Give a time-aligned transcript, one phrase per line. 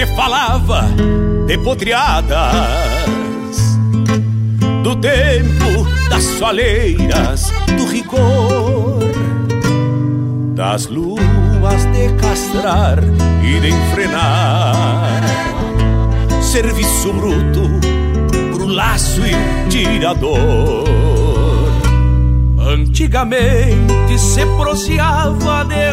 [0.00, 0.88] Se falava
[1.46, 2.54] de potriadas
[4.82, 9.00] do tempo das soleiras, do rigor,
[10.54, 12.98] das luas de castrar
[13.44, 15.20] e de enfrenar,
[16.40, 17.68] serviço bruto
[18.54, 20.88] pro laço e tirador.
[22.58, 25.92] Antigamente se proseava de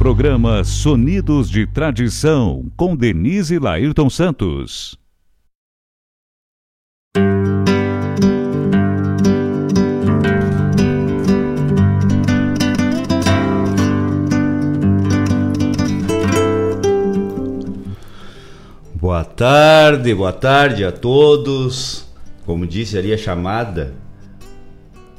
[0.00, 4.98] Programa Sonidos de Tradição, com Denise Lairton Santos.
[18.94, 22.06] Boa tarde, boa tarde a todos.
[22.46, 23.94] Como disse ali a chamada,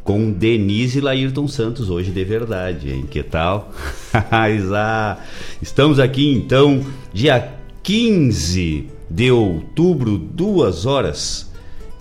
[0.03, 3.05] com Denise Laírton Santos, hoje de verdade, hein?
[3.09, 3.71] Que tal?
[5.61, 6.83] Estamos aqui então,
[7.13, 7.53] dia
[7.83, 11.51] 15 de outubro, duas horas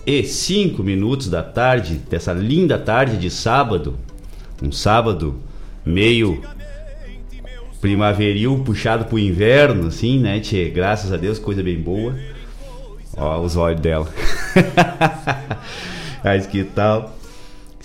[0.05, 3.95] e cinco minutos da tarde, dessa linda tarde de sábado.
[4.61, 5.35] Um sábado
[5.85, 6.41] meio
[7.79, 10.69] primaveril puxado pro inverno, assim, né, tchê?
[10.69, 12.15] Graças a Deus, coisa bem boa.
[13.17, 14.07] Ó, os olhos dela.
[16.23, 17.20] Mas que tal?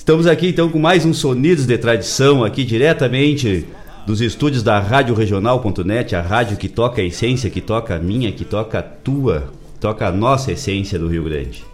[0.07, 3.67] Estamos aqui então com mais um Sonidos de Tradição, aqui diretamente
[4.07, 8.31] dos estúdios da Rádio Regional.net, a rádio que toca a essência, que toca a minha,
[8.31, 11.65] que toca a tua, toca a nossa essência do Rio Grande.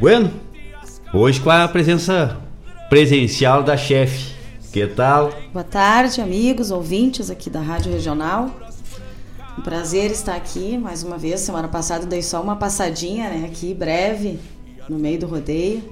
[0.00, 0.32] Bueno,
[1.12, 2.40] hoje com a presença
[2.90, 4.34] presencial da chefe.
[4.72, 5.32] Que tal?
[5.52, 8.50] Boa tarde, amigos, ouvintes aqui da Rádio Regional.
[9.56, 11.38] Um prazer estar aqui mais uma vez.
[11.38, 14.40] Semana passada dei só uma passadinha, né, aqui breve
[14.88, 15.84] no meio do rodeio.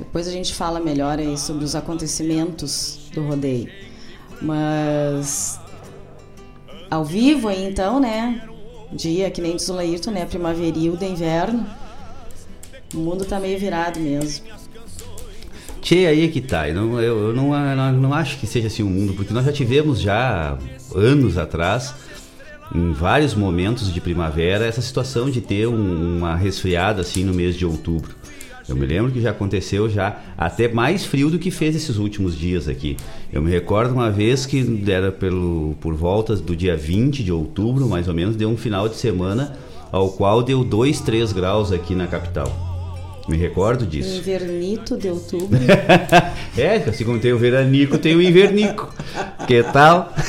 [0.00, 3.68] Depois a gente fala melhor aí sobre os acontecimentos do rodeio.
[4.40, 5.60] Mas
[6.90, 8.42] ao vivo aí então, né?
[8.90, 10.24] Dia que nem diz o Laírton, né?
[10.24, 11.66] Primaveril de inverno.
[12.94, 14.46] O mundo tá meio virado mesmo.
[15.82, 16.66] Tchê, aí que tá.
[16.66, 19.44] Eu, não, eu, eu não, não, não, acho que seja assim o mundo, porque nós
[19.44, 20.58] já tivemos já
[20.94, 21.94] anos atrás,
[22.74, 27.54] em vários momentos de primavera, essa situação de ter um, uma resfriada assim no mês
[27.54, 28.19] de outubro.
[28.70, 32.38] Eu me lembro que já aconteceu já até mais frio do que fez esses últimos
[32.38, 32.96] dias aqui.
[33.32, 37.88] Eu me recordo uma vez que era pelo, por volta do dia 20 de outubro,
[37.88, 39.56] mais ou menos, deu um final de semana
[39.90, 42.46] ao qual deu 2, 3 graus aqui na capital.
[43.28, 44.18] Me recordo disso.
[44.18, 45.58] Invernito de outubro.
[46.56, 48.94] é, assim como tem o veranico, tem o invernico.
[49.48, 50.14] que tal?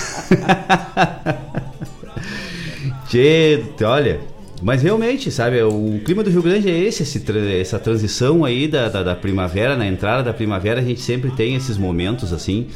[3.08, 4.20] Tchê, olha,
[4.62, 7.24] mas realmente, sabe, o clima do Rio Grande é esse, esse
[7.60, 11.56] essa transição aí da, da, da, primavera, na entrada da primavera, a gente sempre tem
[11.56, 12.68] esses momentos assim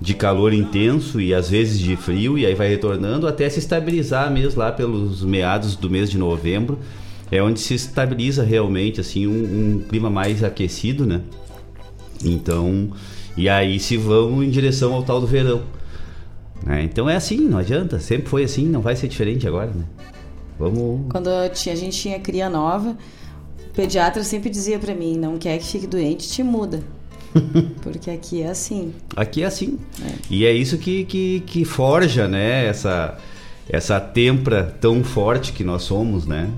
[0.00, 4.30] de calor intenso e às vezes de frio, e aí vai retornando até se estabilizar
[4.30, 6.78] mesmo lá pelos meados do mês de novembro
[7.32, 9.32] é onde se estabiliza realmente assim um,
[9.76, 11.22] um clima mais aquecido, né?
[12.22, 12.90] Então,
[13.34, 15.62] e aí se vão em direção ao tal do verão.
[16.62, 16.82] Né?
[16.82, 19.84] Então é assim, não adianta, sempre foi assim, não vai ser diferente agora, né?
[20.58, 21.10] Vamos.
[21.10, 22.96] Quando a gente tinha cria nova,
[23.66, 26.82] o pediatra sempre dizia para mim: não quer que fique doente, te muda.
[27.82, 28.92] Porque aqui é assim.
[29.16, 29.78] Aqui é assim.
[30.04, 30.12] É.
[30.30, 32.66] E é isso que, que, que forja, né?
[32.66, 33.18] Essa,
[33.68, 36.50] essa tempra tão forte que nós somos, né?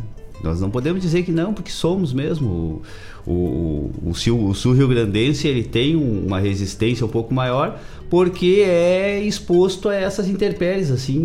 [0.43, 2.83] Nós não podemos dizer que não, porque somos mesmo.
[3.27, 7.81] O, o, o, sul, o sul Rio Grandense ele tem uma resistência um pouco maior
[8.11, 11.19] porque é exposto a essas intempéries, assim,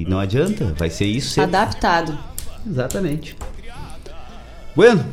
[0.00, 1.56] e não adianta, vai ser isso sempre.
[1.56, 2.18] Adaptado.
[2.66, 3.36] Exatamente.
[4.74, 5.04] Bueno,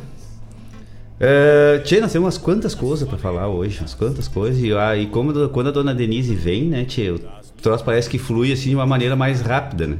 [1.18, 4.96] é, tchê, nós temos umas quantas coisas para falar hoje, umas quantas coisas, e, ah,
[4.96, 7.20] e como quando a dona Denise vem, né, tchê, o
[7.60, 9.98] troço parece que flui assim de uma maneira mais rápida, né?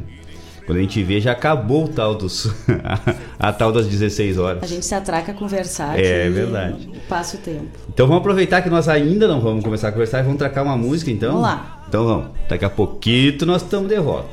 [0.71, 2.47] Quando a gente vê, já acabou o tal dos.
[2.85, 3.15] a,
[3.49, 4.63] a, tal das 16 horas.
[4.63, 5.99] A gente se atraca a conversar.
[5.99, 6.89] É, é verdade.
[7.09, 7.67] Passa o tempo.
[7.89, 10.77] Então vamos aproveitar que nós ainda não vamos começar a conversar e vamos tracar uma
[10.77, 11.31] música então?
[11.33, 11.83] Vamos lá.
[11.89, 12.29] Então vamos.
[12.49, 14.29] Daqui a pouquinho nós estamos de volta.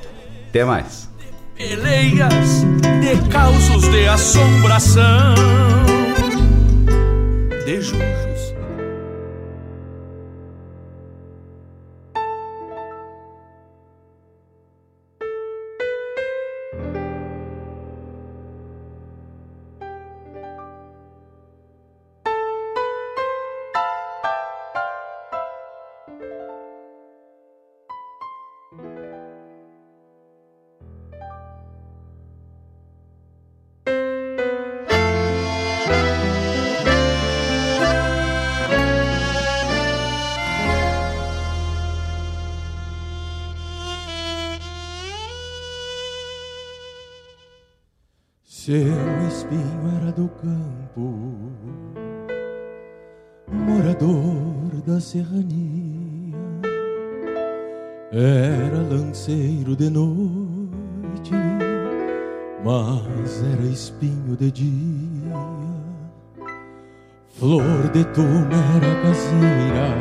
[0.49, 1.09] Até mais.
[1.55, 2.63] Peleias
[3.01, 5.33] de causos de assombração.
[7.65, 8.26] De junho.
[48.67, 48.75] Seu
[49.25, 51.13] espinho era do campo,
[53.49, 56.35] morador da serrania,
[58.11, 61.31] era lanceiro de noite,
[62.65, 65.37] mas era espinho de dia.
[67.39, 69.95] Flor de tuna era caseira,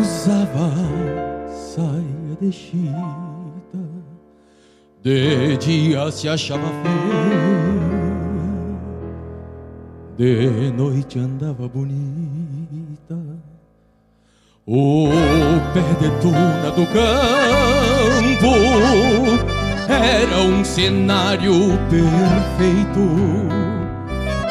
[0.00, 0.70] usava
[1.46, 3.21] saia de chita,
[5.02, 7.02] de dia se achava feia,
[10.16, 13.18] de noite andava bonita.
[14.64, 15.08] O
[15.74, 18.54] pé de tuna do campo
[19.88, 23.04] era um cenário perfeito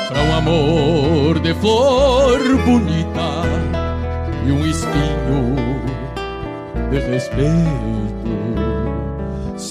[0.10, 3.43] para um amor de flor bonita
[4.46, 5.55] e um espinho
[6.89, 8.21] de respeito.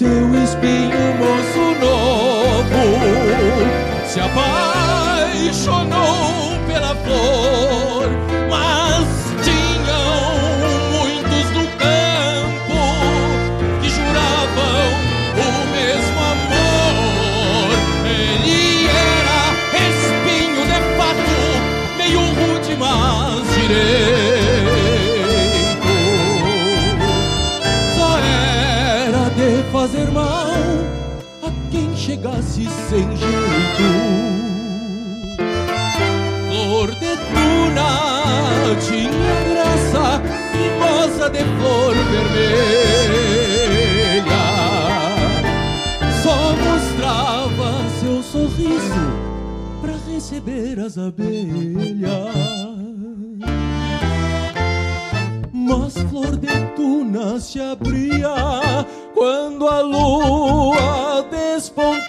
[0.00, 2.84] Seu espinho moço novo
[4.06, 5.76] se apaixonou
[6.66, 8.08] pela flor,
[32.20, 33.88] chegasse sem jeito.
[36.48, 37.90] Flor de tuna
[38.86, 40.20] tinha graça
[40.78, 42.44] moça de flor vermelha.
[46.22, 47.68] Só mostrava
[48.00, 49.06] seu sorriso
[49.80, 52.34] para receber as abelhas.
[55.52, 58.34] Mas flor de tuna se abria
[59.20, 62.08] quando a lua despontava,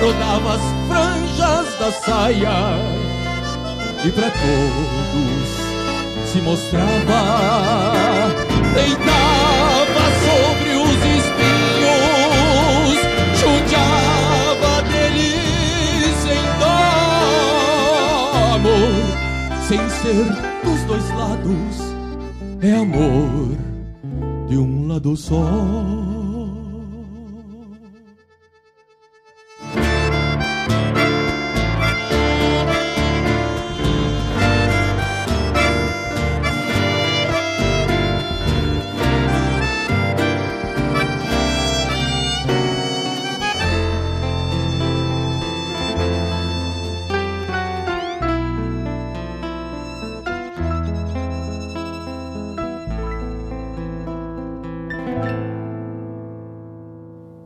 [0.00, 2.78] rodava as franjas da saia
[4.04, 5.48] e para todos
[6.30, 7.20] se mostrava,
[8.74, 12.22] deitava sobre os espinhos,
[13.40, 16.78] judiava deles sem dó,
[18.54, 19.02] amor,
[19.66, 20.26] sem ser
[20.62, 21.74] dos dois lados,
[22.62, 23.73] é amor
[24.46, 26.03] de um lado só.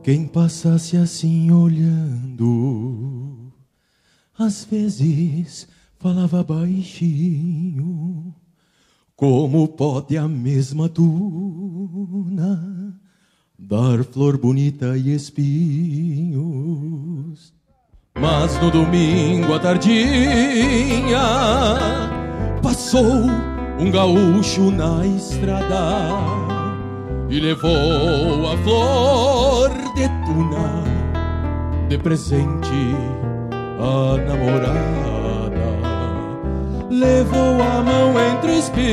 [0.09, 3.53] Quem passasse assim olhando,
[4.39, 8.35] às vezes falava baixinho,
[9.15, 11.39] como pode a mesma tuna
[13.59, 15.53] dar flor bonita e espinhos.
[18.19, 21.21] Mas no domingo à tardinha
[22.63, 23.27] passou
[23.79, 26.48] um gaúcho na estrada
[27.29, 30.83] e levou a flor de tuna
[31.89, 32.97] de presente
[33.79, 34.99] à namorada.
[36.91, 38.89] Levou a mão entre espinhos,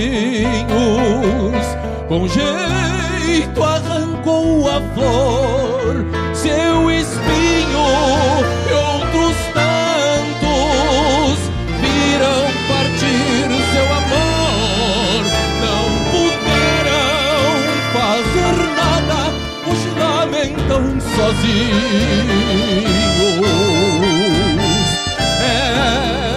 [2.08, 8.65] com jeito arrancou a flor, seu espinho
[21.16, 22.26] sozinhos.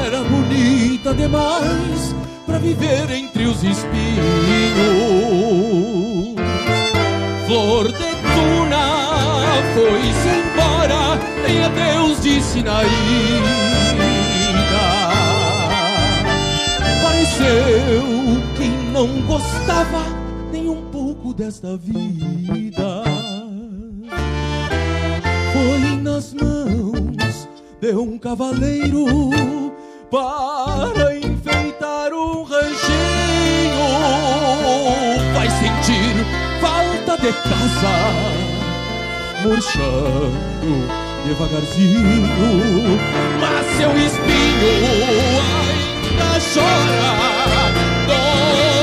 [0.07, 2.15] Era bonita demais
[2.47, 4.29] para viver entre os espinhos.
[7.47, 8.85] Flor de tuna
[9.75, 13.49] foi-se embora, nem adeus disse na ida.
[17.03, 18.07] Pareceu
[18.57, 20.05] que não gostava
[20.53, 23.18] nem um pouco desta vida.
[25.59, 27.49] Foi nas mãos
[27.81, 29.75] de um cavaleiro
[30.09, 33.89] para enfeitar um ranchinho.
[35.35, 36.15] Vai sentir
[36.61, 37.97] falta de casa,
[39.43, 40.87] murchando
[41.27, 43.01] devagarzinho,
[43.41, 44.75] mas seu espinho
[45.59, 47.11] ainda chora.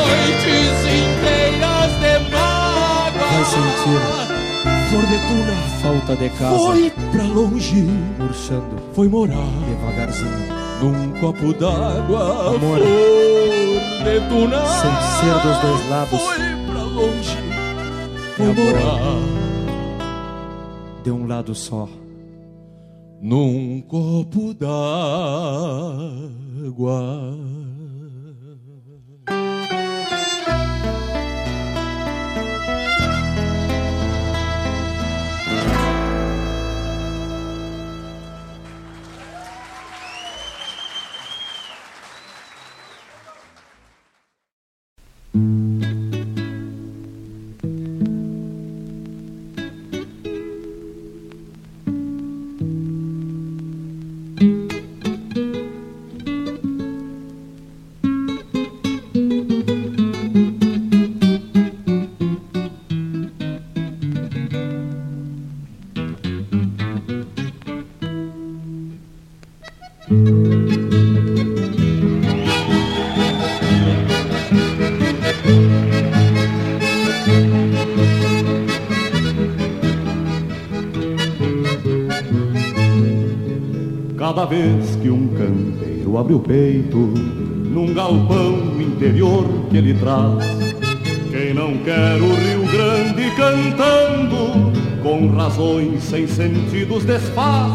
[0.03, 3.27] Noites inteiras de mágoa.
[3.31, 4.34] Vai sentir
[4.89, 7.81] Flor de tuna falta de casa, foi pra longe,
[8.19, 10.47] murchando foi morar devagarzinho.
[10.81, 12.49] num copo d'água.
[12.55, 12.77] Amor.
[12.79, 12.85] Flor
[14.03, 16.21] de tuna Sem ser dos dois lados.
[16.21, 16.37] Foi
[16.67, 17.37] pra longe,
[18.35, 19.19] foi morar
[21.03, 21.87] de um lado só.
[23.21, 24.75] num copo d'água.
[86.25, 90.43] Abre o peito num galpão interior que ele traz,
[91.29, 97.73] quem não quer o Rio Grande cantando com razões sem sentidos desfaz,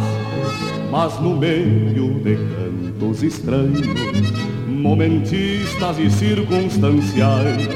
[0.91, 3.87] mas no meio de cantos estranhos,
[4.67, 7.69] momentistas e circunstanciais,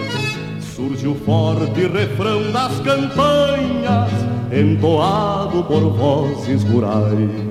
[0.75, 4.11] surge o forte refrão das campanhas,
[4.53, 7.44] entoado por vozes rurais.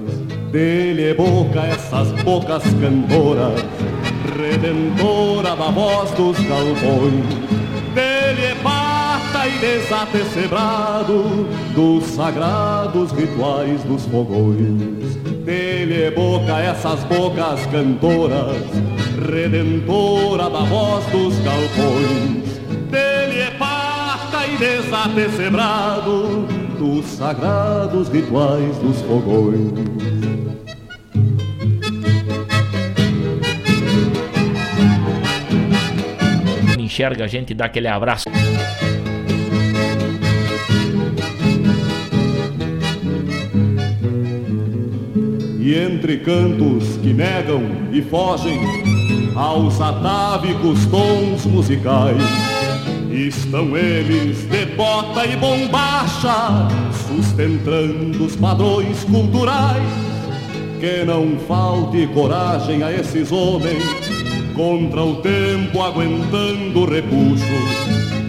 [0.53, 3.59] Dele é boca essas bocas cantoras,
[4.37, 7.25] redentora da voz dos galpões.
[7.95, 15.15] Dele é pata e desatecebrado dos sagrados rituais dos fogões.
[15.43, 18.61] Dele é boca essas bocas cantoras,
[19.27, 22.59] redentora da voz dos galpões.
[22.91, 26.45] Dele é pata e desatecebrado
[26.77, 30.02] dos sagrados rituais dos fogões.
[36.93, 38.25] Enxerga a gente e dá aquele abraço.
[45.59, 48.59] E entre cantos que negam e fogem
[49.35, 52.21] aos atávicos tons musicais,
[53.11, 56.67] estão eles de bota e bombacha,
[57.07, 59.81] sustentando os padrões culturais.
[60.79, 64.02] Que não falte coragem a esses homens
[64.55, 67.43] contra o tempo aguentando o repuxo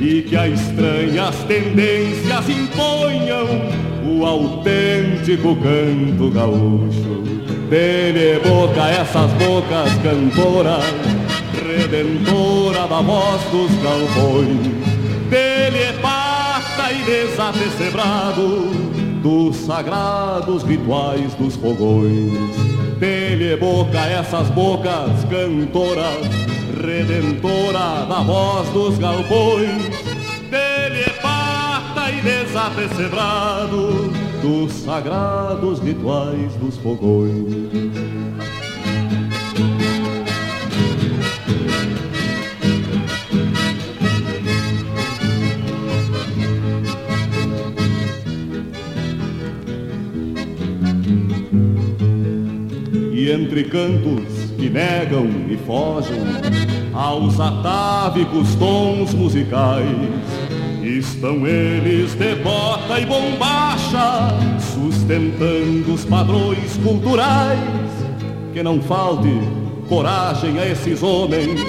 [0.01, 3.47] e que as estranhas tendências imponham
[4.05, 7.23] o autêntico canto gaúcho.
[7.69, 10.85] Dele boca essas bocas cantoras,
[11.67, 14.67] redentora da voz dos galpões.
[15.31, 22.74] Dele é pata e desatecebrado dos sagrados rituais dos fogões.
[22.99, 26.27] Dele boca essas bocas cantoras,
[26.81, 29.83] redentora da voz dos galpões.
[30.49, 38.04] Dele é pata e desatecebrado dos sagrados rituais dos fogões.
[53.35, 56.21] Entre cantos que negam e fogem
[56.93, 59.89] aos atávicos tons musicais,
[60.83, 64.29] estão eles de bota e bombacha,
[64.61, 67.59] sustentando os padrões culturais.
[68.53, 69.33] Que não falte
[69.89, 71.61] coragem a esses homens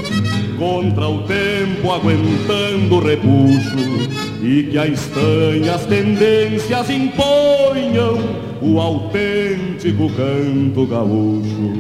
[0.60, 4.06] contra o tempo aguentando repuxo
[4.44, 11.74] e que as estranhas tendências imponham o autêntico canto gaúcho.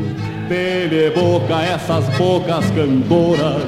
[0.48, 3.64] Dele boca essas bocas cantoras,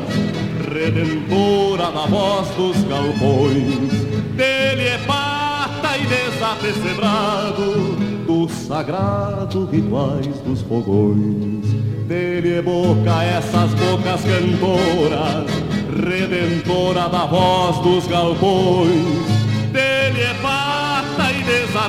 [0.72, 3.92] redentora da voz dos galpões.
[4.36, 11.66] Dele é pata e desatecebrado dos sagrados rituais dos fogões.
[12.08, 15.50] Dele é boca essas bocas cantoras,
[15.90, 19.37] redentora da voz dos galpões.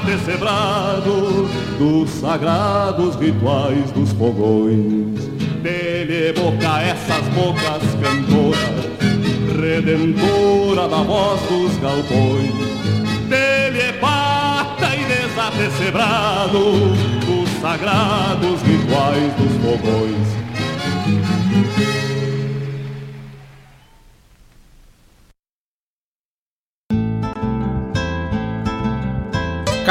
[0.04, 5.26] Desatecebrado dos sagrados rituais dos fogões.
[5.60, 8.60] Dele boca essas bocas cantoras,
[9.60, 12.54] redentora da voz dos galpões.
[13.28, 16.58] Dele é pata e desatecebrado
[17.26, 20.28] dos sagrados rituais dos fogões.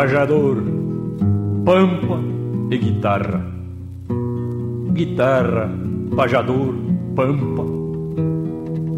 [0.00, 0.56] Pajador,
[1.62, 2.18] pampa
[2.70, 3.44] e guitarra.
[4.94, 5.70] Guitarra,
[6.16, 6.74] pajador,
[7.14, 7.66] pampa.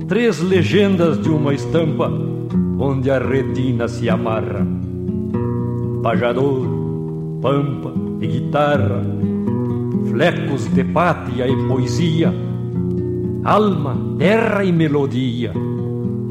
[0.06, 2.08] Três legendas de uma estampa,
[2.78, 4.64] onde a retina se amarra.
[6.04, 6.68] Pajador,
[7.42, 9.02] pampa e guitarra,
[10.08, 12.32] flecos de pátria e poesia,
[13.42, 15.52] alma, terra e melodia,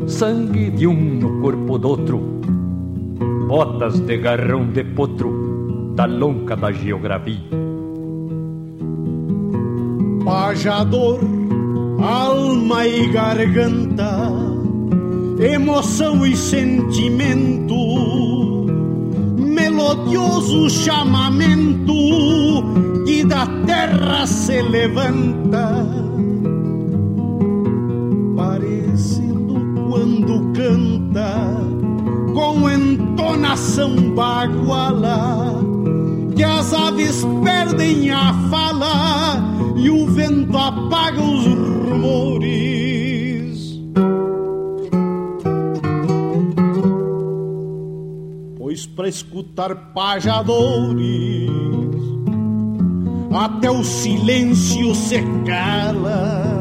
[0.07, 2.30] sangue de um no corpo do outro,
[3.51, 7.51] botas de garrão de potro da lonca da geografia.
[10.23, 11.19] Pajador,
[12.01, 14.31] alma e garganta,
[15.37, 17.75] emoção e sentimento,
[19.37, 21.93] melodioso chamamento
[23.05, 25.85] que da terra se levanta,
[28.33, 29.55] parecendo
[29.89, 31.70] quando canta
[32.33, 35.61] com entonação baguala,
[36.35, 39.37] que as aves perdem a fala
[39.75, 42.61] e o vento apaga os rumores.
[48.57, 51.49] Pois para escutar pajadores,
[53.33, 56.60] até o silêncio se cala.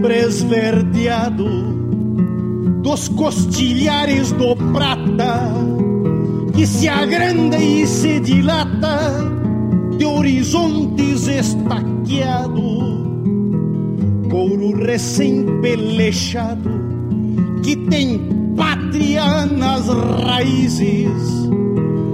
[0.00, 1.44] Matambre esverdeado
[2.82, 5.52] dos costilhares do prata
[6.54, 8.98] que se agranda e se dilata
[9.98, 12.62] de horizontes estaqueado,
[14.30, 16.70] couro recém-pelechado
[17.62, 18.18] que tem
[18.56, 19.86] pátria nas
[20.24, 21.12] raízes,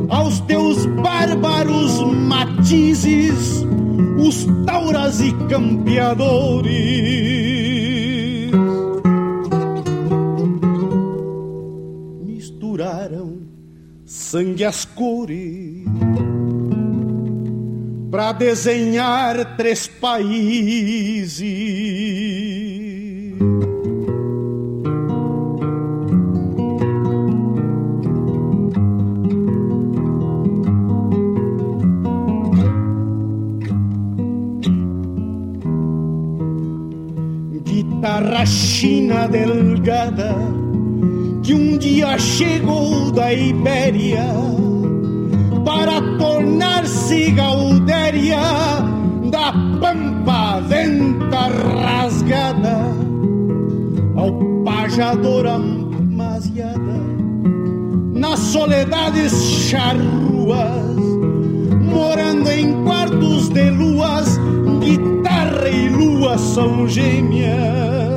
[0.08, 3.64] aos teus bárbaros matizes
[4.18, 7.45] os tauras e campeadores.
[14.36, 15.82] Sangue as cores
[18.10, 21.40] para desenhar três países.
[37.64, 40.65] guitarra china delgada
[41.46, 44.26] que um dia chegou da Ibéria
[45.64, 48.40] para tornar-se gaudéria
[49.30, 51.46] da pampa venta
[51.84, 52.78] rasgada
[54.16, 54.32] ao
[54.64, 57.00] pajador amasiada
[58.12, 59.32] nas soledades
[59.70, 60.96] charruas
[61.80, 64.36] morando em quartos de luas
[64.80, 68.15] guitarra e lua são gêmeas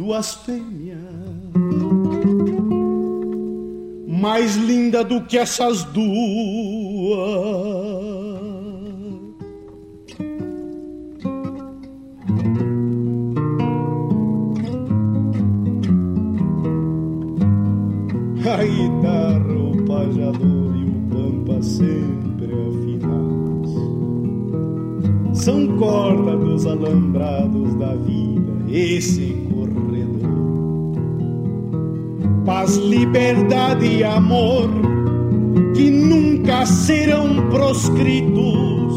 [0.00, 0.98] duas fêmeas.
[4.08, 6.00] Mais linda do que essas duas.
[18.46, 23.74] A guitarra, o pajador e o pampa sempre afinados
[25.34, 29.49] São corda dos alambrados da vida, esse
[32.44, 34.68] paz, liberdade e amor
[35.74, 38.94] que nunca serão proscritos,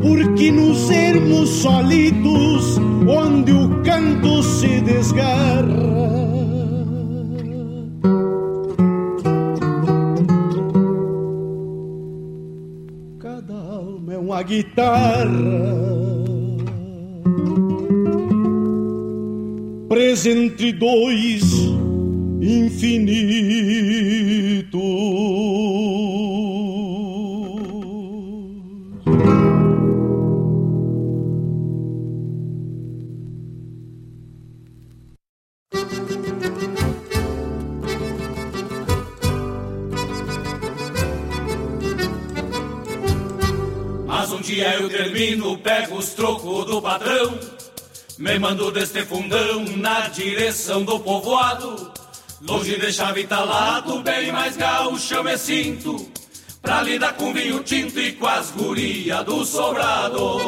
[0.00, 5.92] porque nos ermos solitos, onde o canto se desgarra.
[13.18, 15.30] Cada alma é uma guitarra.
[19.88, 21.81] Presa entre dois
[22.42, 22.82] infinito.
[44.04, 47.38] Mas um dia eu termino, pego os trocos do patrão,
[48.18, 52.01] me mando deste fundão na direção do povoado.
[52.42, 56.10] Longe deixava italado, bem mais gaúcho eu me sinto.
[56.60, 60.40] Pra lidar com vinho tinto e com as gurias do sobrado.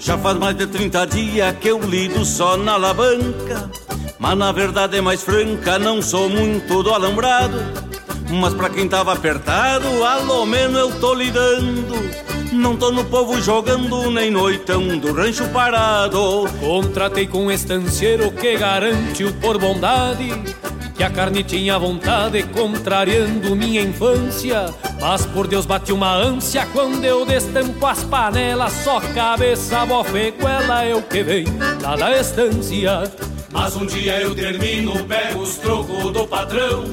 [0.00, 3.70] Já faz mais de 30 dias que eu lido só na alavanca
[4.20, 7.58] mas na verdade é mais franca, não sou muito do alambrado.
[8.28, 11.98] Mas pra quem tava apertado, alô menos eu tô lidando.
[12.52, 16.46] Não tô no povo jogando, nem noitão do rancho parado.
[16.60, 20.30] Contratei com um estanceiro que garante o por bondade
[21.00, 24.66] que a carne tinha vontade, contrariando minha infância.
[25.00, 28.70] Mas por Deus bate uma ânsia quando eu destampo as panelas.
[28.84, 31.46] Só cabeça, bofe, ela o que vem
[31.80, 33.10] lá da estância.
[33.52, 36.84] Mas um dia eu termino, pego os trocos do patrão.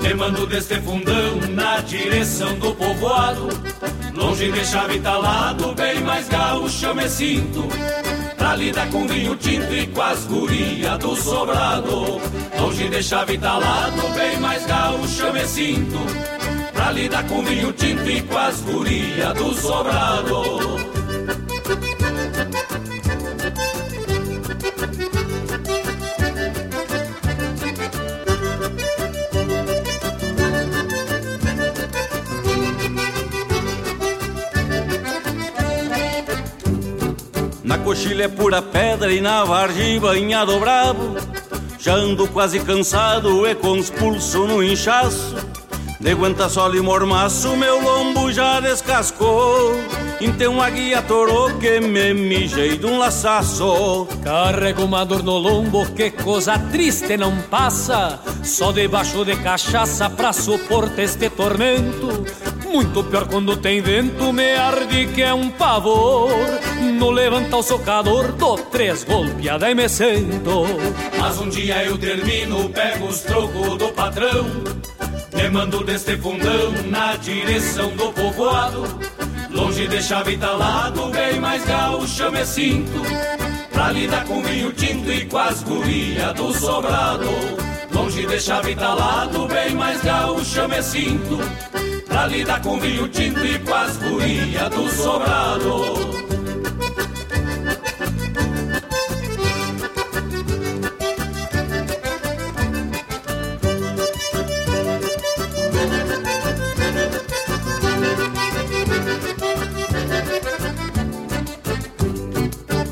[0.00, 3.48] Me mando deste fundão na direção do povoado.
[4.14, 7.68] Longe de chave talado, bem mais gaúcho eu me sinto.
[8.36, 12.20] Pra lidar com vinho tinto e com as gurias do sobrado
[12.58, 15.98] Longe de chave talado, bem mais gaúcho eu me sinto
[16.72, 20.87] Pra lidar com vinho tinto e com as gurias do sobrado
[37.84, 41.16] Na é pura pedra e na vargem banhado bravo
[41.78, 45.36] Já ando quase cansado e pulsos no inchaço.
[46.00, 49.72] De aguenta sol e mormaço meu lombo já descascou.
[50.20, 54.06] Então a guia torou que me mijei de um laçaço.
[54.22, 58.20] Carrego uma dor no lombo que coisa triste não passa.
[58.42, 62.24] Só debaixo de cachaça pra suportar este tormento
[62.68, 66.30] muito pior quando tem vento, me arde que é um pavor.
[66.98, 70.64] No levanta o socador, dou três golpeadas e me sento.
[71.18, 74.46] Mas um dia eu termino, pego os trocos do patrão.
[75.34, 78.84] Me mando deste fundão na direção do povoado.
[79.50, 83.02] Longe de chave talado, bem mais gaúcho me sinto.
[83.72, 87.28] Pra lidar com vinho tinto e com as gurias do sobrado.
[87.92, 91.38] Longe de chave talado, bem mais gaúcho me sinto
[92.18, 95.84] Pra lidar com vinho tinto e com as gurias do sobrado.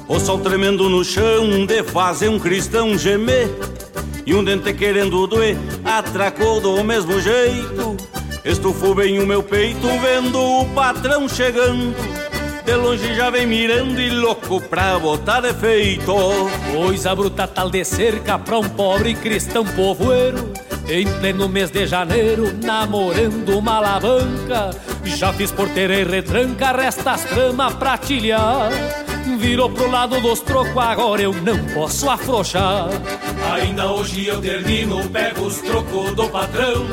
[0.06, 3.50] O sol tremendo no chão de fazer um cristão gemer
[4.24, 8.05] E um dente querendo doer atracou do mesmo jeito
[8.46, 11.96] Estufou bem o meu peito vendo o patrão chegando.
[12.64, 16.14] De longe já vem mirando e louco pra botar defeito
[16.72, 20.52] Coisa bruta tal de cerca pra um pobre cristão povoeiro.
[20.88, 24.70] Em pleno mês de janeiro, namorando uma alavanca.
[25.04, 28.70] Já fiz porteira e retranca, resta as tramas pra tilhar.
[29.40, 32.90] Virou pro lado dos trocos, agora eu não posso afrouxar.
[33.54, 36.86] Ainda hoje eu termino, pego os trocos do patrão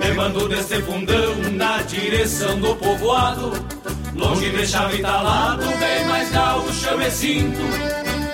[0.00, 3.52] me mando desse fundão na direção do povoado.
[4.14, 7.60] Longe de chave talado, bem mais gaúcho eu me sinto.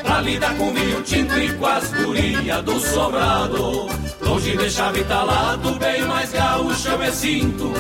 [0.03, 3.89] Pra lidar com vinho tinto e com as gurias do sobrado.
[4.21, 7.73] Longe de chave talado, bem mais gaúcho eu me sinto.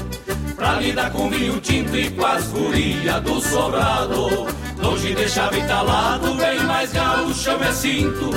[0.57, 4.47] Pra lidar com vinho tinto e com as gurias do sobrado.
[4.83, 8.31] Longe de chave talado, bem mais gaúcho eu me sinto.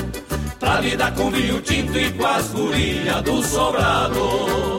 [0.59, 4.78] Pra lidar com vinho tinto e com as gurias do sobrado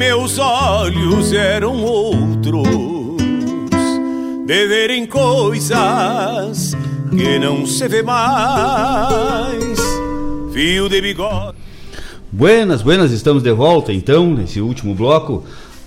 [0.00, 2.66] Meus olhos eram outros,
[4.46, 6.74] de verem coisas
[7.10, 9.78] que não se vê mais.
[10.54, 11.58] Fio de bigode.
[12.32, 15.44] Buenas, buenas, estamos de volta então, nesse último bloco.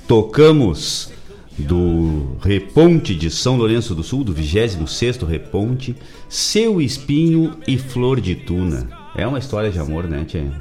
[0.07, 1.11] Tocamos
[1.57, 5.95] do Reponte de São Lourenço do Sul, do 26º Reponte,
[6.29, 8.87] Seu Espinho e Flor de Tuna.
[9.15, 10.51] É uma história de amor, né, tia?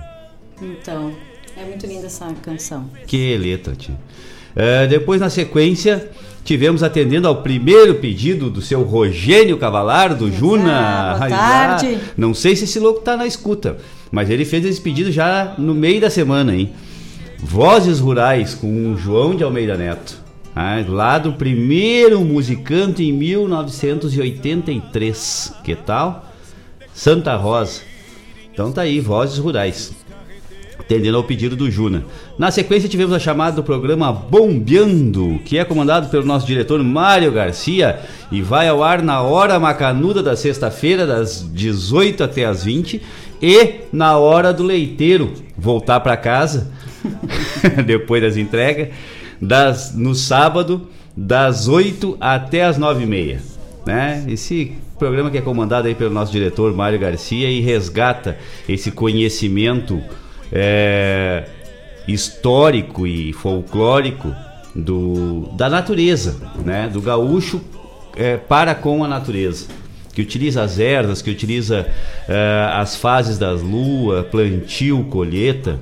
[0.58, 1.12] Então,
[1.56, 2.90] é muito linda essa canção.
[3.06, 3.98] Que letra, tia.
[4.54, 6.10] É, depois, na sequência,
[6.44, 11.14] tivemos atendendo ao primeiro pedido do seu Rogênio Cavalar, do Juna.
[11.14, 11.98] boa Ai, tarde.
[12.16, 13.78] Não sei se esse louco tá na escuta,
[14.10, 16.72] mas ele fez esse pedido já no meio da semana, hein?
[17.38, 20.22] Vozes Rurais com João de Almeida Neto.
[20.54, 25.54] Ah, lá do primeiro musicanto em 1983.
[25.64, 26.30] Que tal?
[26.94, 27.80] Santa Rosa.
[28.52, 29.92] Então tá aí, Vozes Rurais.
[30.92, 32.05] Atendendo ao pedido do Juna.
[32.38, 37.33] Na sequência tivemos a chamada do programa Bombeando, que é comandado pelo nosso diretor Mário
[37.33, 38.00] Garcia
[38.31, 43.00] e vai ao ar na hora macanuda da sexta-feira, das 18 até as 20,
[43.40, 46.70] e na hora do leiteiro voltar para casa
[47.87, 48.88] depois das entregas,
[49.40, 53.40] das, no sábado, das 8 até as 9 e meia.
[53.87, 54.26] Né?
[54.28, 58.37] Esse programa que é comandado aí pelo nosso diretor Mário Garcia e resgata
[58.68, 60.02] esse conhecimento
[60.52, 61.44] é,
[62.06, 64.34] histórico e folclórico
[64.74, 66.88] do, da natureza, né?
[66.88, 67.60] do gaúcho
[68.16, 69.66] é, para com a natureza.
[70.12, 71.86] Que utiliza as ervas, que utiliza
[72.28, 75.78] é, as fases das luas, plantio, colheita.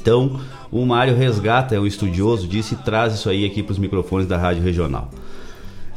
[0.00, 3.78] Então, o Mário resgata, é um estudioso disso e traz isso aí aqui para os
[3.78, 5.08] microfones da Rádio Regional.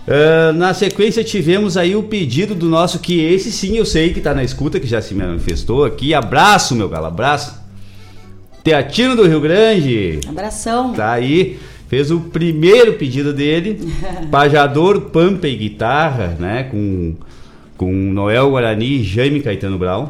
[0.08, 4.22] Uh, na sequência tivemos aí o pedido do nosso, que esse sim eu sei que
[4.22, 6.14] tá na escuta, que já se manifestou aqui.
[6.14, 7.62] Abraço, meu galo, abraço.
[8.64, 10.22] Teatino do Rio Grande.
[10.26, 10.94] Abração.
[10.94, 13.80] Tá aí, fez o primeiro pedido dele.
[14.32, 16.64] Pajador, Pampa e Guitarra, né?
[16.64, 17.16] Com,
[17.76, 20.08] com Noel Guarani e Jaime Caetano Brown.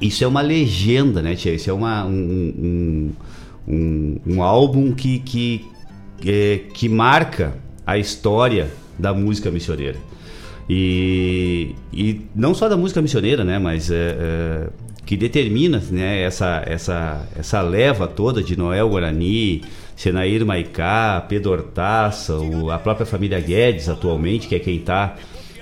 [0.00, 1.52] Isso é uma legenda, né, tia?
[1.52, 2.10] Isso é uma, um,
[2.58, 3.12] um,
[3.68, 5.66] um, um álbum que, que,
[6.24, 7.54] é, que marca
[7.88, 9.96] a história da música missioneira.
[10.68, 14.66] E, e não só da música missioneira, né, mas é, é,
[15.06, 19.62] que determina né, essa, essa, essa leva toda de Noel Guarani,
[19.96, 25.16] Senair Maicá, Pedro Hortaça, o, a própria família Guedes atualmente, que é quem está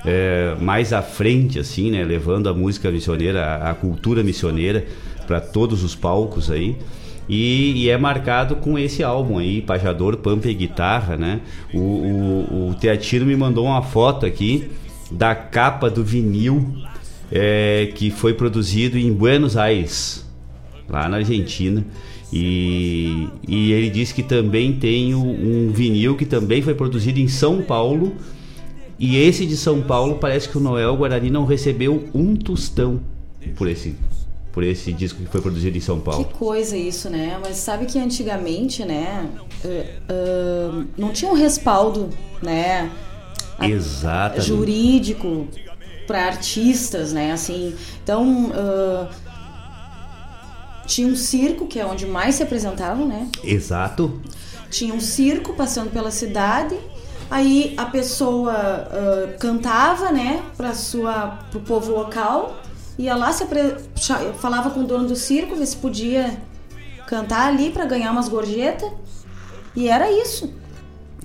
[0.04, 4.84] é, mais à frente, assim, né, levando a música missioneira, a, a cultura missioneira
[5.28, 6.76] para todos os palcos aí.
[7.28, 11.40] E, e, é marcado com esse álbum aí, Pajador, Pampa e Guitarra, né?
[11.74, 14.70] O, o, o Teatino me mandou uma foto aqui
[15.10, 16.76] da capa do vinil
[17.30, 20.24] é, que foi produzido em Buenos Aires,
[20.88, 21.84] lá na Argentina.
[22.32, 27.62] E, e ele disse que também tem um vinil que também foi produzido em São
[27.62, 28.14] Paulo.
[28.98, 33.00] E esse de São Paulo parece que o Noel Guarani não recebeu um tostão
[33.54, 33.94] por esse
[34.56, 36.24] por esse disco que foi produzido em São Paulo.
[36.24, 37.38] Que coisa isso, né?
[37.42, 39.28] Mas sabe que antigamente, né,
[39.62, 42.08] uh, uh, não tinha um respaldo,
[42.42, 42.90] né?
[43.60, 44.48] Exatamente.
[44.48, 45.46] Jurídico
[46.06, 47.32] para artistas, né?
[47.32, 49.08] Assim, então uh,
[50.86, 53.28] tinha um circo que é onde mais se apresentavam, né?
[53.44, 54.22] Exato.
[54.70, 56.74] Tinha um circo passando pela cidade.
[57.30, 58.88] Aí a pessoa
[59.38, 62.62] cantava, né, para sua pro povo local
[62.98, 63.76] ia lá, se apre...
[64.38, 66.36] falava com o dono do circo, ver se podia
[67.06, 68.90] cantar ali para ganhar umas gorjetas.
[69.74, 70.52] E era isso.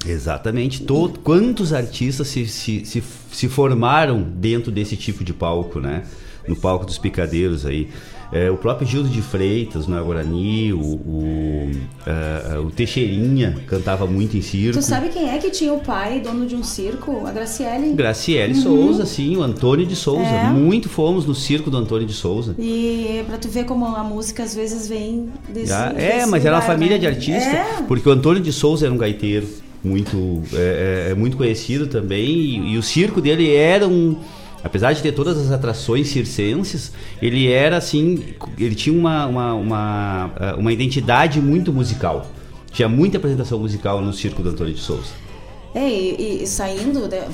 [0.05, 0.83] Exatamente.
[0.83, 6.03] Todo, quantos artistas se, se, se, se, formaram dentro desse tipo de palco, né?
[6.47, 7.89] No palco dos picadeiros aí.
[8.31, 11.71] É, o próprio Gildo de Freitas, no Guarani, o, o,
[12.07, 14.79] uh, o Teixeirinha cantava muito em circo.
[14.79, 17.27] Tu sabe quem é que tinha o pai, dono de um circo?
[17.27, 17.93] A Graciele.
[17.93, 18.61] Graciele uhum.
[18.61, 20.21] Souza, sim, o Antônio de Souza.
[20.21, 20.45] É.
[20.45, 22.55] Muito fomos no circo do Antônio de Souza.
[22.57, 25.73] E pra tu ver como a música às vezes vem desse.
[25.73, 26.99] Ah, é, desse mas lugar, era uma família né?
[26.99, 27.53] de artistas.
[27.53, 27.83] É.
[27.85, 29.45] Porque o Antônio de Souza era um gaiteiro
[29.83, 32.29] muito, é, é muito conhecido também.
[32.29, 34.15] E, e o circo dele era um
[34.63, 36.91] apesar de ter todas as atrações circenses,
[37.21, 38.23] ele era assim,
[38.57, 42.27] ele tinha uma, uma, uma, eh, uma identidade muito musical.
[42.71, 45.21] Tinha muita apresentação musical no circo do Antônio de Souza.
[45.73, 47.27] É, e, e, saindo, né,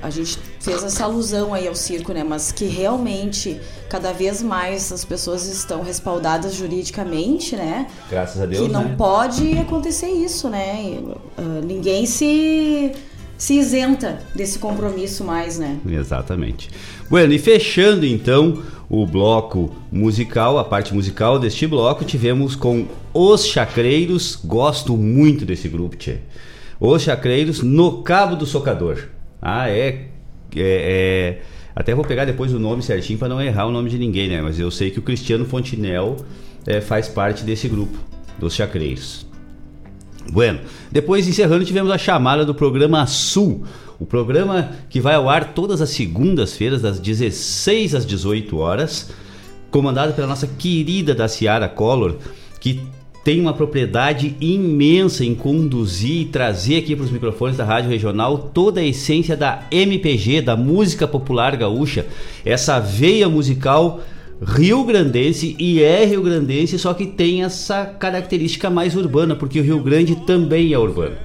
[0.00, 2.22] a gente fez essa alusão aí ao circo, né?
[2.22, 7.88] Mas que realmente cada vez mais as pessoas estão respaldadas juridicamente, né?
[8.08, 8.66] Graças a Deus.
[8.66, 8.94] Que não né?
[8.96, 10.80] pode acontecer isso, né?
[10.80, 10.98] E,
[11.40, 12.92] uh, ninguém se
[13.42, 15.76] se isenta desse compromisso mais, né?
[15.84, 16.70] Exatamente.
[17.10, 23.44] Bueno, e fechando então o bloco musical, a parte musical deste bloco, tivemos com Os
[23.44, 26.18] Chacreiros, gosto muito desse grupo, tchê.
[26.78, 29.08] Os Chacreiros no Cabo do Socador.
[29.40, 30.06] Ah, é,
[30.54, 31.42] é, é-
[31.74, 34.40] até vou pegar depois o nome certinho para não errar o nome de ninguém, né?
[34.40, 36.14] Mas eu sei que o Cristiano Fontinel
[36.64, 37.98] é, faz parte desse grupo,
[38.38, 39.31] dos Chacreiros.
[40.30, 40.60] Bueno,
[40.90, 43.64] depois encerrando tivemos a chamada do programa Sul,
[43.98, 49.10] o programa que vai ao ar todas as segundas-feiras das 16 às 18 horas,
[49.70, 52.16] comandado pela nossa querida da Ciara Collor,
[52.60, 52.80] que
[53.24, 58.50] tem uma propriedade imensa em conduzir e trazer aqui para os microfones da Rádio Regional
[58.52, 62.06] toda a essência da MPG, da música popular gaúcha,
[62.44, 64.00] essa veia musical
[64.44, 70.16] rio-grandense e é rio-grandense, só que tem essa característica mais urbana, porque o Rio Grande
[70.16, 71.16] também é urbano.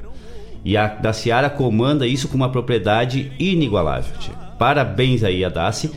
[0.63, 4.13] E a Daciara comanda isso com uma propriedade inigualável.
[4.19, 4.33] tia.
[4.59, 5.91] Parabéns aí a Daci,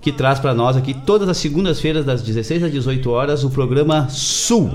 [0.00, 4.08] que traz para nós aqui todas as segundas-feiras das 16 às 18 horas o programa
[4.08, 4.70] Sul.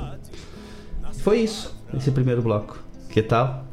[1.21, 2.77] Foi isso, esse primeiro bloco.
[3.09, 3.65] Que tal?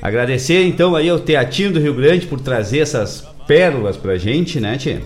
[0.00, 4.76] Agradecer então aí ao Teatino do Rio Grande por trazer essas pérolas pra gente, né,
[4.76, 5.02] tia?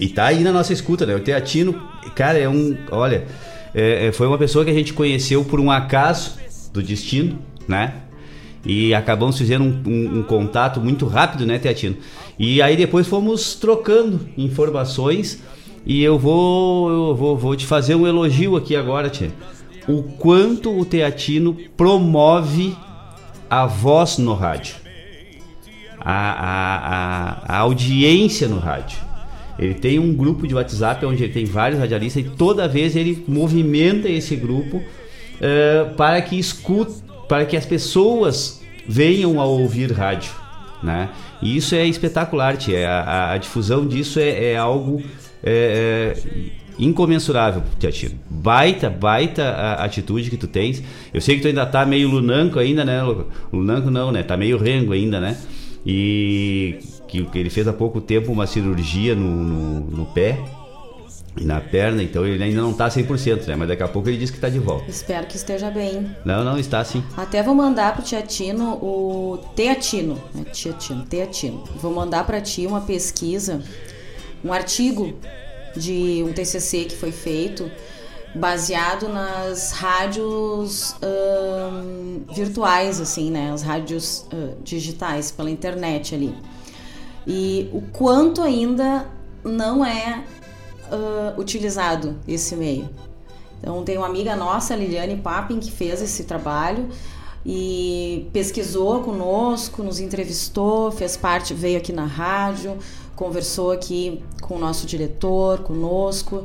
[0.00, 1.14] E tá aí na nossa escuta, né?
[1.14, 1.80] O Teatino,
[2.14, 2.76] cara, é um.
[2.90, 3.26] Olha,
[3.74, 6.38] é- é- foi uma pessoa que a gente conheceu por um acaso
[6.72, 7.38] do destino,
[7.68, 7.94] né?
[8.64, 11.96] E acabamos fazendo um, um- um contato muito rápido, né, Teatino?
[12.38, 15.42] E aí depois fomos trocando informações.
[15.86, 19.30] E eu vou, eu vou, vou te fazer um elogio aqui agora, tia.
[19.88, 22.76] O quanto o Teatino promove
[23.48, 24.76] a voz no rádio
[25.98, 26.76] a, a,
[27.52, 28.98] a, a audiência no rádio.
[29.58, 33.22] Ele tem um grupo de WhatsApp onde ele tem vários radialistas e toda vez ele
[33.28, 34.82] movimenta esse grupo
[35.40, 36.94] eh, para que escute,
[37.28, 40.32] para que as pessoas venham a ouvir rádio,
[40.82, 41.10] né?
[41.42, 42.88] E isso é espetacular, tia.
[42.88, 45.02] A, a- a difusão disso é, é algo
[45.42, 46.30] é, é,
[46.78, 48.18] incomensurável, Tiatino.
[48.28, 50.82] Baita, baita a atitude que tu tens.
[51.12, 53.02] Eu sei que tu ainda tá meio lunanco ainda, né?
[53.02, 54.22] Lu- Lunanco não, né?
[54.22, 55.36] Tá meio rengo ainda, né?
[55.86, 56.78] E
[57.10, 60.38] que, que ele fez há pouco tempo uma cirurgia no, no, no pé
[61.36, 63.56] e na perna, então ele ainda não tá 100%, né?
[63.56, 64.90] Mas daqui a pouco ele diz que tá de volta.
[64.90, 66.14] Espero que esteja bem.
[66.24, 67.04] Não, não, está sim.
[67.16, 70.44] Até vou mandar pro Tiatino o Teatino, né?
[70.52, 71.64] Tiatino, Teatino.
[71.76, 73.62] Vou mandar para ti uma pesquisa,
[74.44, 75.14] um artigo
[75.76, 77.70] de um TCC que foi feito
[78.34, 83.52] baseado nas rádios ahn, virtuais, assim, né?
[83.52, 86.34] As rádios ah, digitais pela internet ali.
[87.26, 89.06] E o quanto ainda
[89.44, 90.24] não é
[90.90, 92.88] ah, utilizado esse meio.
[93.60, 96.88] Então tem uma amiga nossa, Liliane Papin, que fez esse trabalho
[97.44, 102.76] e pesquisou conosco, nos entrevistou, fez parte, veio aqui na rádio,
[103.14, 106.44] conversou aqui com o nosso diretor, conosco,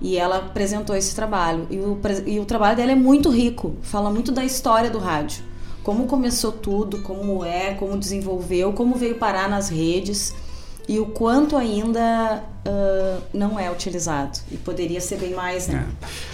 [0.00, 1.66] e ela apresentou esse trabalho.
[1.70, 5.42] E o, e o trabalho dela é muito rico, fala muito da história do rádio.
[5.86, 10.34] Como começou tudo, como é, como desenvolveu, como veio parar nas redes
[10.88, 14.36] e o quanto ainda ah, não é utilizado.
[14.50, 15.86] E poderia ser bem mais, né?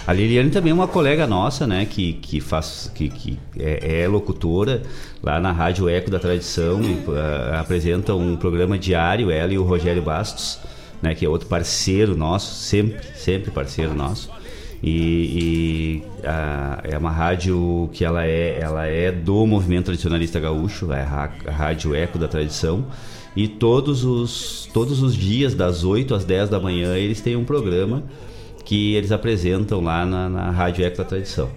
[0.06, 4.08] A Liliane também é uma colega nossa, né, que, que faz, que, que é, é
[4.08, 4.84] locutora
[5.22, 9.64] lá na Rádio Eco da Tradição e ah, apresenta um programa diário, ela e o
[9.64, 10.60] Rogério Bastos,
[11.02, 14.30] né, que é outro parceiro nosso, sempre, sempre parceiro nosso.
[14.82, 20.92] E, e, ah, é uma rádio que ela é, ela é do movimento tradicionalista gaúcho,
[20.92, 22.86] é a a Rádio Eco da Tradição.
[23.36, 27.44] E todos os, todos os dias, das 8 às 10 da manhã, eles têm um
[27.44, 28.02] programa
[28.64, 31.48] que eles apresentam lá na, na Rádio Eco da Tradição.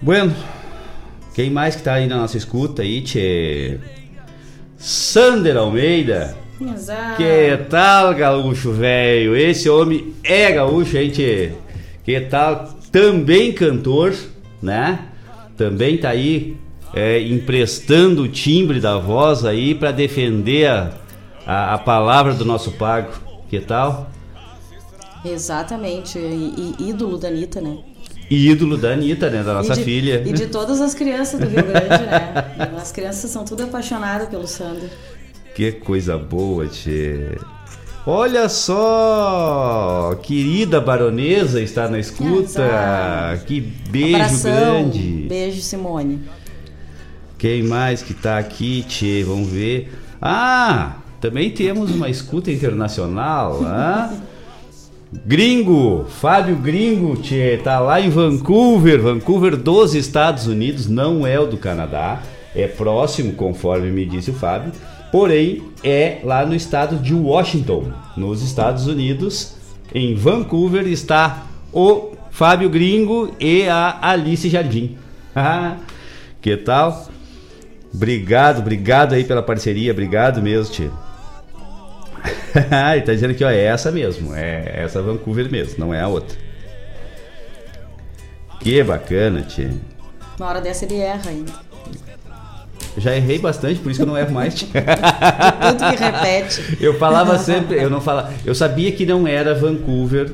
[0.00, 0.34] Bueno,
[1.34, 3.80] quem mais que tá aí na nossa escuta aí, tchê?
[4.76, 6.43] Sander Almeida.
[6.60, 7.16] Exato.
[7.16, 9.36] Que tal, gaúcho velho?
[9.36, 11.52] Esse homem é gaúcho, tchê?
[12.04, 12.74] Que tal?
[12.92, 14.14] Também cantor,
[14.62, 15.06] né?
[15.56, 16.56] Também tá aí
[16.92, 20.92] é, emprestando o timbre da voz aí para defender a,
[21.46, 23.10] a, a palavra do nosso pago.
[23.48, 24.10] Que tal?
[25.24, 26.18] Exatamente.
[26.18, 27.78] E, e ídolo da Anitta, né?
[28.30, 29.42] E ídolo da Anitta, né?
[29.42, 30.22] Da nossa e de, filha.
[30.24, 32.72] E de todas as crianças do Rio Grande, né?
[32.80, 34.90] As crianças são tudo apaixonadas pelo Sander.
[35.54, 37.38] Que coisa boa, tchê.
[38.06, 40.18] Olha só!
[40.22, 43.40] Querida baronesa está na escuta.
[43.46, 44.52] Que beijo Abração.
[44.52, 45.26] grande.
[45.28, 46.20] Beijo, Simone.
[47.38, 49.22] Quem mais que tá aqui, tchê?
[49.24, 49.92] Vamos ver.
[50.20, 53.60] Ah, também temos uma escuta internacional.
[53.64, 54.12] ah?
[55.24, 61.46] Gringo, Fábio Gringo, tchê, tá lá em Vancouver, Vancouver dos Estados Unidos, não é o
[61.46, 62.20] do Canadá,
[62.52, 64.72] é próximo, conforme me disse o Fábio.
[65.14, 69.54] Porém é lá no estado de Washington, nos Estados Unidos.
[69.94, 74.98] Em Vancouver está o Fábio Gringo e a Alice Jardim.
[75.36, 75.78] Ah,
[76.40, 77.08] que tal?
[77.92, 80.92] Obrigado, obrigado aí pela parceria, obrigado mesmo, tio.
[82.94, 86.06] Ele tá dizendo aqui, ó, é essa mesmo, é essa Vancouver mesmo, não é a
[86.06, 86.38] outra.
[88.60, 89.72] Que bacana, tia.
[90.38, 91.52] Uma hora dessa ele erra ainda.
[92.96, 94.54] Já errei bastante, por isso que eu não erro mais.
[94.62, 96.78] Tanto que repete.
[96.80, 100.32] Eu falava sempre, eu não falava, eu sabia que não era Vancouver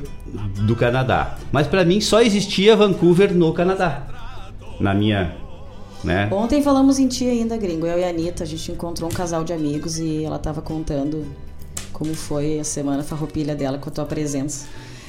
[0.61, 4.07] do Canadá, mas pra mim só existia Vancouver no Canadá.
[4.79, 5.35] Na minha,
[6.03, 6.27] né?
[6.31, 7.85] Ontem falamos em ti ainda, gringo.
[7.85, 11.25] Eu e a Anitta, a gente encontrou um casal de amigos e ela tava contando
[11.91, 14.65] como foi a semana farroupilha dela com a tua presença.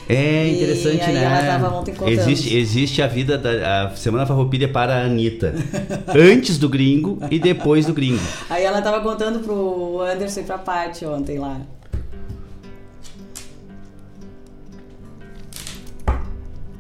[0.09, 1.25] É E interessante, aí né?
[1.25, 2.19] ela tava ontem contando.
[2.19, 5.55] existe, existe a vida da a Semana Farroupilha para a Anitta.
[6.15, 8.21] antes do gringo e depois do gringo.
[8.51, 11.61] Aí ela tava contando pro Anderson e pra Paty ontem lá.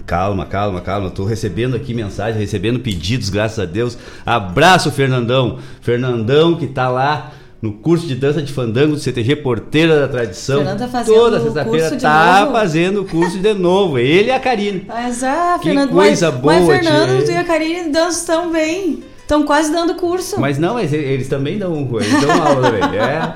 [0.06, 1.10] Calma, calma, calma.
[1.10, 3.96] Tô recebendo aqui mensagem, recebendo pedidos, graças a Deus.
[4.26, 5.58] Abraço, Fernandão.
[5.80, 7.32] Fernandão que tá lá
[7.62, 10.58] no curso de dança de fandango do CTG Porteira da Tradição.
[10.58, 12.52] Fernando tá fazendo Toda o sexta-feira curso de tá novo?
[12.52, 13.98] fazendo o curso de novo.
[13.98, 14.84] Ele e a Karine.
[14.88, 17.34] Mas ah, Que Fernando, coisa mas, boa, mas Fernando tia.
[17.34, 19.04] e a Karine dançam tão bem.
[19.20, 20.40] Estão quase dando curso.
[20.40, 22.82] Mas não, mas eles também dão, eles dão aula também.
[23.00, 23.32] É.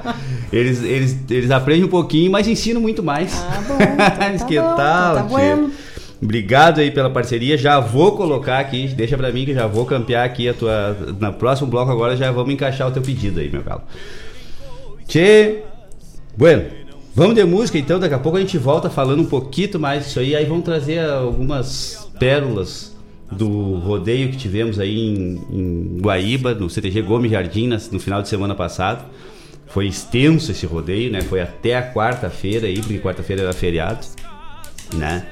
[0.53, 3.33] Eles, eles, eles aprendem um pouquinho, mas ensinam muito mais.
[3.35, 3.75] Ah, bom.
[3.75, 3.97] Então
[4.39, 5.29] tá que bom, tal, tá tia?
[5.29, 5.71] bueno.
[6.21, 7.59] Obrigado aí pela parceria.
[7.59, 10.97] Já vou colocar aqui, deixa pra mim que já vou campear aqui a tua.
[11.21, 13.83] Na próximo bloco agora já vamos encaixar o teu pedido aí, meu galo.
[15.07, 15.63] Tchê.
[16.37, 16.65] Bueno,
[17.15, 17.99] vamos de música então.
[17.99, 20.35] Daqui a pouco a gente volta falando um pouquinho mais disso aí.
[20.35, 22.97] Aí vamos trazer algumas pérolas
[23.31, 28.29] do rodeio que tivemos aí em, em Guaíba, no CTG Gomes Jardim, no final de
[28.29, 29.05] semana passado.
[29.67, 31.21] Foi extenso esse rodeio, né?
[31.21, 34.07] Foi até a quarta-feira aí, porque quarta-feira era feriado,
[34.95, 35.27] né?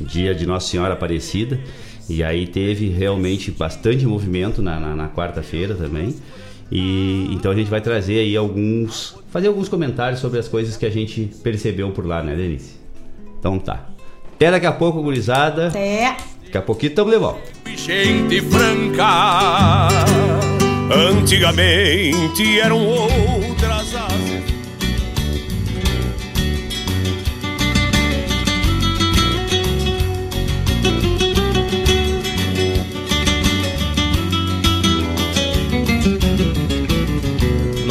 [0.00, 1.58] Dia de Nossa Senhora Aparecida.
[2.08, 6.14] E aí teve realmente bastante movimento na, na- na quarta-feira também.
[6.70, 9.16] E então a gente vai trazer aí alguns.
[9.30, 12.72] fazer alguns comentários sobre as coisas que a gente percebeu por lá, né, Denise?
[13.38, 13.86] Então tá.
[14.34, 15.68] Até daqui a pouco, gurizada.
[15.68, 16.16] Até.
[16.44, 17.40] Daqui a pouquinho estamos de volta.
[17.76, 19.88] gente franca.
[20.90, 23.67] Antigamente eram outras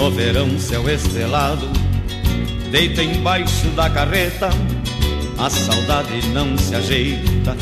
[0.08, 1.68] No verão, céu estrelado,
[2.72, 4.48] deita embaixo da carreta,
[5.38, 7.58] a saudade não se ajeita,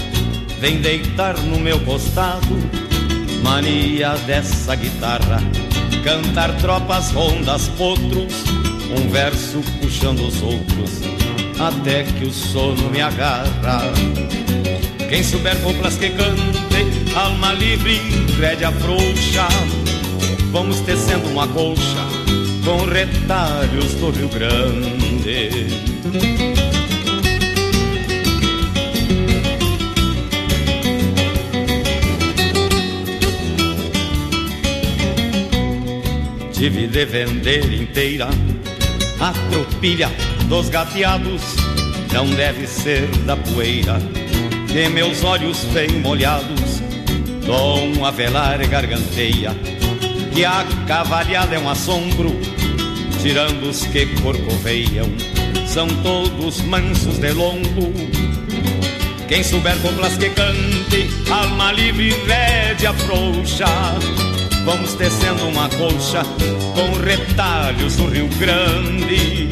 [0.60, 2.56] vem deitar no meu costado,
[3.42, 5.42] mania dessa guitarra,
[6.04, 8.44] cantar tropas, rondas, potros,
[8.96, 11.02] um verso puxando os outros,
[11.60, 13.92] até que o sono me agarra.
[15.10, 18.00] Quem souber coplas que cante, alma livre,
[18.40, 19.48] rédea frouxa,
[20.52, 22.15] vamos tecendo uma colcha
[22.66, 25.68] com retalhos do Rio Grande.
[36.52, 38.28] Tive de vender inteira
[39.20, 40.10] a tropilha
[40.50, 41.56] dos gateados,
[42.12, 44.00] não deve ser da poeira
[44.68, 46.82] que meus olhos bem molhados
[47.46, 49.56] Dom Avelar garganteia
[50.36, 52.30] que a cavalhada é um assombro,
[53.26, 55.08] tirando os que corcoveiam,
[55.66, 57.92] são todos mansos de lombo.
[59.28, 63.66] Quem souber coplas que cante, alma livre, rédea frouxa,
[64.64, 66.22] vamos tecendo uma colcha
[66.76, 69.50] com retalhos do Rio Grande.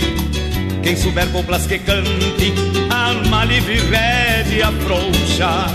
[0.84, 2.54] Quem souber coplas que cante,
[2.92, 5.66] alma livre, rédea frouxa,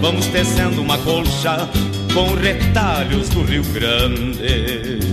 [0.00, 1.68] vamos tecendo uma colcha
[2.14, 5.07] com retalhos do Rio Grande.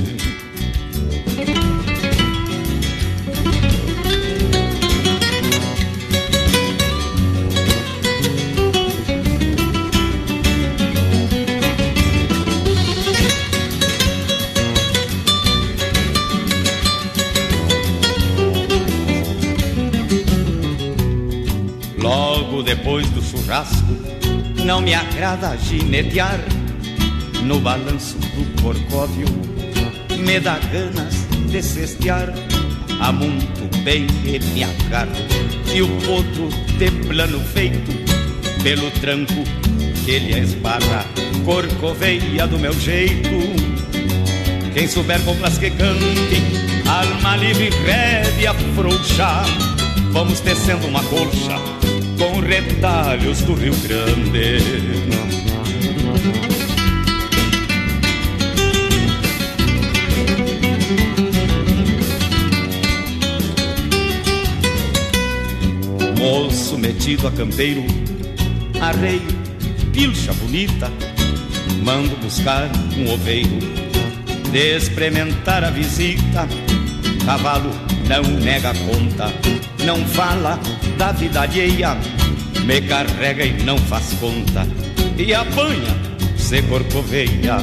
[23.45, 23.95] Churrasco,
[24.65, 26.39] não me agrada ginetear
[27.43, 29.27] no balanço do corcóvio.
[30.17, 31.13] Me dá ganas
[31.51, 32.33] de cestear,
[32.99, 35.11] há muito bem que me agarro.
[35.73, 37.91] E o potro de plano feito,
[38.63, 39.43] pelo tranco
[40.03, 41.05] que ele esbarra,
[41.43, 43.29] corcoveia do meu jeito.
[44.73, 46.41] Quem souber coplas que cante,
[46.87, 49.43] alma livre, rede afrouxa.
[50.11, 51.74] Vamos tecendo uma colcha
[52.17, 54.59] com retalhos do Rio Grande.
[66.17, 67.83] Moço metido a campeiro,
[68.81, 69.21] arreio,
[69.93, 70.91] pilcha bonita,
[71.83, 73.59] mando buscar um oveiro,
[74.51, 76.47] de experimentar a visita.
[77.25, 77.71] Cavalo
[78.07, 79.31] não nega conta,
[79.83, 80.59] não fala
[80.97, 81.97] da vida alheia,
[82.65, 84.67] me carrega e não faz conta,
[85.17, 85.95] e apanha
[86.37, 87.57] se corcoveia.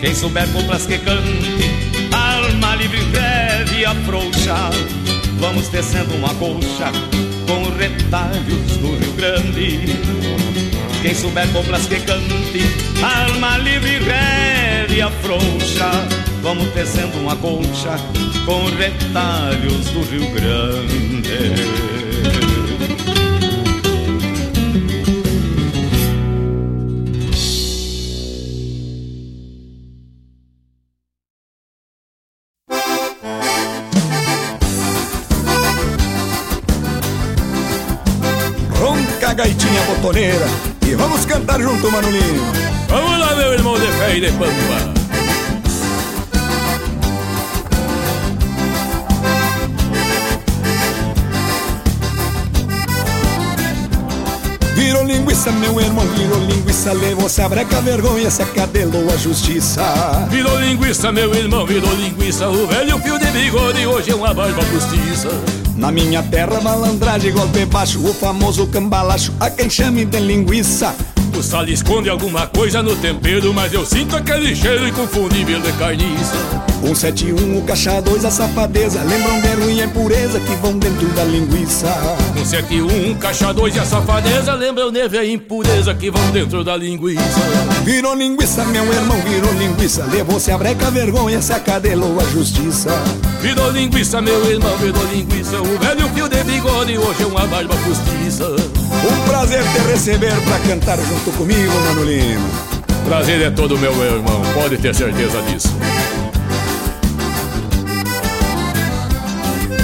[0.00, 1.70] Quem souber coplas que cante,
[2.12, 4.70] alma livre breve afrouxa,
[5.38, 6.92] vamos tecendo uma colcha
[7.46, 9.80] com retalhos do Rio Grande.
[11.02, 12.62] Quem souber coplas que cante,
[13.02, 15.90] alma livre rede afrouxa.
[16.42, 17.98] Vamos tecendo uma colcha
[18.44, 21.95] com retalhos do Rio Grande.
[41.96, 42.42] Manulinho.
[42.88, 44.52] Vamos lá, meu irmão de fé e de pampa.
[54.74, 59.82] Virou linguiça, meu irmão, virou linguiça, levou-se a breca, a vergonha, se acadelou a justiça.
[60.28, 62.46] Virou linguiça, meu irmão, virou linguiça.
[62.46, 65.30] O velho fio de bigode hoje é uma barba postiça.
[65.74, 70.94] Na minha terra, malandragem, golpe baixo, o famoso cambalacho, a quem chame de linguiça.
[71.36, 76.34] O sal esconde alguma coisa no tempero, mas eu sinto aquele cheiro inconfundível de carniça.
[76.80, 81.24] 171, o caixa 2, a safadeza, lembram de ruim e impureza que vão dentro da
[81.24, 81.88] linguiça.
[82.36, 87.40] 171, caixa 2 e a safadeza, lembram neve e impureza que vão dentro da linguiça.
[87.84, 92.90] Virou linguiça, meu irmão, virou linguiça, levou-se a breca, a vergonha, se acadelou a justiça.
[93.42, 95.60] Virou linguiça, meu irmão, virou linguiça.
[95.60, 98.25] O velho fio de bigode hoje é uma barba postiça.
[98.44, 102.48] Um prazer te receber pra cantar junto comigo, Mano Lima.
[103.06, 105.74] Prazer é todo meu, meu irmão, pode ter certeza disso.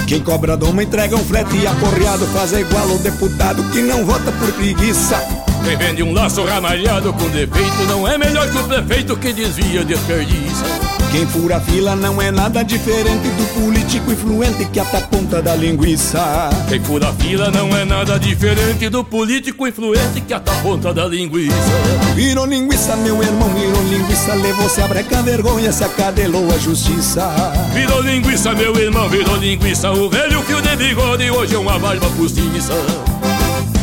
[0.07, 4.31] Quem cobra doma entrega um frete e aporreado faz igual o deputado que não vota
[4.31, 5.17] por preguiça.
[5.63, 9.83] Quem vende um laço ramalhado com defeito não é melhor que o prefeito que desvia
[9.83, 10.82] desperdiça.
[11.13, 15.55] Quem fura fila não é nada diferente do político influente que ata a ponta da
[15.55, 16.49] linguiça.
[16.67, 21.05] Quem fura fila não é nada diferente do político influente que ata a ponta da
[21.05, 21.53] linguiça.
[22.15, 27.31] Virou linguiça, meu irmão, virou linguiça, levou-se a breca, a vergonha, se acadelou a justiça.
[27.75, 32.09] Virou linguiça, meu irmão, virou linguiça, o velho fio de bigode hoje é uma barba
[32.17, 32.73] postiça.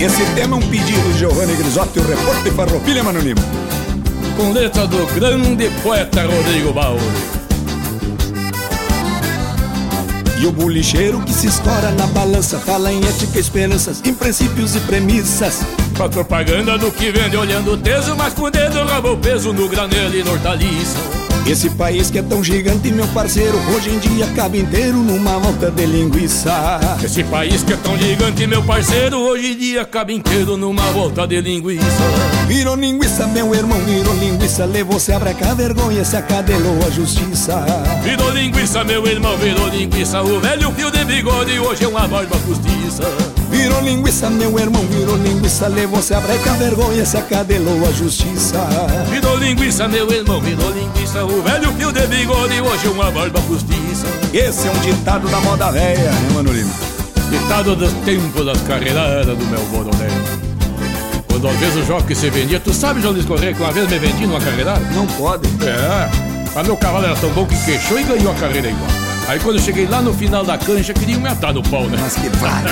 [0.00, 3.79] Esse tema é um pedido de Giovanni Grisotti, o repórter Farroupilha, Mano Lima.
[4.40, 7.04] Com letra do grande poeta Rodrigo Bauri.
[10.40, 14.80] E o bulicheiro que se escora na balança Fala em ética, esperanças, em princípios e
[14.80, 15.60] premissas
[16.02, 19.52] A propaganda do que vende olhando o teso Mas com o dedo rabo o peso
[19.52, 20.96] no granelo e na hortaliça.
[21.46, 25.70] Esse país que é tão gigante, meu parceiro Hoje em dia cabe inteiro numa volta
[25.70, 26.80] de linguiça.
[27.04, 31.26] Esse país que é tão gigante, meu parceiro Hoje em dia cabe inteiro numa volta
[31.26, 31.84] de linguiça.
[32.46, 37.62] Virou linguiça, meu irmão, virou linguiça Levou-se a breca, a vergonha, se acadelou a justiça.
[38.02, 42.38] Virou linguiça, meu irmão, virou linguiça O velho fio de bigode hoje é uma barba
[42.38, 47.92] postiça Virou linguiça, meu irmão, virou linguiça Levou-se a breca, a vergonha, se acadelou a
[47.92, 48.58] justiça.
[49.10, 54.06] Virou linguiça, meu irmão, virou linguiça O velho fio de bigode hoje uma barba postiça.
[54.32, 56.70] Esse é um ditado da moda velha, né, Mano Lima?
[57.30, 60.10] Ditado dos tempos das carreiradas do meu boronel
[61.28, 63.88] Quando às vezes o jockey se vendia Tu sabe, João Luiz Correia, que uma vez
[63.88, 64.80] me vendi numa carreirada?
[64.94, 65.48] Não pode.
[65.64, 66.10] É,
[66.54, 69.58] mas meu cavalo era tão bom que queixou e ganhou a carreira igual Aí quando
[69.58, 71.96] eu cheguei lá no final da cancha, queriam me atar no pau, né?
[72.00, 72.68] Mas que vara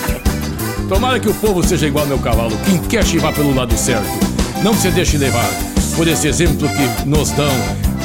[0.88, 4.08] Tomara que o povo seja igual ao meu cavalo, quem quer chivar pelo lado certo.
[4.62, 5.46] Não se deixe levar
[5.94, 7.52] por esse exemplo que nos dão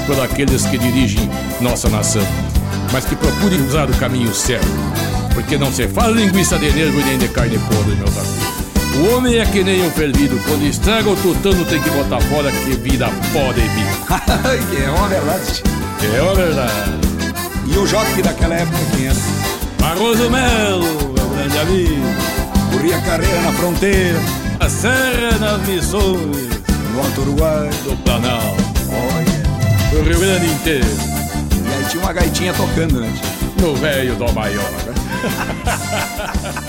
[0.05, 1.29] por aqueles que dirigem
[1.61, 2.21] nossa nação,
[2.91, 4.67] mas que procurem usar o caminho certo,
[5.33, 8.97] porque não se faz linguiça de nervo nem de carne podre, meus amigos.
[8.97, 12.51] O homem é que nem um fervido, quando estraga o tutano tem que botar fora
[12.51, 14.83] que vira pó de bico.
[14.83, 15.63] é uma verdade
[16.13, 17.08] É uma verdade.
[17.71, 19.15] E o jockey daquela época quem era?
[19.79, 22.05] Barroso Melo, meu grande amigo.
[22.71, 24.19] Corria carreira na fronteira
[24.59, 26.49] A serra nas missões
[26.93, 28.63] No Alto Uruguai do Planalto.
[28.91, 30.85] Olha pro Rio Grande inteiro.
[30.85, 33.11] E aí tinha uma gaitinha tocando, né?
[33.59, 34.69] No velho do maior.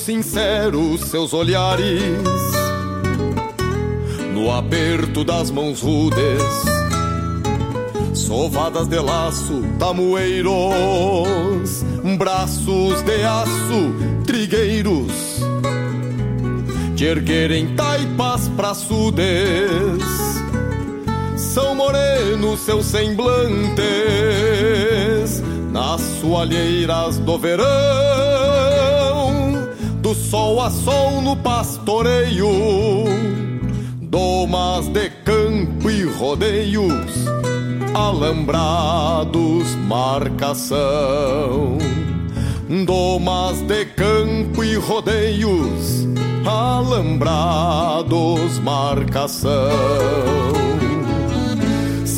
[0.00, 2.12] Sinceros seus olhares
[4.34, 6.42] no aperto das mãos rudes,
[8.14, 10.50] sovadas de laço, tamoeiros,
[12.16, 13.94] braços de aço,
[14.24, 15.40] trigueiros,
[16.94, 20.02] de erguerem taipas praçudes.
[21.36, 23.80] São morenos seus semblantes
[25.72, 28.19] nas soalheiras do verão
[30.30, 32.46] sol a sol no pastoreio,
[34.00, 37.26] domas de campo e rodeios,
[37.92, 41.78] alambrados, marcação.
[42.86, 46.06] Domas de campo e rodeios,
[46.46, 48.06] alambrados,
[48.60, 49.50] marcação.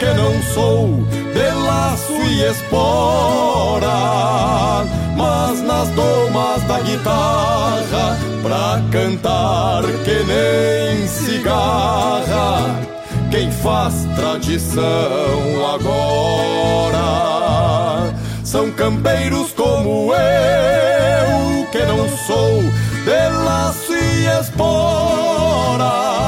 [0.00, 3.86] que não sou de laço e espora,
[5.14, 12.80] mas nas domas da guitarra, pra cantar que nem cigarra,
[13.30, 14.80] quem faz tradição
[15.74, 17.00] agora.
[18.42, 22.62] São campeiros como eu, que não sou
[23.04, 26.19] de laço e esporas,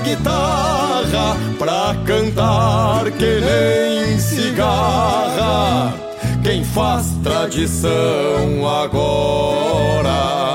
[0.00, 5.94] guitarra, pra cantar que nem cigarra,
[6.42, 10.49] quem faz tradição agora.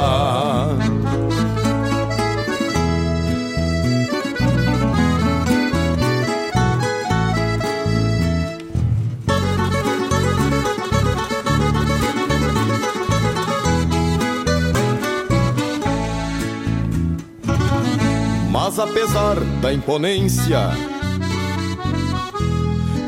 [18.89, 20.69] Apesar da imponência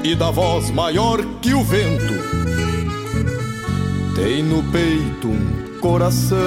[0.03, 2.15] e da voz maior que o vento,
[4.15, 6.37] tem no peito um coração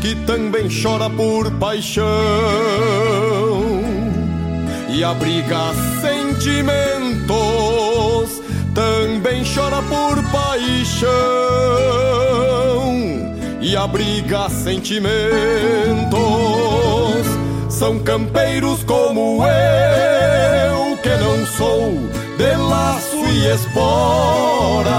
[0.00, 2.06] que também chora por paixão
[4.88, 7.30] e abriga sentimentos,
[8.72, 11.10] também chora por paixão
[13.60, 15.10] e abriga sentimentos.
[17.80, 21.94] São campeiros como eu, que não sou
[22.36, 24.90] de laço e espora,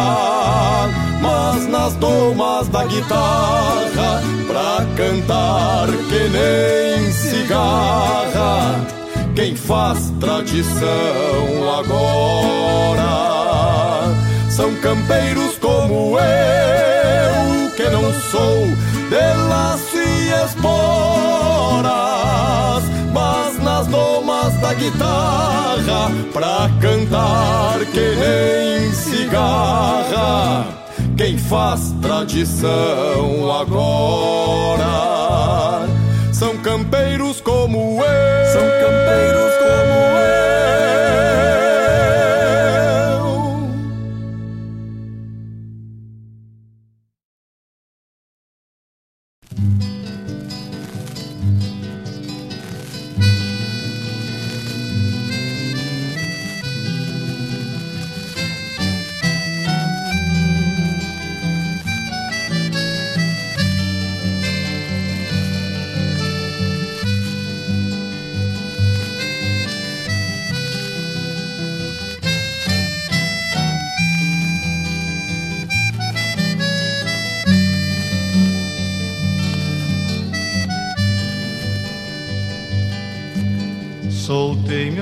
[1.22, 8.84] mas nas domas da guitarra, pra cantar que nem cigarra,
[9.36, 10.90] quem faz tradição
[11.78, 13.12] agora
[14.50, 18.66] são campeiros como eu, que não sou
[19.08, 22.21] de laço e esporas,
[23.12, 30.66] mas nas domas da guitarra, pra cantar que nem cigarra,
[31.18, 35.02] quem faz tradição agora
[36.32, 40.91] são campeiros como eu, são campeiros como eu.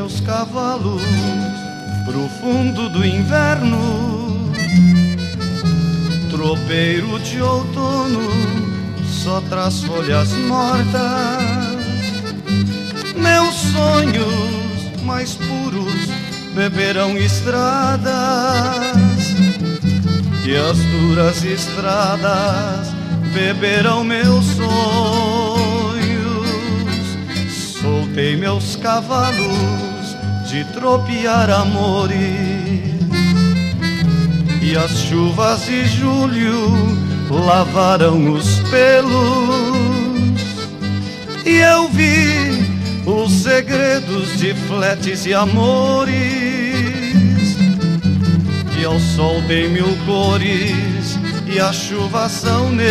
[0.09, 1.03] Meus cavalos
[2.05, 4.51] pro fundo do inverno.
[6.31, 8.27] Tropeiro de outono
[9.05, 11.43] só traz folhas mortas.
[13.15, 16.09] Meus sonhos mais puros
[16.55, 18.09] beberão estradas
[20.45, 22.87] e as duras estradas
[23.33, 24.69] beberão meus sonhos.
[27.79, 29.88] Soltei meus cavalos
[30.49, 32.17] de tropear amores.
[34.61, 36.97] E as chuvas de julho
[37.29, 40.39] lavaram os pelos.
[41.45, 42.65] E eu vi
[43.05, 46.09] os segredos de fletes e amores.
[48.79, 52.89] E ao sol dei mil cores e a chuva são negros.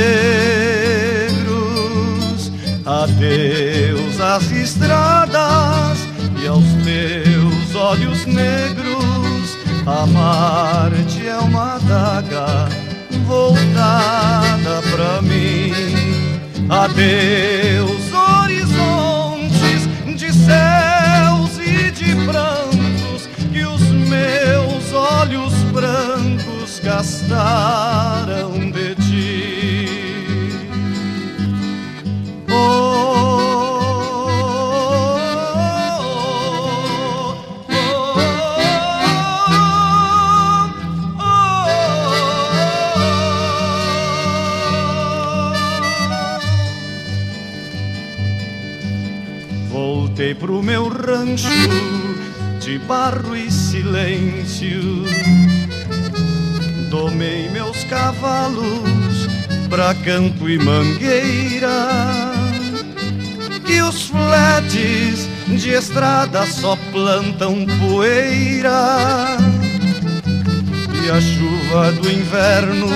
[2.87, 6.07] Adeus às estradas
[6.43, 7.38] e aos teus
[7.79, 9.57] olhos negros.
[9.87, 12.69] Amar-te é uma adaga
[13.25, 15.73] voltada pra mim.
[16.69, 28.68] Adeus, horizontes de céus e de prantos que os meus olhos brancos gastaram
[50.39, 51.49] pro meu rancho
[52.61, 55.05] de barro e silêncio.
[56.91, 59.29] Domei meus cavalos
[59.69, 61.89] pra campo e mangueira.
[63.67, 69.37] E os fletes de estrada só plantam poeira.
[71.05, 72.89] E a chuva do inverno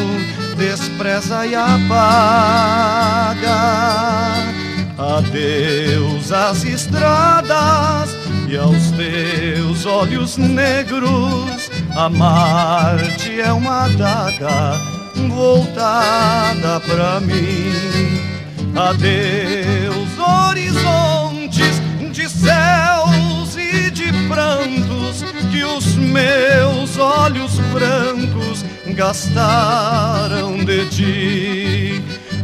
[0.56, 1.82] despreza e apaga.
[5.02, 8.16] Adeus às estradas
[8.48, 11.68] e aos teus olhos negros.
[11.96, 14.80] Amar-te é uma adaga
[15.28, 18.22] voltada pra mim.
[18.76, 21.82] Adeus, horizontes
[22.12, 31.81] de céus e de prantos que os meus olhos brancos gastaram de ti.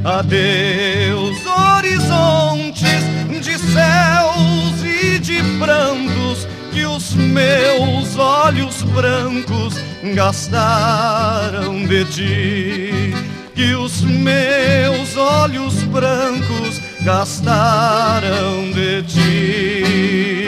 [0.09, 3.05] Adeus, horizontes
[3.43, 9.75] de céus e de prantos que os meus olhos brancos
[10.15, 13.15] gastaram de ti.
[13.55, 20.48] Que os meus olhos brancos gastaram de ti.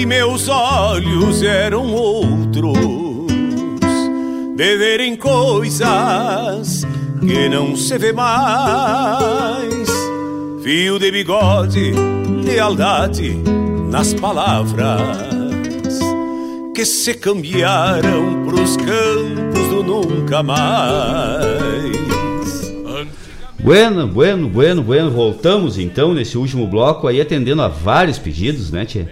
[0.00, 2.76] Antigamente meus olhos eram outros,
[4.56, 6.86] de verem coisas
[7.20, 9.88] que não se vê mais.
[10.62, 11.92] Fio de bigode,
[12.44, 13.36] lealdade
[13.90, 15.00] nas palavras
[16.74, 21.10] que se cambiaram pros campos do nunca mais.
[23.58, 25.10] Bueno, bueno, bueno, bueno.
[25.10, 29.06] Voltamos então nesse último bloco aí atendendo a vários pedidos, né, tia?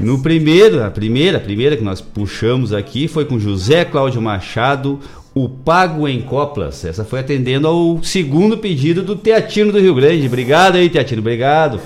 [0.00, 4.98] No primeiro, a primeira, a primeira que nós puxamos aqui foi com José Cláudio Machado,
[5.34, 6.86] o Pago em Coplas.
[6.86, 10.26] Essa foi atendendo ao segundo pedido do Teatino do Rio Grande.
[10.26, 11.78] Obrigado aí, Teatino, obrigado.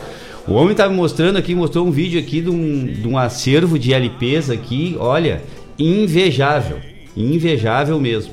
[0.46, 3.76] O homem estava me mostrando aqui, mostrou um vídeo aqui de um, de um acervo
[3.76, 5.42] de LPs aqui, olha,
[5.76, 6.78] invejável.
[7.16, 8.32] Invejável mesmo.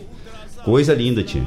[0.64, 1.42] Coisa linda, tia.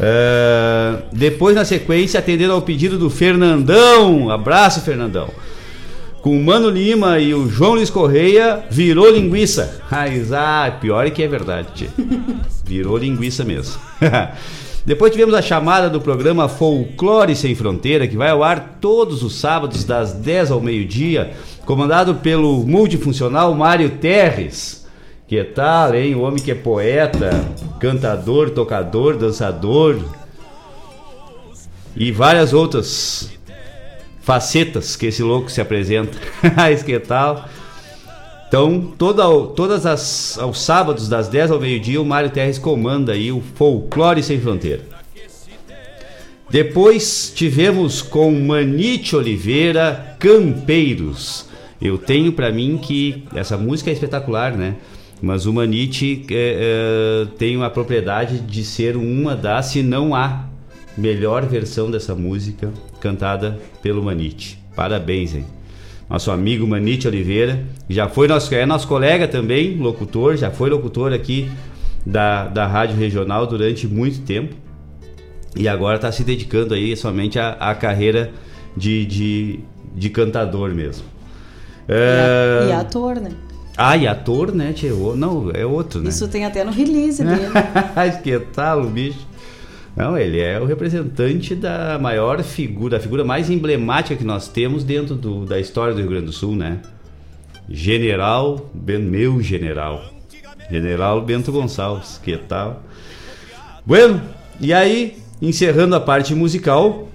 [0.00, 4.28] Uh, depois, na sequência, atendendo ao pedido do Fernandão.
[4.28, 5.28] Abraço, Fernandão.
[6.22, 9.80] Com o Mano Lima e o João Luiz Correia, virou linguiça.
[9.90, 11.88] Ah, pior é que é verdade.
[12.62, 13.80] Virou linguiça mesmo.
[14.84, 19.34] Depois tivemos a chamada do programa Folclore Sem Fronteira, que vai ao ar todos os
[19.34, 21.32] sábados, das 10 ao meio-dia,
[21.64, 24.86] comandado pelo multifuncional Mário Terres.
[25.26, 26.14] Que tal, hein?
[26.14, 27.30] O homem que é poeta,
[27.78, 29.98] cantador, tocador, dançador
[31.96, 33.30] e várias outras
[34.30, 36.16] facetas que esse louco se apresenta.
[36.86, 37.48] que tal?
[38.46, 39.24] Então, toda,
[39.56, 44.22] todas as aos sábados das 10 ao meio-dia, o Mário Terres comanda aí o Folclore
[44.22, 44.82] Sem Fronteira.
[46.48, 51.46] Depois tivemos com Manite Oliveira Campeiros.
[51.82, 54.76] Eu tenho para mim que essa música é espetacular, né?
[55.20, 60.49] Mas o Manite é, é, tem a propriedade de ser uma das, se não a
[60.96, 62.70] melhor versão dessa música
[63.00, 64.58] cantada pelo Manite.
[64.74, 65.44] Parabéns, hein?
[66.10, 71.12] nosso amigo Manite Oliveira, já foi nosso, é nosso colega também, locutor, já foi locutor
[71.12, 71.48] aqui
[72.04, 74.56] da, da Rádio Regional durante muito tempo
[75.54, 78.32] e agora está se dedicando aí somente à, à carreira
[78.76, 79.60] de, de,
[79.94, 81.04] de cantador mesmo.
[81.88, 82.66] É...
[82.68, 83.30] E, ator, né?
[83.76, 84.74] Ah, e ator, né?
[85.16, 86.08] Não, é outro, né?
[86.08, 87.46] Isso tem até no release dele.
[88.22, 89.29] que tal, o bicho?
[89.96, 94.84] Não, ele é o representante da maior figura, a figura mais emblemática que nós temos
[94.84, 96.80] dentro do, da história do Rio Grande do Sul, né?
[97.68, 100.04] General, meu general.
[100.70, 102.82] General Bento Gonçalves, que tal?
[103.84, 104.22] Bueno,
[104.60, 107.08] e aí, encerrando a parte musical,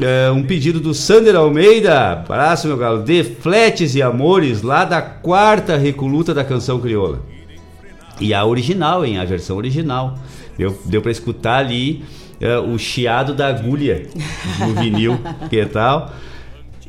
[0.00, 5.02] é, um pedido do Sander Almeida, abraço meu galo, de Fletes e Amores, lá da
[5.02, 7.20] quarta recoluta da canção crioula.
[8.20, 9.18] E a original, hein?
[9.18, 10.18] A versão original.
[10.56, 12.04] Deu, deu para escutar ali
[12.40, 14.06] uh, o chiado da agulha
[14.58, 15.18] do vinil,
[15.50, 16.12] que tal?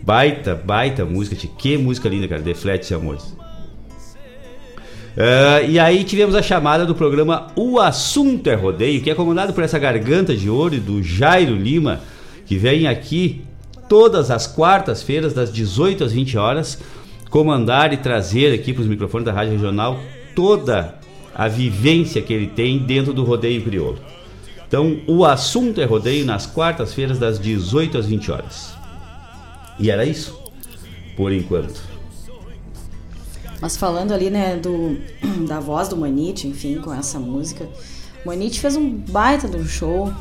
[0.01, 2.41] Baita, baita música, que música linda, cara.
[2.41, 3.35] Deflete, amores.
[5.17, 9.51] Uh, e aí tivemos a chamada do programa O Assunto é Rodeio, que é comandado
[9.51, 12.01] por essa garganta de ouro do Jairo Lima,
[12.45, 13.41] que vem aqui
[13.89, 16.79] todas as quartas-feiras, das 18 às 20 horas,
[17.31, 19.99] comandar e trazer aqui para os microfones da Rádio Regional
[20.35, 20.96] toda
[21.37, 23.99] a vivência que ele tem dentro do rodeio crioulo.
[24.67, 28.73] Então, o assunto é rodeio nas quartas-feiras, das 18 às 20 horas.
[29.77, 30.35] E era isso,
[31.15, 31.79] por enquanto.
[33.61, 34.97] Mas falando ali, né, do,
[35.47, 37.69] da voz do Manite, enfim, com essa música,
[38.25, 40.11] Manite fez um baita do show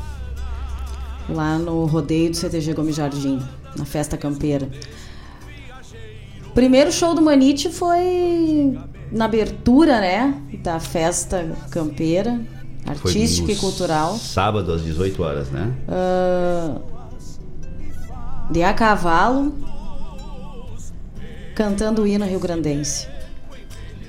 [1.27, 3.41] lá no rodeio do CTG Gomes Jardim,
[3.75, 4.69] na festa campeira.
[6.53, 8.77] Primeiro show do Manite foi
[9.11, 12.39] na abertura, né, da festa campeira,
[12.85, 14.15] artística e cultural.
[14.15, 15.73] Sábado às 18 horas, né?
[15.87, 16.81] Uh,
[18.51, 19.53] de a cavalo,
[21.55, 23.07] cantando o hino rio-grandense.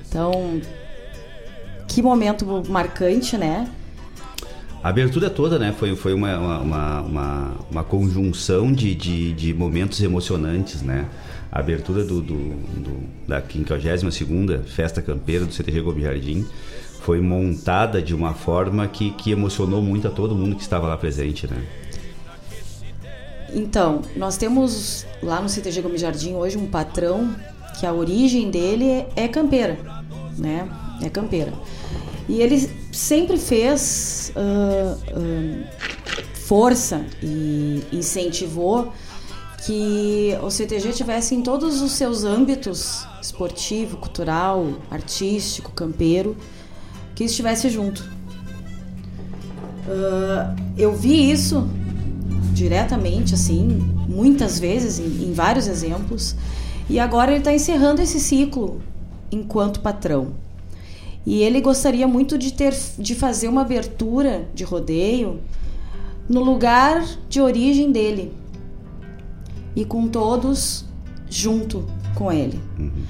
[0.09, 0.61] Então,
[1.87, 3.69] que momento marcante, né?
[4.83, 5.75] A abertura toda, né?
[5.77, 11.07] Foi, foi uma, uma, uma, uma conjunção de, de, de momentos emocionantes, né?
[11.51, 16.47] A abertura do, do, do da 52ª Festa Campeira do CTG Gomes Jardim
[17.01, 20.97] foi montada de uma forma que, que emocionou muito a todo mundo que estava lá
[20.97, 21.65] presente, né?
[23.55, 27.35] Então, nós temos lá no CTG Gomes Jardim hoje um patrão
[27.79, 29.79] que a origem dele é campeira,
[30.37, 30.69] né?
[31.03, 31.53] É campeira.
[32.29, 35.65] E ele sempre fez uh, uh,
[36.35, 38.93] força e incentivou
[39.65, 46.37] que o CTG tivesse em todos os seus âmbitos esportivo, cultural, artístico, campeiro,
[47.15, 48.03] que estivesse junto.
[49.87, 51.69] Uh, eu vi isso
[52.53, 53.67] diretamente, assim,
[54.09, 56.37] muitas vezes, em, em vários exemplos,
[56.91, 58.81] E agora ele está encerrando esse ciclo
[59.31, 60.29] enquanto patrão.
[61.27, 65.41] E ele gostaria muito de ter de fazer uma abertura de rodeio
[66.27, 68.33] no lugar de origem dele
[69.79, 70.85] e com todos
[71.31, 72.61] junto com ele.
[72.77, 73.05] Uhum.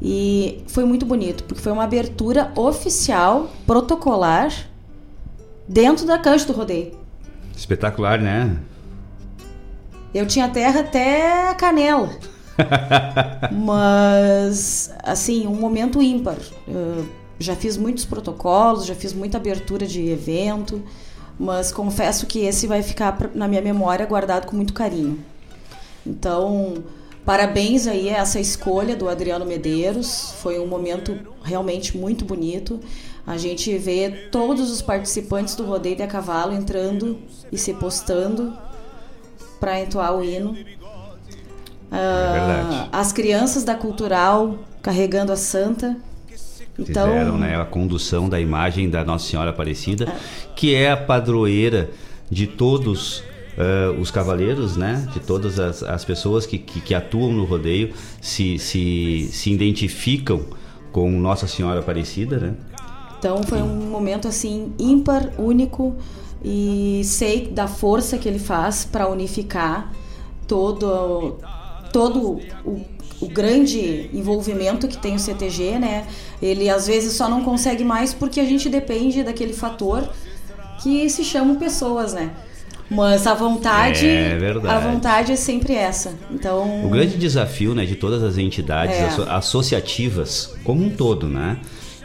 [0.00, 4.52] E foi muito bonito, porque foi uma abertura oficial, protocolar,
[5.66, 6.92] dentro da cancha do rodeio.
[7.56, 8.56] Espetacular, né?
[10.14, 12.10] Eu tinha terra até a canela.
[13.50, 16.38] Mas, assim, um momento ímpar.
[17.40, 20.82] Já fiz muitos protocolos, já fiz muita abertura de evento,
[21.38, 25.24] mas confesso que esse vai ficar na minha memória guardado com muito carinho.
[26.08, 26.82] Então,
[27.24, 30.32] parabéns aí a essa escolha do Adriano Medeiros.
[30.40, 32.80] Foi um momento realmente muito bonito.
[33.26, 37.18] A gente vê todos os participantes do rodeio de a cavalo entrando
[37.52, 38.56] e se postando
[39.60, 40.56] para entoar o hino.
[41.92, 45.96] É as crianças da cultural carregando a santa.
[46.78, 50.14] Então, Fizeram né, a condução da imagem da Nossa Senhora Aparecida,
[50.54, 51.90] que é a padroeira
[52.30, 53.22] de todos
[53.58, 55.06] uh, os cavaleiros, né?
[55.12, 60.44] De todas as, as pessoas que, que, que, atuam no rodeio se, se, se identificam
[60.92, 62.54] com Nossa Senhora Aparecida, né?
[63.18, 65.96] Então foi um momento assim ímpar, único
[66.42, 69.92] e sei da força que ele faz para unificar
[70.46, 71.36] todo
[71.92, 72.80] todo o,
[73.20, 76.06] o, grande envolvimento que tem o CTG, né?
[76.40, 80.08] Ele às vezes só não consegue mais porque a gente depende daquele fator
[80.80, 82.30] que se chama pessoas, né?
[82.90, 86.18] Mas a vontade, é a vontade é sempre essa.
[86.30, 89.30] Então, o grande desafio, né, de todas as entidades é.
[89.30, 91.58] associativas como um todo, né?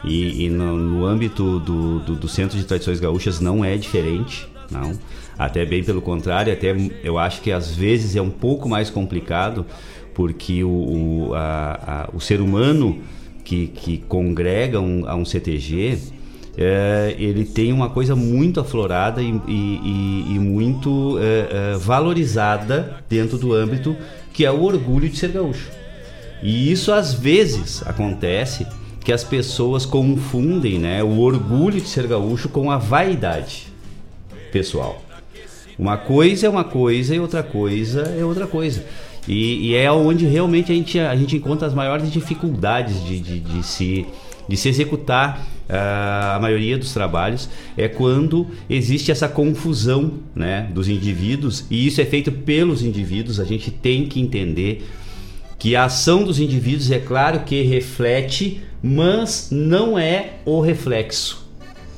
[0.04, 4.46] E, e no, no, âmbito do, do, do, Centro de Tradições Gaúchas não é diferente,
[4.70, 4.92] não.
[5.38, 9.64] Até bem pelo contrário, até eu acho que às vezes é um pouco mais complicado,
[10.12, 13.00] porque o, o, a, a, o ser humano
[13.42, 15.98] que, que congrega um, a um CTG,
[16.56, 23.36] é, ele tem uma coisa muito aflorada e, e, e muito é, é, valorizada dentro
[23.38, 23.96] do âmbito
[24.32, 25.70] que é o orgulho de ser gaúcho.
[26.42, 28.66] E isso às vezes acontece
[29.00, 33.68] que as pessoas confundem né, o orgulho de ser gaúcho com a vaidade
[34.50, 35.02] pessoal.
[35.78, 38.84] Uma coisa é uma coisa e outra coisa é outra coisa.
[39.26, 43.40] E, e é onde realmente a gente, a gente encontra as maiores dificuldades de, de,
[43.40, 44.06] de se,
[44.48, 50.88] de se executar uh, a maioria dos trabalhos é quando existe essa confusão né, dos
[50.88, 53.40] indivíduos, e isso é feito pelos indivíduos.
[53.40, 54.86] A gente tem que entender
[55.58, 61.48] que a ação dos indivíduos é claro que reflete mas não é o reflexo.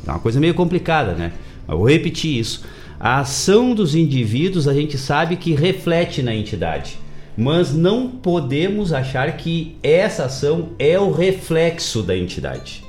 [0.07, 1.33] É uma coisa meio complicada, né?
[1.69, 2.63] Eu vou repetir isso.
[3.01, 6.97] A ação dos indivíduos a gente sabe que reflete na entidade,
[7.37, 12.83] mas não podemos achar que essa ação é o reflexo da entidade.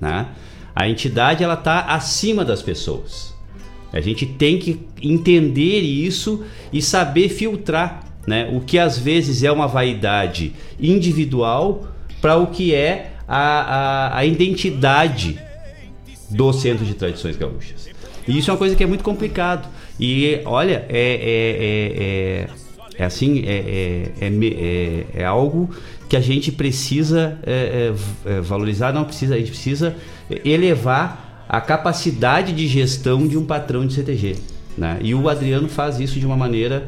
[0.00, 0.26] Né?
[0.74, 3.34] A entidade ela está acima das pessoas.
[3.92, 6.42] A gente tem que entender isso
[6.72, 8.48] e saber filtrar né?
[8.52, 11.86] o que às vezes é uma vaidade individual
[12.20, 15.38] para o que é a, a, a identidade
[16.30, 17.90] do Centro de Tradições Gaúchas.
[18.26, 19.68] E isso é uma coisa que é muito complicado.
[20.00, 22.61] E olha, é, é, é, é
[22.98, 25.70] assim, é, é, é, algo
[26.08, 27.38] que a gente precisa
[28.42, 29.96] valorizar, não precisa, a gente precisa
[30.44, 34.36] elevar a capacidade de gestão de um patrão de CTG.
[34.76, 34.98] Né?
[35.02, 36.86] E o Adriano faz isso de uma maneira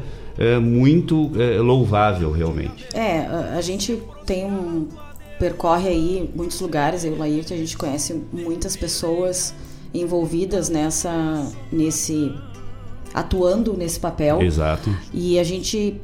[0.61, 2.85] muito louvável, realmente.
[2.93, 3.25] É,
[3.55, 4.87] a gente tem um
[5.39, 9.53] percorre aí muitos lugares, eu e o Laírte, a gente conhece muitas pessoas
[9.93, 12.33] envolvidas nessa nesse
[13.15, 14.41] atuando nesse papel.
[14.41, 14.93] Exato.
[15.13, 16.01] E a gente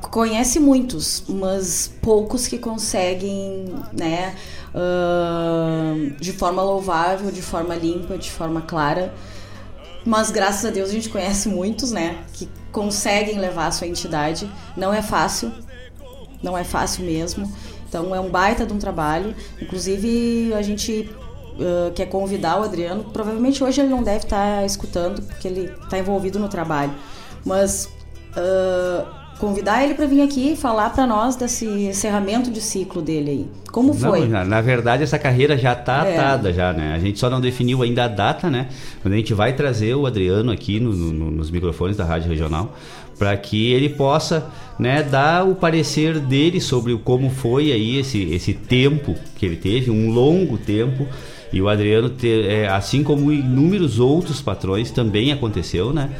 [0.00, 4.36] conhece muitos, mas poucos que conseguem, né,
[4.72, 9.12] uh, de forma louvável, de forma limpa, de forma clara.
[10.06, 14.48] Mas graças a Deus a gente conhece muitos, né, que conseguem levar a sua entidade.
[14.76, 15.50] Não é fácil,
[16.40, 17.52] não é fácil mesmo.
[17.88, 19.34] Então é um baita de um trabalho.
[19.60, 21.10] Inclusive a gente
[21.58, 23.04] uh, quer convidar o Adriano.
[23.04, 26.92] Provavelmente hoje ele não deve estar tá escutando porque ele está envolvido no trabalho.
[27.44, 27.88] Mas
[28.36, 29.06] uh,
[29.38, 33.46] convidar ele para vir aqui falar para nós desse encerramento de ciclo dele aí.
[33.70, 34.20] Como foi?
[34.20, 36.18] Não, na, na, verdade, essa carreira já está é.
[36.18, 36.94] atada, já, né?
[36.94, 38.68] A gente só não definiu ainda a data, né?
[39.00, 42.74] Quando a gente vai trazer o Adriano aqui no, no, nos microfones da Rádio Regional
[43.18, 44.46] para que ele possa
[44.78, 49.90] né, dar o parecer dele sobre como foi aí esse, esse tempo que ele teve,
[49.90, 51.06] um longo tempo.
[51.52, 56.10] E o Adriano, ter, é, assim como inúmeros outros patrões, também aconteceu, né?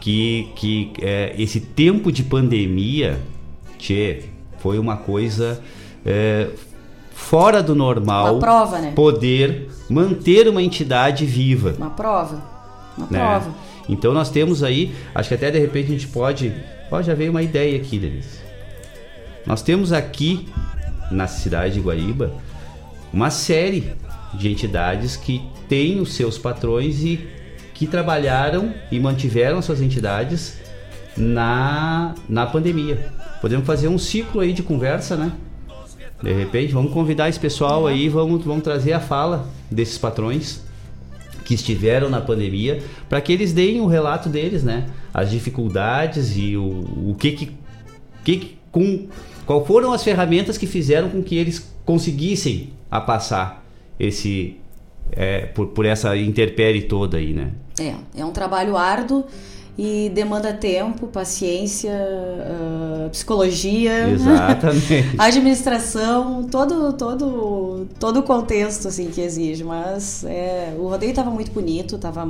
[0.00, 3.20] Que, que é, esse tempo de pandemia,
[3.78, 4.24] tchê,
[4.58, 5.60] Foi uma coisa
[6.04, 6.48] é,
[7.14, 8.92] fora do normal Uma prova, né?
[8.94, 11.74] poder manter uma entidade viva.
[11.78, 12.42] Uma prova.
[12.98, 13.18] Uma né?
[13.18, 13.54] prova.
[13.88, 16.52] Então nós temos aí, acho que até de repente a gente pode.
[16.90, 18.40] Ó, já veio uma ideia aqui, Denise.
[19.46, 20.48] Nós temos aqui
[21.10, 22.32] na cidade de Guariba
[23.12, 23.92] uma série
[24.34, 27.26] de entidades que têm os seus patrões e
[27.74, 30.58] que trabalharam e mantiveram suas entidades
[31.16, 33.12] na, na pandemia.
[33.40, 35.32] Podemos fazer um ciclo aí de conversa, né?
[36.22, 40.62] De repente, vamos convidar esse pessoal aí, vamos, vamos trazer a fala desses patrões
[41.44, 44.86] que estiveram na pandemia, para que eles deem o relato deles, né?
[45.12, 47.52] As dificuldades e o, o que que,
[48.24, 49.08] que com
[49.44, 53.61] qual foram as ferramentas que fizeram com que eles conseguissem a passar
[53.98, 54.60] esse
[55.12, 57.52] é, por, por essa interpérie toda aí, né?
[57.78, 59.24] É, é um trabalho árduo
[59.76, 65.16] e demanda tempo, paciência, ah, psicologia, Exatamente.
[65.18, 69.64] administração, todo todo todo o contexto assim que exige.
[69.64, 72.28] Mas é, o rodeio estava muito bonito, estava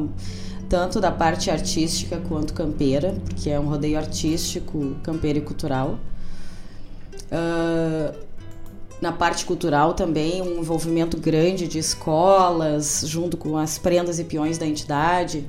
[0.68, 5.98] tanto da parte artística quanto campeira, porque é um rodeio artístico, campeiro e cultural.
[7.30, 8.12] Ah,
[9.02, 14.58] na parte cultural também um envolvimento grande de escolas junto com as prendas e peões
[14.58, 15.44] da entidade.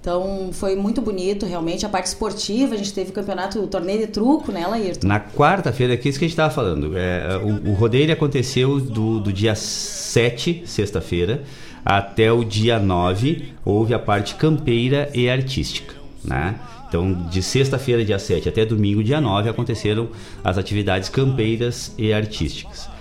[0.00, 1.84] Então foi muito bonito, realmente.
[1.84, 5.08] A parte esportiva, a gente teve o campeonato, o torneio de truco, né, Laírton?
[5.08, 6.96] Na quarta-feira, que é isso que a gente estava falando.
[6.96, 11.42] É, o, o rodeio aconteceu do, do dia 7, sexta-feira,
[11.84, 15.94] até o dia 9, houve a parte campeira e artística.
[16.24, 16.54] Né?
[16.88, 20.08] Então, de sexta-feira, dia 7, até domingo, dia 9, aconteceram
[20.44, 22.91] as atividades campeiras e artísticas.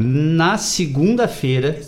[0.00, 1.80] Na segunda-feira,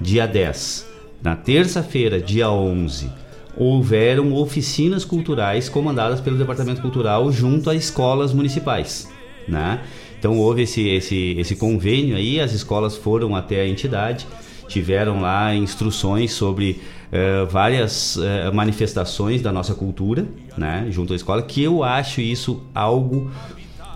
[0.00, 0.88] dia 10,
[1.22, 3.08] na terça-feira, dia 11,
[3.56, 9.08] houveram oficinas culturais comandadas pelo Departamento Cultural junto a escolas municipais,
[9.46, 9.84] né?
[10.18, 14.26] Então houve esse, esse, esse convênio aí, as escolas foram até a entidade,
[14.66, 16.80] tiveram lá instruções sobre
[17.12, 20.26] eh, várias eh, manifestações da nossa cultura,
[20.58, 20.88] né?
[20.90, 23.30] Junto à escola, que eu acho isso algo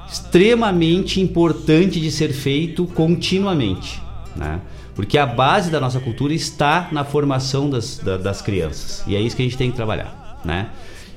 [0.06, 4.00] extremamente importante de ser feito continuamente,
[4.36, 4.60] né?
[4.94, 9.02] Porque a base da nossa cultura está na formação das, da- das crianças.
[9.06, 10.68] E é isso que a gente tem que trabalhar, né?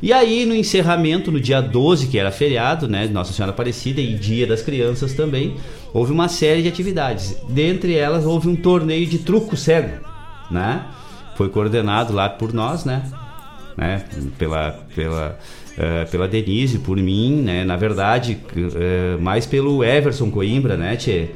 [0.02, 3.08] E aí, no encerramento, no dia 12, que era feriado, né?
[3.08, 5.58] Nossa Senhora Aparecida e Dia das Crianças também,
[5.94, 7.36] houve uma série de atividades.
[7.50, 10.04] Dentre elas, houve um torneio de truco cego,
[10.52, 10.86] né?
[11.36, 13.04] Foi coordenado lá por nós, né?
[13.76, 14.04] né?
[14.38, 15.40] Pela, pela,
[15.78, 17.64] eh, pela Denise, por mim, né?
[17.64, 21.28] Na verdade, eh, mais pelo Everson Coimbra, né, tchê?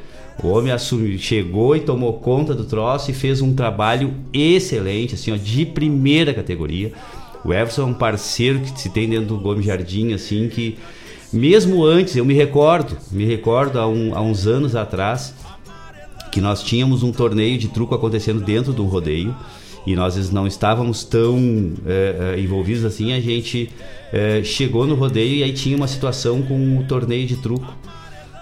[0.44, 5.32] O homem assumiu, chegou e tomou conta do troço e fez um trabalho excelente, assim,
[5.32, 6.92] ó, de primeira categoria.
[7.46, 10.78] O Everson é um parceiro que se tem dentro do Gomes Jardim, assim, que
[11.32, 15.34] mesmo antes, eu me recordo, me recordo há, um- há uns anos atrás,
[16.32, 19.36] que nós tínhamos um torneio de truco acontecendo dentro do rodeio
[19.86, 21.38] e nós não estávamos tão
[21.86, 23.14] eh, eh, envolvidos assim.
[23.14, 23.70] A gente
[24.14, 27.74] eh, chegou no rodeio e aí tinha uma situação com o torneio de truco.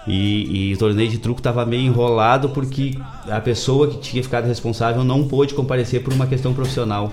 [0.06, 2.94] E, e o torneio de truco estava meio enrolado porque
[3.28, 7.12] a pessoa que tinha ficado responsável não pôde comparecer por uma questão profissional.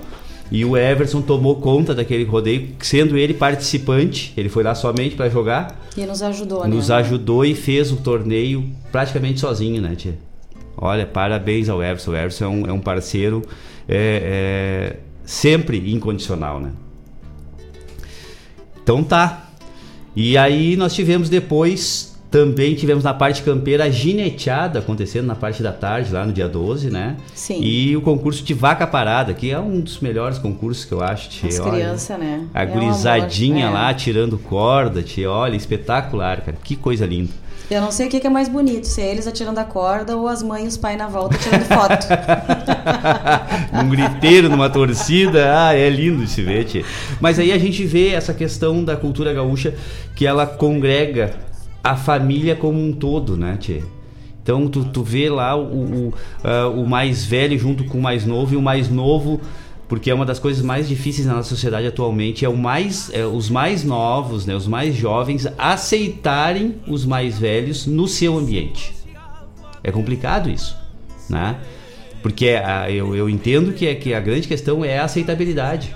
[0.49, 5.29] E o Everson tomou conta daquele rodeio, sendo ele participante, ele foi lá somente para
[5.29, 6.95] jogar, E nos ajudou, nos né?
[6.95, 10.17] ajudou e fez o torneio praticamente sozinho, né, tia?
[10.77, 12.11] Olha, parabéns ao Everson.
[12.11, 13.41] O Everson é um, é um parceiro
[13.87, 16.71] é, é, sempre incondicional, né?
[18.81, 19.49] Então tá.
[20.15, 25.63] E aí nós tivemos depois, também tivemos na parte campeira a gineteada acontecendo na parte
[25.63, 27.15] da tarde, lá no dia 12, né?
[27.33, 27.61] Sim.
[27.61, 31.29] E o concurso de vaca parada, que é um dos melhores concursos que eu acho,
[31.29, 31.49] tia.
[31.49, 32.45] As crianças, né?
[32.53, 33.81] A É gurizadinha amor, é.
[33.81, 35.31] lá tirando corda, tia.
[35.31, 36.57] Olha, espetacular, cara.
[36.63, 37.31] Que coisa linda.
[37.69, 40.15] Eu não sei o que que é mais bonito, se é eles atirando a corda
[40.15, 42.07] ou as mães e os pais na volta tirando foto.
[43.83, 45.67] um griteiro numa torcida.
[45.67, 46.85] Ah, é lindo de se ver, tchê.
[47.19, 49.73] Mas aí a gente vê essa questão da cultura gaúcha
[50.15, 51.46] que ela congrega
[51.91, 53.81] a família como um todo, né, tchê?
[54.41, 58.25] Então tu, tu vê lá o, o, ah, o mais velho junto com o mais
[58.25, 59.41] novo e o mais novo
[59.89, 63.49] porque é uma das coisas mais difíceis na nossa sociedade atualmente é mais é, os
[63.49, 68.93] mais novos né os mais jovens aceitarem os mais velhos no seu ambiente.
[69.83, 70.77] É complicado isso
[71.29, 71.57] né?
[72.21, 75.93] Porque ah, eu, eu entendo que, é, que a grande questão é a aceitabilidade.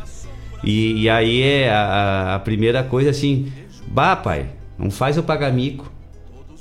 [0.63, 3.51] E, e aí é a- a primeira coisa assim
[3.87, 4.45] bah pai
[4.81, 5.91] não faz eu pagar mico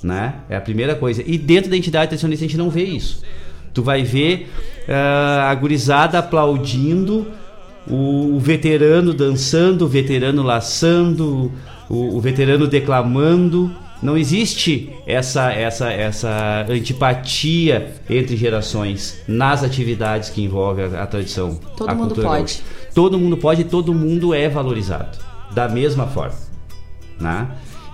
[0.02, 0.34] né?
[0.48, 1.22] É a primeira coisa.
[1.26, 3.22] E dentro da entidade tradicionalista a gente não vê isso.
[3.72, 4.50] Tu vai ver
[4.88, 7.26] ah, a gurizada aplaudindo,
[7.86, 11.52] o, o veterano dançando, o veterano laçando,
[11.88, 13.70] o, o veterano declamando,
[14.02, 21.58] Não existe essa, essa, essa antipatia entre gerações nas atividades que envolvem a, a tradição.
[21.76, 22.24] Todo a mundo pode.
[22.24, 22.60] gaúcha.
[22.94, 25.18] Todo mundo pode e todo mundo é valorizado.
[25.52, 26.34] Da mesma forma.
[27.20, 27.46] Né?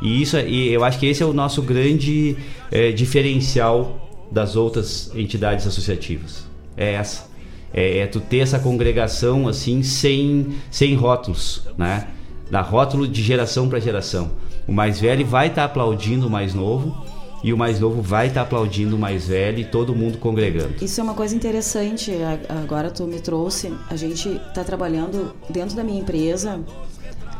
[0.02, 2.36] E, isso, é- e eu acho que esse é o nosso grande
[2.70, 6.44] eh, diferencial das outras entidades associativas.
[6.76, 7.26] É essa.
[7.72, 12.08] É, é tu ter essa congregação assim sem, sem rótulos, né?
[12.50, 14.30] Da rótulo de geração para geração.
[14.66, 17.04] O mais velho vai estar aplaudindo o mais novo
[17.42, 20.74] e o mais novo vai estar aplaudindo o mais velho e todo mundo congregando.
[20.82, 22.12] Isso é uma coisa interessante.
[22.48, 23.72] Agora tu me trouxe.
[23.90, 26.60] A gente está trabalhando dentro da minha empresa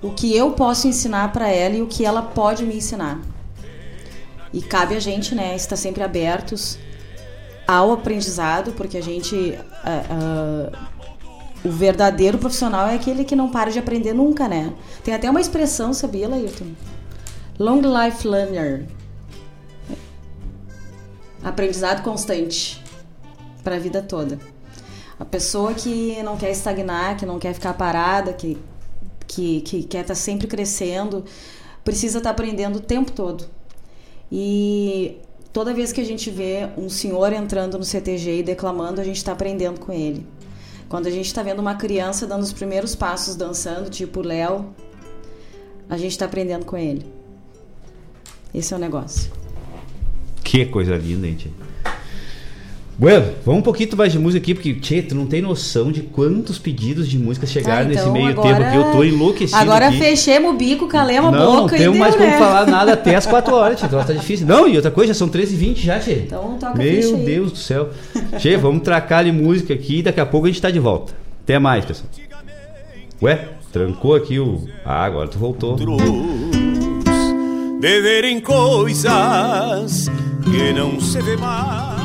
[0.00, 3.20] o que eu posso ensinar para ela e o que ela pode me ensinar.
[4.52, 6.78] E cabe a gente, né, estar sempre abertos
[7.70, 9.56] ao aprendizado, porque a gente.
[9.84, 10.88] ah, ah,
[11.62, 14.72] o verdadeiro profissional é aquele que não para de aprender nunca, né?
[15.04, 16.72] Tem até uma expressão, sabia, Laírton?
[17.58, 18.86] Long life learner.
[21.44, 22.82] Aprendizado constante
[23.62, 24.38] para a vida toda.
[25.18, 28.56] A pessoa que não quer estagnar, que não quer ficar parada, que,
[29.26, 31.26] que, que quer estar sempre crescendo,
[31.84, 33.44] precisa estar aprendendo o tempo todo.
[34.32, 35.18] E
[35.52, 39.16] toda vez que a gente vê um senhor entrando no CTG e declamando, a gente
[39.16, 40.26] está aprendendo com ele.
[40.88, 44.74] Quando a gente está vendo uma criança dando os primeiros passos dançando, tipo Léo,
[45.88, 47.06] a gente está aprendendo com ele.
[48.52, 49.30] Esse é o negócio.
[50.42, 51.50] Que coisa linda, tchê?
[53.00, 56.02] Bueno, vamos um pouquinho mais de música aqui, porque, tchê, tu não tem noção de
[56.02, 58.76] quantos pedidos de música chegaram Ah, nesse então meio agora- tempo aqui.
[58.76, 59.96] Eu tô enlouquecido Agora aqui.
[59.98, 62.38] fechemos o bico, calemos a não, não boca temos mais deu, como né?
[62.38, 63.88] falar nada até as 4 horas, tchê.
[63.88, 64.46] Tá difícil.
[64.46, 66.24] Não, e outra coisa, já são 13h20 já, tchê.
[66.26, 66.86] Então toca Meu
[67.16, 67.24] aí.
[67.24, 67.88] Deus do céu.
[68.36, 71.14] Tchê, vamos tracar ali música aqui e daqui a pouco a gente tá de volta.
[71.42, 72.06] Até mais, pessoal.
[73.22, 74.68] Ué, trancou aqui o.
[74.84, 75.74] Ah, agora tu voltou.
[77.80, 80.10] de verem coisas
[80.44, 81.99] que não se vê mais.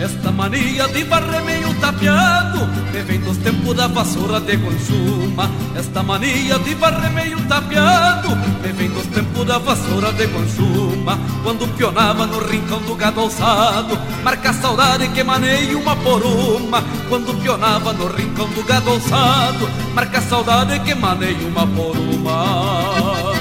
[0.00, 5.50] Esta mania de varrer meio tapeado Me vem dos tempos da vassoura de consuma.
[5.76, 8.30] Esta mania de varrer meio tapeado
[8.62, 11.18] Me vem dos tempos da vassoura de consuma.
[11.42, 16.82] Quando pionava no rincão do gado alçado Marca a saudade que maneio uma por uma.
[17.08, 23.39] Quando pionava no rincão do gado alçado Marca a saudade que maneio uma por uma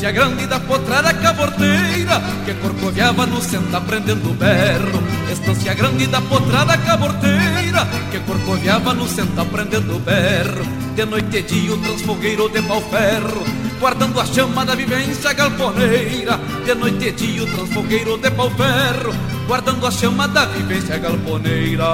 [0.00, 5.02] Estância grande da potrada caborteira Que corcoviava no senta prendendo berro.
[5.30, 10.64] Estância grande da potrada caborteira Que corcoviava no senta prendendo berro.
[10.96, 13.44] De noite e dia o transfogueiro de pau ferro
[13.78, 16.40] Guardando a chama da vivência galponeira.
[16.64, 19.14] De noite e dia o transfogueiro de pau ferro
[19.46, 21.84] Guardando a chama da vivência galponeira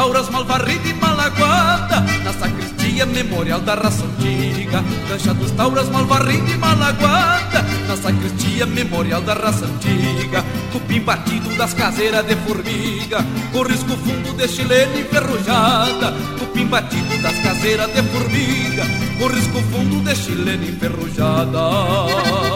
[0.00, 4.82] Tauras mal varrida e malaguada Na sacristia memorial da raça antiga.
[5.06, 10.42] Cancha dos tauras mal varrida e malaguada Na sacristia memorial da raça antiga.
[10.72, 13.18] Cupim batido das caseiras de formiga
[13.52, 16.14] Com risco fundo de chilena enferrujada.
[16.38, 18.86] Cupim batido das caseiras de formiga
[19.18, 22.49] Com risco fundo de chilena enferrujada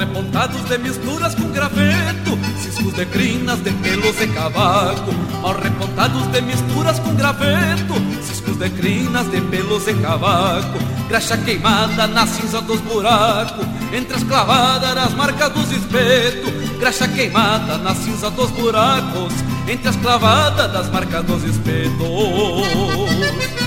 [0.00, 5.12] repontados de misturas com graveto Ciscos de crinas, de pelos de cavaco
[5.42, 12.06] Mal repontados de misturas com graveto Ciscos de crinas, de pelos de cavaco Graxa queimada
[12.06, 16.50] na cinza dos buracos Entre as clavadas as marcas dos espetos.
[16.80, 19.34] Graxa queimada na cinza dos buracos
[19.68, 23.59] Entre as clavadas das marcas dos espetos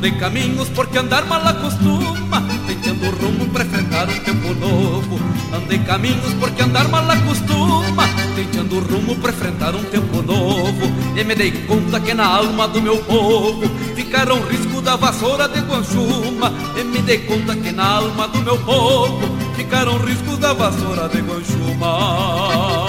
[0.00, 2.40] Andei caminhos porque andar mal acostuma.
[2.66, 5.20] Tentando rumo pra enfrentar um tempo novo.
[5.54, 8.08] Andei caminhos porque andar mal acostuma.
[8.34, 10.90] Tentando rumo pra enfrentar um tempo novo.
[11.14, 15.60] E me dei conta que na alma do meu povo Ficaram risco da vassoura de
[15.60, 16.50] Guanchuma.
[16.80, 21.20] E me dei conta que na alma do meu povo Ficaram risco da vassoura de
[21.20, 22.79] Guanchuma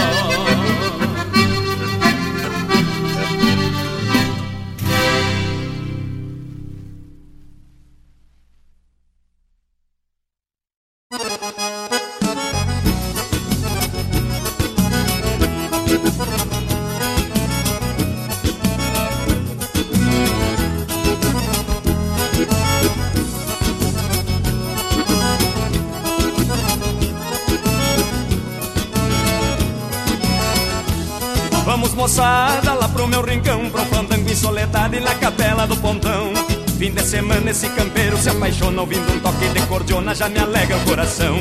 [39.92, 41.38] cordiona já me alegra o coração.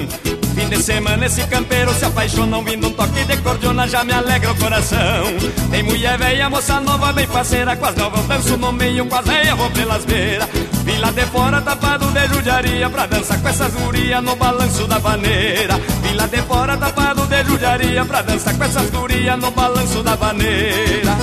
[0.57, 4.51] Fim de semana esse campeiro se apaixona Ouvindo um toque de cordiona já me alegra
[4.51, 5.25] o coração.
[5.71, 9.25] Tem mulher velha, moça nova, bem parceira Com as novas danço no meio, com as
[9.25, 10.49] velhas vou pelas beiras.
[10.85, 14.99] Vim lá de fora tapado de judiaria Pra dançar com essas gurias no balanço da
[14.99, 15.81] vaneira.
[16.03, 20.17] Vim lá de fora tapado de judiaria Pra dançar com essas gurias no balanço da
[20.17, 21.17] vaneira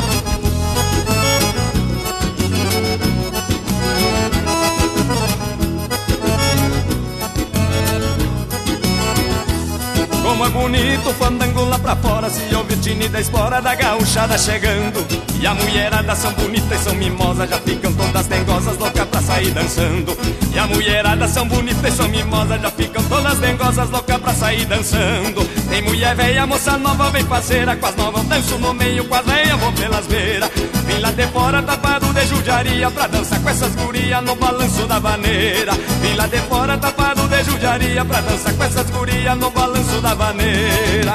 [10.48, 15.06] É bonito fandango lá pra fora Se ouve o tine da espora da gauchada chegando.
[15.42, 19.52] E a mulherada são bonitas e são mimosas Já ficam todas dengosas, loucas pra sair
[19.52, 20.18] dançando.
[20.54, 24.66] E a mulherada são bonitas e são mimosas Já ficam todas dengosas, loucas pra sair
[24.66, 29.14] dançando Tem mulher velha, moça nova, bem parceira Com as novas danço no meio, com
[29.14, 30.50] as velhas vou pelas beiras.
[30.88, 34.98] Vim lá de fora tapado de judiaria Pra dançar com essas gurias no balanço da
[34.98, 35.74] vaneira.
[36.02, 40.16] Vim lá de fora tapado de judiaria Pra dançar com essas gurias no balanço da
[40.16, 41.14] vaneira.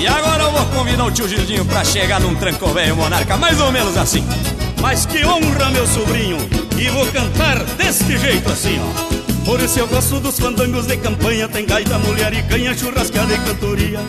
[0.00, 3.60] E agora eu vou convidar o tio Gildinho pra chegar num tranco velho monarca, mais
[3.60, 4.26] ou menos assim.
[4.80, 6.38] Mas que honra, meu sobrinho,
[6.78, 9.20] e vou cantar deste jeito assim, ó.
[9.44, 13.38] Por isso eu gosto dos fandangos de campanha, tem gaita, mulher e canha, churrascada e
[13.38, 14.00] cantoria.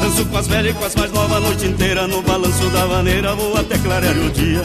[0.00, 2.86] Danço com as velhas e com as mais novas a noite inteira, no balanço da
[2.86, 4.64] vaneira vou até clarear o dia.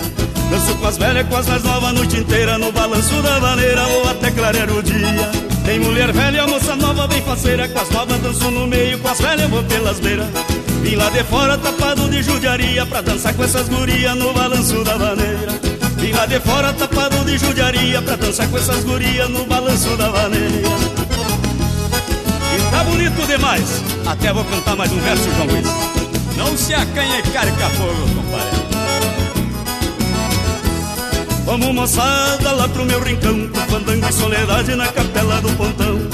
[0.49, 3.39] Danço com as velhas e com as mais novas a noite inteira, no balanço da
[3.39, 5.31] vaneira vou até clarear o dia.
[5.65, 9.19] Tem mulher velha, moça nova, bem faceira Com as novas danço no meio, com as
[9.19, 10.27] velhas vou pelas beiras
[10.87, 14.95] Vim lá de fora tapado de judiaria Pra dançar com essas gurias no balanço da
[14.95, 15.51] vaneira
[15.97, 20.09] Vim lá de fora tapado de judiaria Pra dançar com essas gurias no balanço da
[20.09, 20.69] vaneira
[22.55, 23.83] E tá bonito demais.
[24.05, 25.67] Até vou cantar mais um verso, João Luiz.
[26.37, 28.67] Não se acanha e carca fogo, compadre.
[31.43, 36.06] Vamos moçada lá pro meu rincão Pro fandango e soledade na capela do pontão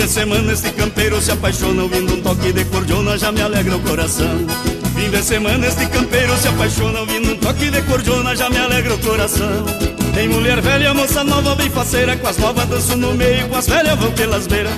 [0.00, 3.80] de semana este campeiro se apaixona Ouvindo um toque de cordiona já me alegra o
[3.80, 4.46] coração.
[4.94, 8.94] Fim de semana este campeiro se apaixona Ouvindo um toque de cordiona já me alegra
[8.94, 9.66] o coração.
[10.14, 13.66] Tem mulher velha, moça nova, bem faceira Com as novas danço no meio, com as
[13.66, 14.72] velhas vão pelas beiras.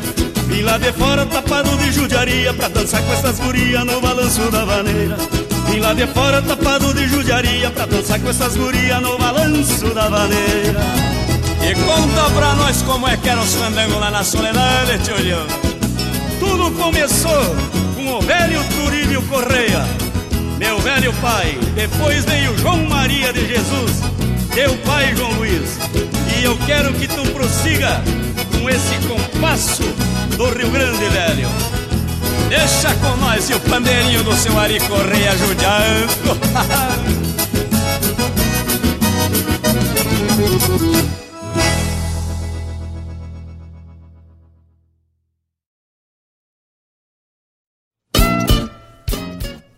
[0.49, 4.65] Vim lá de fora tapado de judiaria Pra dançar com essas gurias no balanço da
[4.65, 5.17] vaneira.
[5.71, 10.09] Vim lá de fora tapado de judiaria Pra dançar com essas gurias no balanço da
[10.09, 11.22] vaneira
[11.65, 15.47] E conta pra nós como é que eram os fandangos lá na soledade, tio Leão
[16.41, 17.57] Tudo começou
[17.95, 19.85] com o velho Turílio Correia.
[20.59, 24.03] Meu velho pai, depois veio João Maria de Jesus
[24.55, 25.79] Teu pai João Luiz.
[26.39, 28.03] E eu quero que tu prossiga
[28.53, 29.83] com esse compasso
[30.37, 31.49] do Rio Grande, velho.
[32.51, 36.39] Deixa com nós e o pandeirinho do seu Ari Correia judiando.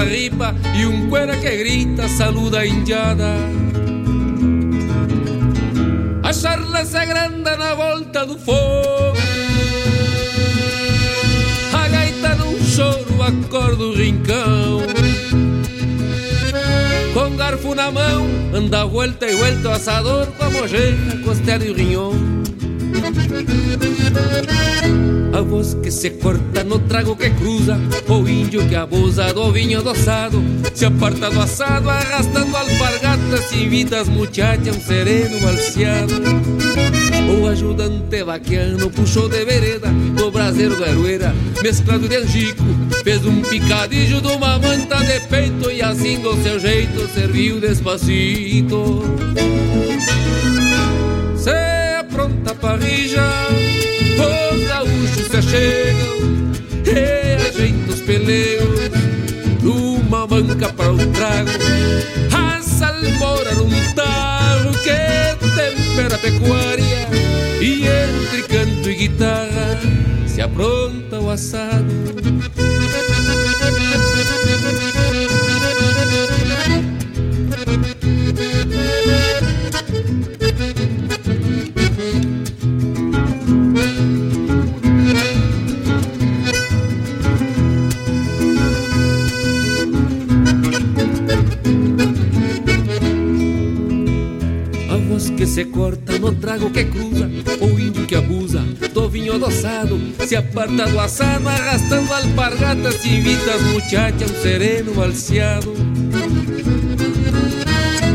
[0.00, 3.34] A graxa da ripa e um cuera que grita saluda a indiada.
[6.22, 9.18] A charla se agranda na volta do fogo.
[11.72, 14.80] A gaita num choro acorda o rincão.
[17.12, 21.70] Com garfo na mão, anda volta e volta o assador com a mojeira, costela e
[21.70, 22.12] o rinhão.
[25.32, 29.78] A voz que se corta no trago que cruza O índio que abusa do vinho
[29.78, 30.42] adoçado
[30.74, 36.14] Se aparta do assado arrastando alpargatas Invita as muchachas um sereno balseado
[37.40, 42.64] O ajudante vaquiano puxou de vereda Do braseiro do Arueira Mesclado de angico
[43.04, 49.02] Fez um picadilho de uma manta de peito E assim do seu jeito serviu despacito.
[51.36, 51.50] Se
[51.98, 53.69] apronta parrilla
[54.20, 56.18] Os gaúchos se achegam
[56.86, 58.80] E ajeitam os peleus
[59.62, 61.50] Numa banca para o trago.
[62.32, 67.08] A salmoura num tarro Que tempera a pecuária
[67.60, 69.78] E entre canto e guitarra
[70.26, 71.94] Se apronta o assado
[95.60, 97.28] se corta no trago que cruza
[97.60, 98.60] O índio que abusa
[98.94, 105.74] do vinho adoçado Se aparta do assado arrastando alpargatas Invita as muchachas um sereno balseado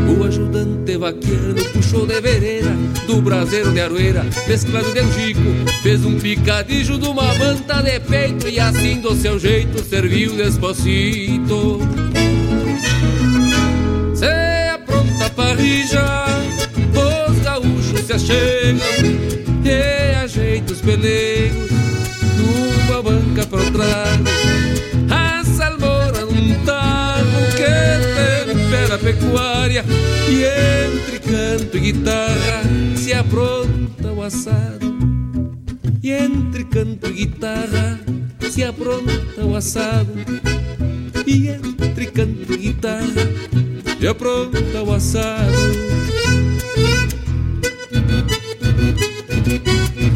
[0.08, 2.72] O ajudante vaquiano puxou de vereda
[3.06, 5.40] Do braseiro de aroeira mesclado de angico
[5.84, 11.78] Fez um picadilho de uma manta de peito E assim do seu jeito serviu despacito.
[14.16, 15.95] Se apronta a parrilla Os
[18.16, 18.78] gaúchos se achegam
[19.64, 21.70] E ajeita os pelegos
[22.38, 24.24] Numa banca para o trago
[25.10, 27.26] A salmoura num tarro
[27.56, 29.84] Que tempera a pecuária
[30.28, 32.62] E entre canto e guitarra
[32.96, 34.96] Se apronta o assado.
[36.02, 38.00] E entre canto e guitarra
[38.50, 40.12] Se apronta o assado.
[41.26, 43.26] E entre canto e guitarra
[43.98, 46.05] Se apronta o assado
[49.46, 50.15] Thank you.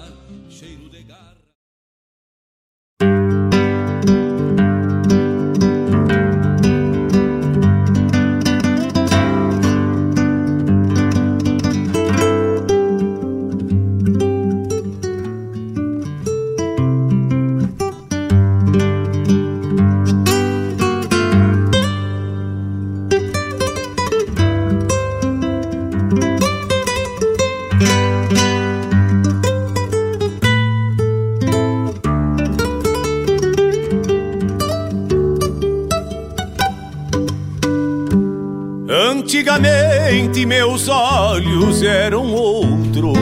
[39.51, 43.17] Antigamente meus olhos eram outros.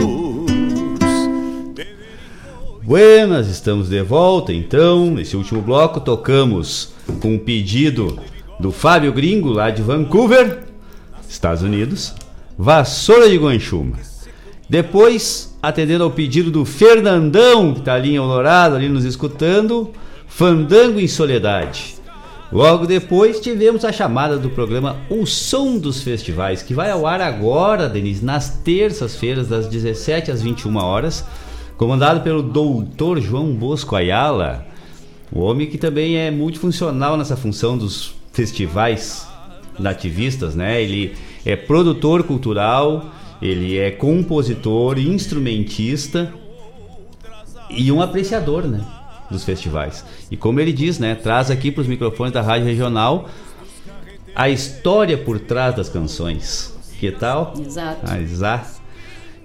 [2.84, 5.10] Buenas, estamos de volta então.
[5.10, 8.16] Nesse último bloco tocamos com um pedido
[8.60, 10.60] do Fábio Gringo, lá de Vancouver,
[11.28, 12.14] Estados Unidos,
[12.56, 13.98] Vassoura de Guanchuma.
[14.68, 19.90] Depois, atendendo ao pedido do Fernandão, que está ali em Olorado, ali nos escutando,
[20.28, 21.99] Fandango em Soledade.
[22.52, 27.20] Logo depois tivemos a chamada do programa O Som dos Festivais, que vai ao ar
[27.20, 31.24] agora, Denise, nas terças-feiras, das 17 às 21 horas,
[31.76, 34.66] comandado pelo doutor João Bosco Ayala,
[35.30, 39.28] o homem que também é multifuncional nessa função dos festivais
[39.78, 40.82] nativistas, né?
[40.82, 41.14] Ele
[41.46, 46.34] é produtor cultural, ele é compositor, instrumentista
[47.70, 48.84] e um apreciador, né?
[49.30, 50.04] Dos festivais.
[50.30, 53.28] E como ele diz, né, traz aqui para os microfones da Rádio Regional
[54.34, 56.74] a história por trás das canções.
[56.98, 57.54] Que tal?
[57.58, 58.00] Exato.
[58.06, 58.80] Ah, exato.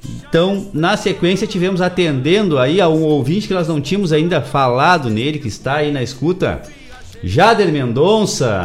[0.07, 5.09] Então, na sequência, tivemos atendendo aí a um ouvinte que nós não tínhamos ainda falado
[5.09, 6.61] nele, que está aí na escuta.
[7.23, 8.61] Jader Mendonça.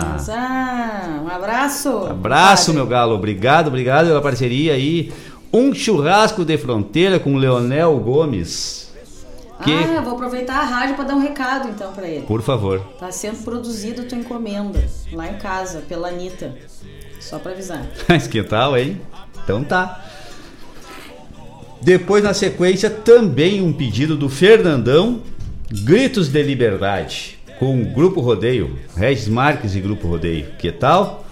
[1.23, 1.89] Um abraço.
[2.11, 2.77] Abraço, padre.
[2.77, 3.15] meu galo.
[3.15, 5.13] Obrigado, obrigado pela parceria aí.
[5.53, 8.80] Um churrasco de fronteira com Leonel Gomes.
[9.63, 12.25] Que, Ah, eu vou aproveitar a rádio para dar um recado então para ele.
[12.27, 12.81] por favor.
[12.99, 14.83] Tá sendo produzida a tua encomenda
[15.13, 16.55] lá em casa pela Anitta.
[17.21, 17.87] Só para avisar.
[18.09, 19.01] Mas que tal, hein?
[19.45, 20.03] Então tá.
[21.83, 25.23] Depois, na sequência, também um pedido do Fernandão,
[25.85, 30.47] Gritos de Liberdade, com o Grupo Rodeio, Regis Marques e Grupo Rodeio.
[30.59, 31.25] Que tal?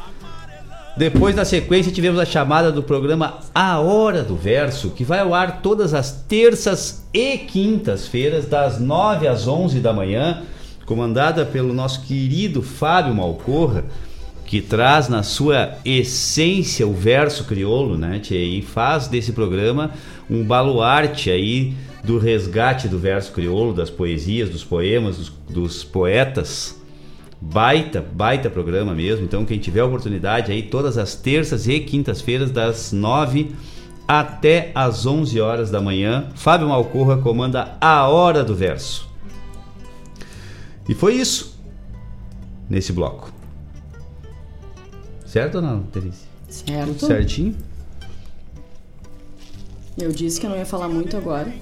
[0.99, 5.33] Depois, na sequência, tivemos a chamada do programa A Hora do Verso, que vai ao
[5.33, 10.43] ar todas as terças e quintas-feiras, das 9 às 11 da manhã,
[10.85, 13.85] comandada pelo nosso querido Fábio Malcorra,
[14.45, 19.93] que traz na sua essência o verso crioulo, né, tchê, e faz desse programa
[20.29, 26.78] um baluarte aí do resgate do verso crioulo, das poesias, dos poemas, dos, dos poetas.
[27.41, 29.25] Baita, baita programa mesmo.
[29.25, 33.55] Então, quem tiver oportunidade aí, todas as terças e quintas-feiras, das 9
[34.09, 39.09] até as 11 horas da manhã, Fábio Malcorra comanda a Hora do Verso.
[40.89, 41.61] E foi isso
[42.69, 43.31] nesse bloco.
[45.27, 46.27] Certo ou não, Teresa?
[46.49, 46.95] Certo.
[46.95, 47.55] Tudo certinho?
[49.99, 51.53] Eu disse que eu não ia falar muito agora.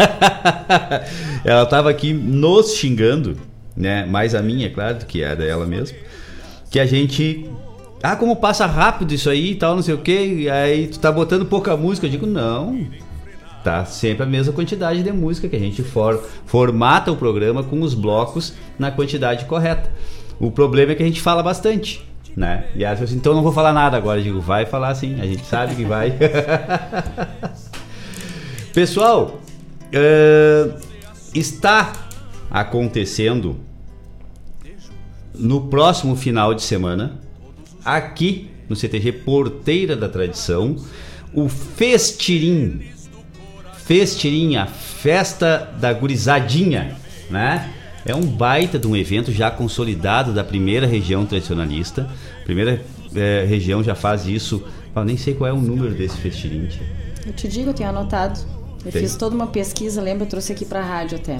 [1.44, 3.36] ela tava aqui nos xingando,
[3.76, 4.04] né?
[4.06, 5.96] Mais a minha, é claro, do que a dela mesmo.
[6.70, 7.48] Que a gente.
[8.02, 10.12] Ah, como passa rápido isso aí e tal, não sei o que.
[10.12, 12.06] E aí tu tá botando pouca música.
[12.06, 12.86] Eu digo, não.
[13.62, 17.82] Tá sempre a mesma quantidade de música que a gente for, formata o programa com
[17.82, 19.90] os blocos na quantidade correta.
[20.38, 22.02] O problema é que a gente fala bastante,
[22.34, 22.64] né?
[22.74, 24.18] E falou assim, então não vou falar nada agora.
[24.18, 26.14] Eu digo, vai falar sim, a gente sabe que vai.
[28.72, 29.38] Pessoal,
[29.92, 30.70] eh,
[31.34, 31.92] está
[32.50, 33.56] acontecendo
[35.34, 37.20] no próximo final de semana,
[37.84, 40.76] aqui no CTG Porteira da Tradição,
[41.32, 42.82] o Festirim.
[43.84, 46.96] Festirim, a festa da gurizadinha,
[47.30, 47.72] né?
[48.04, 52.08] É um baita de um evento já consolidado da primeira região tradicionalista.
[52.40, 52.82] A primeira
[53.14, 54.62] eh, região já faz isso.
[54.94, 56.68] Eu nem sei qual é o número desse Festirim.
[57.26, 58.40] Eu te digo, eu tenho anotado.
[58.84, 59.02] Eu Tem.
[59.02, 60.24] fiz toda uma pesquisa, lembra?
[60.24, 61.38] Eu trouxe aqui pra rádio até.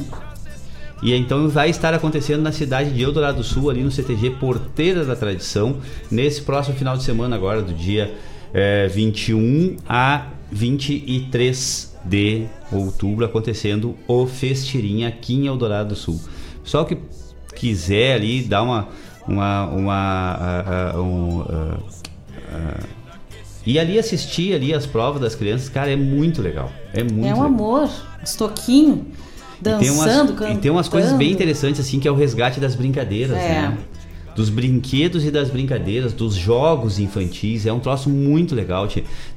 [1.02, 5.04] E então vai estar acontecendo na cidade de Eldorado do Sul, ali no CTG Porteira
[5.04, 5.78] da Tradição,
[6.10, 8.14] nesse próximo final de semana agora, do dia
[8.52, 16.20] é, 21 a 23 de outubro, acontecendo o Festirinha aqui em Eldorado do Sul.
[16.64, 16.98] Só que
[17.54, 18.88] quiser ali dar uma.
[19.26, 20.38] uma, uma
[20.94, 23.00] uh, uh, um, uh,
[23.66, 26.72] e ali assistir ali as provas das crianças, cara, é muito legal.
[26.94, 27.46] É muito É um legal.
[27.46, 27.90] amor,
[28.24, 29.06] estoquinho,
[29.60, 32.58] E tem, dançando, umas, e tem umas coisas bem interessantes, assim, que é o resgate
[32.60, 33.48] das brincadeiras, É.
[33.62, 33.78] né?
[34.34, 37.66] Dos brinquedos e das brincadeiras, dos jogos infantis.
[37.66, 38.88] É um troço muito legal.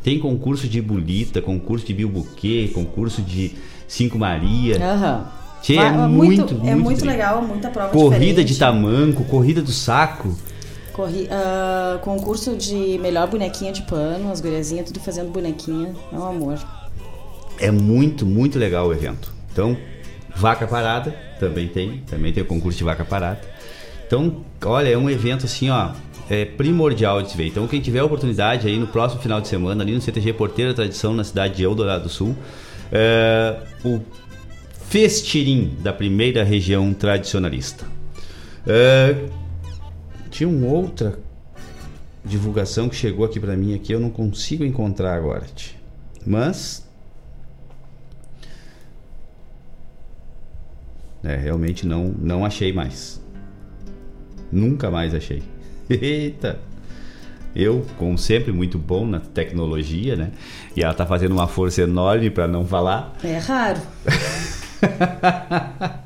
[0.03, 3.51] Tem concurso de bolita, concurso de bilbuquê, concurso de
[3.87, 4.77] Cinco Maria.
[4.81, 5.27] Aham.
[5.61, 8.45] Tchê, é muito, é muito muito tri- legal, muita prova Corrida diferente.
[8.53, 10.37] de tamanco, corrida do saco.
[10.91, 15.93] Corri, ah, concurso de melhor bonequinha de pano, as guriazinhas tudo fazendo bonequinha.
[16.11, 16.59] É um amor.
[17.59, 19.31] É muito, muito legal o evento.
[19.51, 19.75] Então,
[20.35, 23.41] vaca parada também tem, também tem o concurso de vaca parada.
[24.05, 25.91] Então, olha, é um evento assim, ó,
[26.29, 27.47] é primordial de se ver.
[27.47, 30.73] Então, quem tiver a oportunidade aí no próximo final de semana, ali no CTG Porteira
[30.73, 32.35] Tradição, na cidade de Eldorado do Sul,
[32.91, 34.01] é, o
[34.87, 37.85] Festirim da primeira região tradicionalista.
[38.67, 39.25] É,
[40.29, 41.19] tinha uma outra
[42.23, 45.45] divulgação que chegou aqui pra mim aqui, eu não consigo encontrar agora.
[46.25, 46.82] Mas
[51.23, 53.21] É, realmente não, não achei mais.
[54.51, 55.41] Nunca mais achei.
[55.89, 56.59] Eita!
[57.55, 60.31] Eu, como sempre, muito bom na tecnologia, né?
[60.75, 63.15] E ela tá fazendo uma força enorme para não falar.
[63.23, 63.79] É raro.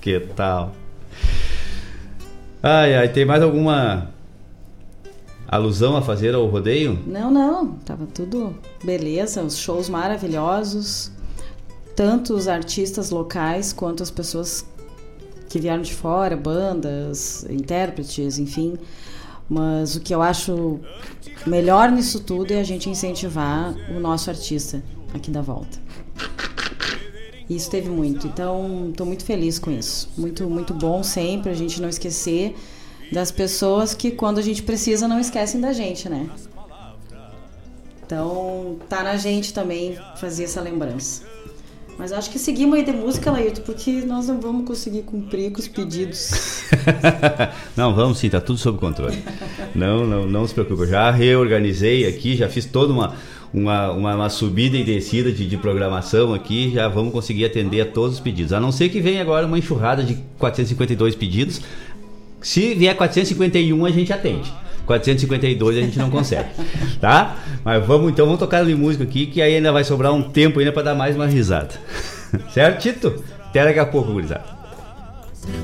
[0.00, 0.72] Que tal?
[2.62, 4.08] Ai, ai, tem mais alguma
[5.46, 6.98] alusão a fazer ao rodeio?
[7.06, 11.12] Não, não, tava tudo beleza, os shows maravilhosos,
[12.00, 14.64] tanto os artistas locais quanto as pessoas
[15.50, 18.78] que vieram de fora, bandas, intérpretes, enfim.
[19.46, 20.80] Mas o que eu acho
[21.46, 24.82] melhor nisso tudo é a gente incentivar o nosso artista
[25.12, 25.78] aqui da volta.
[27.50, 30.08] Isso teve muito, então estou muito feliz com isso.
[30.16, 32.56] Muito, muito bom sempre a gente não esquecer
[33.12, 36.30] das pessoas que quando a gente precisa não esquecem da gente, né?
[38.06, 41.39] Então tá na gente também fazer essa lembrança.
[42.00, 45.60] Mas acho que seguimos aí de música, Laírto, porque nós não vamos conseguir cumprir com
[45.60, 46.30] os pedidos.
[47.76, 49.22] não, vamos sim, tá tudo sob controle.
[49.74, 50.86] não, não, não se preocupe.
[50.86, 53.14] Já reorganizei aqui, já fiz toda uma,
[53.52, 57.86] uma, uma, uma subida e descida de, de programação aqui, já vamos conseguir atender a
[57.86, 58.54] todos os pedidos.
[58.54, 61.60] A não ser que venha agora uma enxurrada de 452 pedidos.
[62.40, 64.50] Se vier 451, a gente atende.
[64.86, 66.48] 452 a gente não consegue,
[67.00, 67.36] tá?
[67.64, 70.58] Mas vamos então, vamos tocar de música aqui, que aí ainda vai sobrar um tempo
[70.58, 71.70] ainda para dar mais uma risada.
[72.52, 73.22] certo, Tito?
[73.48, 74.44] Até daqui a pouco, gurizada.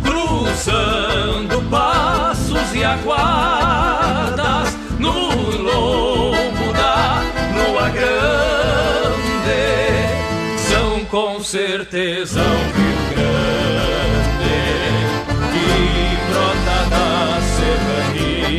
[0.02, 7.22] cruzando passos e aguadas no lombo da
[7.54, 9.18] lua grande?
[10.56, 14.56] São com certeza um Rio Grande
[15.52, 15.68] que
[16.30, 17.10] brota da
[17.56, 18.56] serrania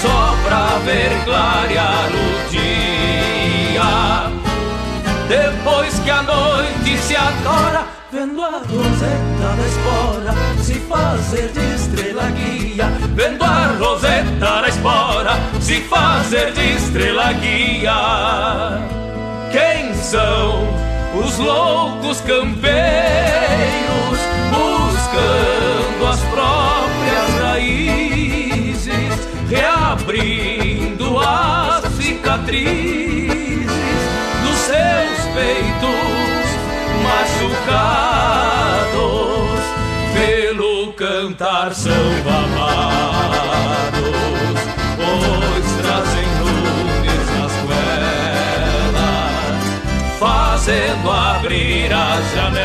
[0.00, 2.81] só pra ver clarear o dia.
[5.32, 12.30] Depois que a noite se adora, vendo a roseta da espora se fazer de estrela
[12.32, 12.84] guia,
[13.14, 17.94] vendo a roseta da espora se fazer de estrela guia.
[19.50, 20.68] Quem são
[21.14, 22.68] os loucos campeiros
[24.50, 32.91] buscando as próprias raízes, reabrindo as cicatrizes
[37.72, 39.62] machucados
[40.14, 41.92] pelo cantar são
[42.28, 44.00] amados,
[44.96, 49.00] pois trazem nudes nas goelas,
[50.18, 52.60] fazendo abrir as janelas,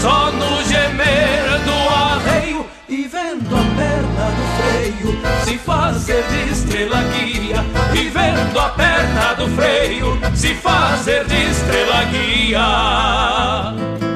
[0.00, 5.10] só no gemer do arreio e vendo a perna do freio
[5.44, 7.77] se faz fazer de estrela guia
[8.18, 14.07] vendo a perna do freio se fazer de estrela guia.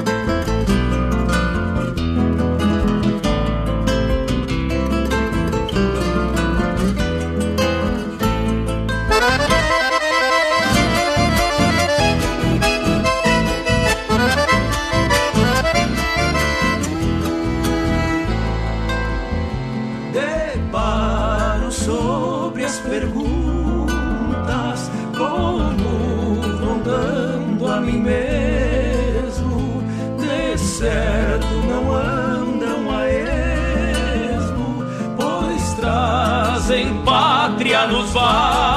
[38.22, 38.71] Pátria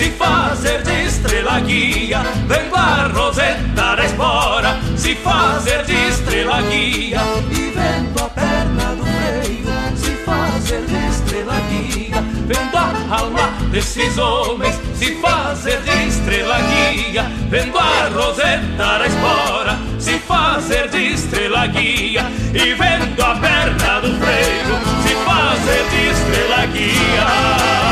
[0.00, 4.78] se fazer de estrela guia, vendo a roseta da espora.
[4.96, 7.20] Se fazer de estrela guia,
[7.50, 14.16] e vendo a perna do freio se fazer de estrela guia, vendo a alma desses
[14.16, 19.78] homens se fazer de estrela guia, vendo a roseta da espora.
[19.98, 22.24] Se fazer de estrela guia,
[22.54, 27.89] e vendo a perna do freio se fazer de estrela guia.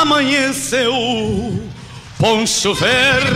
[0.00, 0.92] Amanheceu
[2.18, 3.32] poncho verde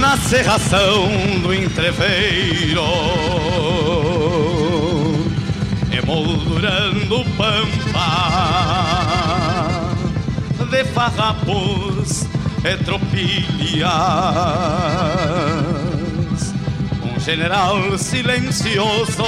[0.00, 1.08] na serração
[1.42, 2.82] do entreveiro,
[5.92, 8.36] emoldurando pampa
[10.68, 12.24] de farrapos
[12.64, 13.86] e tropilhas.
[17.04, 19.22] Um general silencioso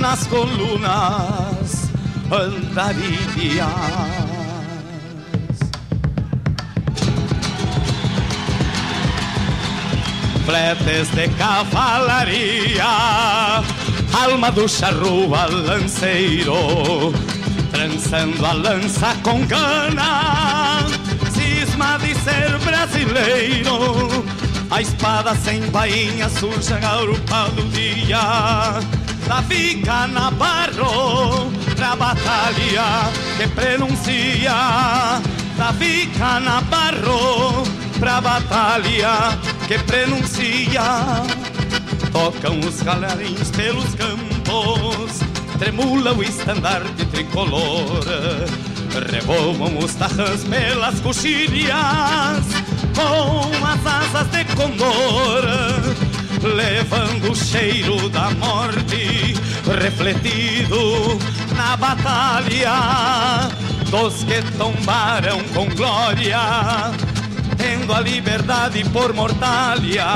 [0.00, 1.90] nas colunas
[2.32, 3.68] andarilhas.
[10.46, 12.84] Fletes de cavalaria,
[14.12, 17.12] alma do charrua lanceiro,
[17.70, 20.86] trançando a lança com gana,
[21.30, 24.24] cisma de ser brasileiro.
[24.70, 28.80] A espada sem bainha surge agrupado dia
[29.30, 35.22] Davi Canabarro pra batalha que prenuncia.
[35.56, 37.62] Davi Canabarro
[38.00, 39.38] pra batalha
[39.68, 40.82] que prenuncia.
[42.10, 45.20] Tocam os galerins pelos campos
[45.60, 48.02] Tremula o estandarte tricolor.
[49.12, 52.44] Revoam os tarrãs pelas coxilhas
[52.96, 56.09] Com as asas de condor
[56.42, 59.34] levando o cheiro da morte
[59.78, 61.18] refletido
[61.56, 63.50] na batalha
[63.90, 66.38] dos que tombaram com glória,
[67.56, 70.06] tendo a liberdade por mortalha.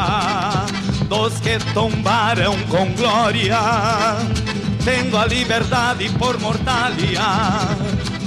[1.08, 3.58] Dos que tombaram com glória,
[4.84, 7.20] tendo a liberdade por mortalha.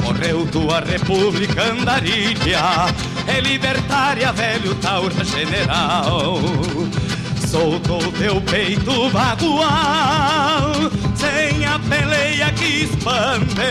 [0.04, 2.94] Morreu tua república andarilha,
[3.26, 6.40] é libertária, velho taura general
[7.46, 10.74] soltou teu peito vagual,
[11.16, 13.62] sem a peleia que expande,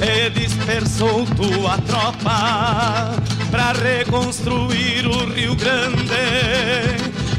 [0.00, 3.12] e dispersou tua tropa
[3.50, 6.12] pra reconstruir o Rio Grande,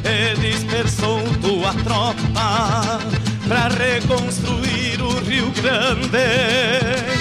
[0.03, 2.99] e dispersou tua tropa
[3.47, 7.12] pra reconstruir o Rio Grande.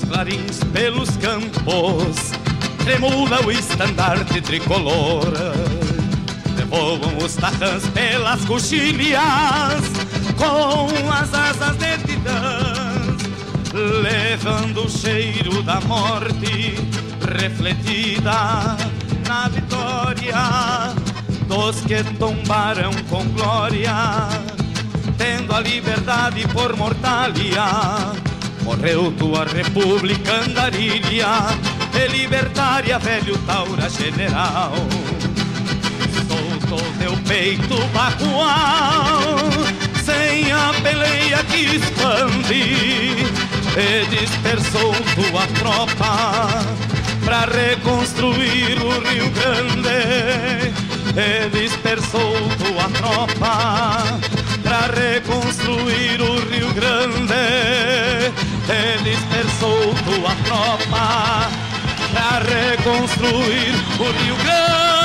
[0.00, 2.32] Clarins pelos campos,
[2.84, 5.32] tremula o estandarte tricolor.
[6.56, 9.82] Devolvam os tarrãs pelas coxilhas,
[10.36, 13.22] com as asas de titãs,
[14.02, 16.76] levando o cheiro da morte
[17.38, 18.76] refletida
[19.28, 20.94] na vitória
[21.46, 23.92] dos que tombaram com glória
[25.54, 28.31] a liberdade por mortalia.
[28.62, 31.26] Morreu tua república andarilha,
[31.94, 34.72] e libertária, velho Taura General.
[36.28, 39.36] Soltou teu peito bacual,
[40.04, 43.26] sem a peleia que expande,
[43.76, 46.48] e dispersou tua tropa
[47.24, 50.72] pra reconstruir o Rio Grande.
[51.14, 54.18] E dispersou tua tropa
[54.62, 58.01] pra reconstruir o Rio Grande.
[58.68, 61.50] E dispersou tua tropa
[62.12, 65.01] pra reconstruir o Rio Grande.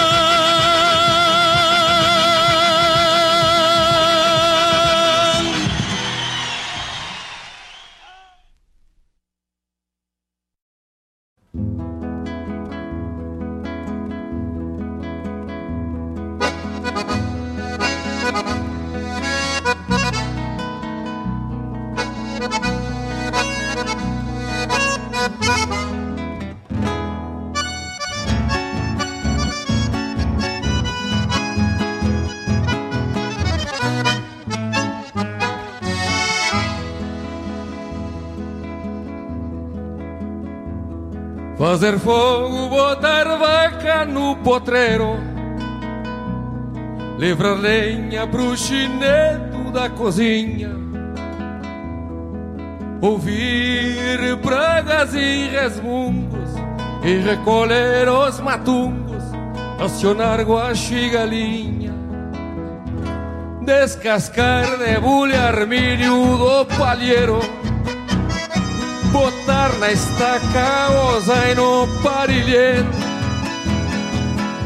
[41.78, 45.20] Fazer fogo, botar vaca no potreiro.
[47.20, 50.72] Livrar lenha pro chineto da cozinha.
[53.00, 56.50] Ouvir pragas e resmungos
[57.04, 59.24] E recolher os matungos.
[59.80, 61.94] Acionar guacho e galinha.
[63.62, 67.57] Descascar, debulhar milho do palheiro
[69.18, 72.88] botar na estaca osa e no parilheiro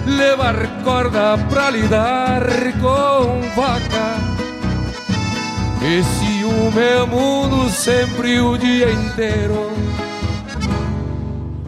[0.05, 2.43] levar corda pra lidar
[2.81, 4.19] com vaca.
[5.81, 9.71] Esse o meu mundo sempre o dia inteiro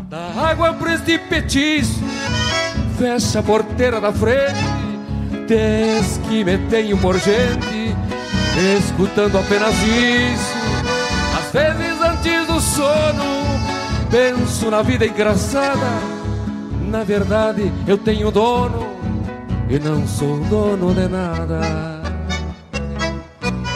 [0.09, 2.03] dá água pra este petiço
[2.99, 4.61] fecha a porteira da frente
[5.47, 7.95] diz que me tenho por gente
[8.77, 10.53] escutando apenas isso.
[11.37, 12.12] Às vezes do
[12.73, 13.43] sono
[14.09, 16.01] penso na vida engraçada.
[16.89, 18.87] Na verdade eu tenho dono
[19.69, 21.61] e não sou dono de nada.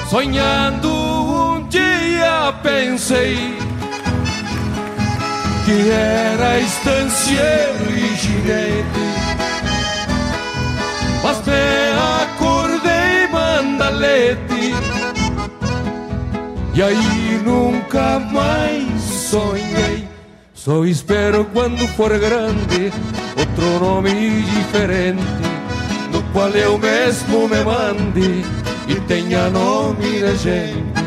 [0.10, 3.58] Sonhando um dia pensei
[5.66, 9.06] que era estancieiro e ginete,
[11.22, 15.07] mas me acordei mandalete.
[16.78, 20.08] E aí nunca mais sonhei.
[20.54, 22.94] Só espero quando for grande
[23.36, 25.24] outro nome diferente,
[26.12, 28.46] no qual eu mesmo me mande
[28.88, 31.07] e tenha nome de gente.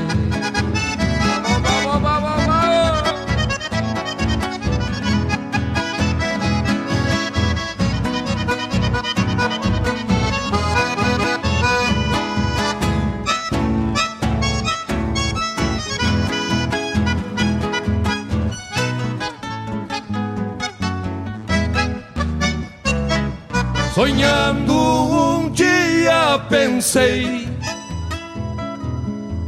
[26.81, 27.47] Pensei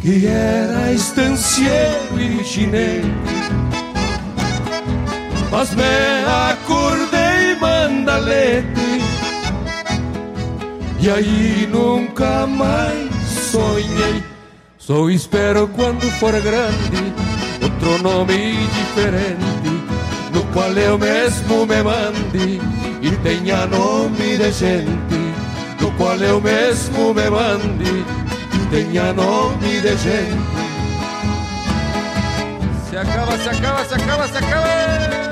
[0.03, 3.07] que era estancieiro e chinês,
[5.51, 5.83] mas me
[6.51, 9.01] acordei mandalete
[11.01, 13.11] e aí nunca mais
[13.51, 14.23] sonhei.
[14.77, 17.15] Só espero quando for grande
[17.63, 19.71] outro nome diferente,
[20.35, 22.61] no qual eu mesmo me mande
[23.01, 25.02] e tenha nome de gente,
[26.13, 28.05] qual eu mesmo me mande
[28.55, 30.43] e tenha nome de gente.
[32.91, 35.32] Se acaba, se acaba, se acaba, se acaba.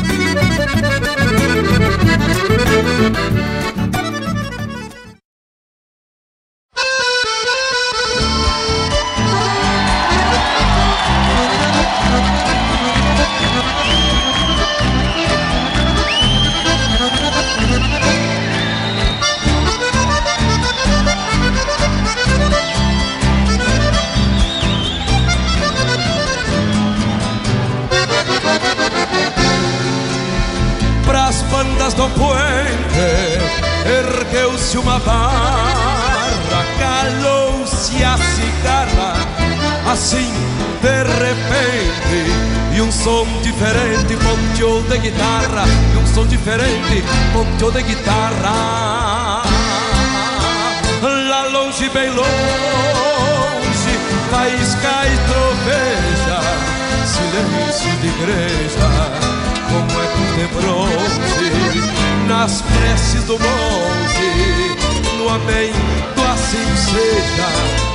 [66.91, 67.47] Seja,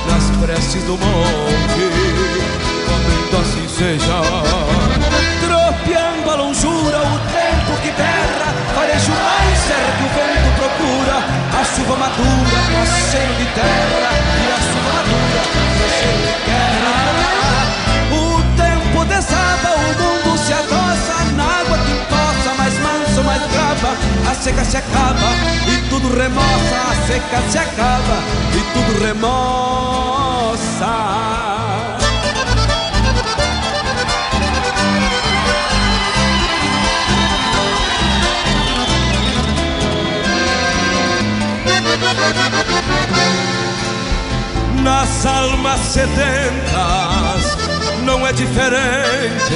[0.09, 1.83] nas preces do monte,
[2.87, 4.17] no amém do assim seja.
[5.39, 11.17] Tropeando a longura, o tempo que berra, farejo mais serra que o vento procura,
[11.59, 12.59] a chuva madura,
[13.11, 14.06] cheio de terra,
[23.87, 23.97] brava,
[24.29, 25.31] a seca se acaba
[25.67, 28.17] e tudo remoça, a seca se acaba
[28.53, 30.07] e tudo remoça.
[44.83, 47.57] Nas almas sedentas
[48.03, 49.53] não é diferente.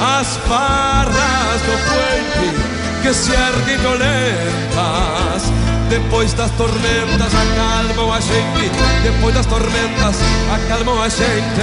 [0.00, 5.52] As barras do puente que se erguem violentas.
[5.88, 8.70] Depois das tormentas acalmam a gente.
[9.02, 10.16] Depois das tormentas
[10.54, 11.60] acalmam a gente.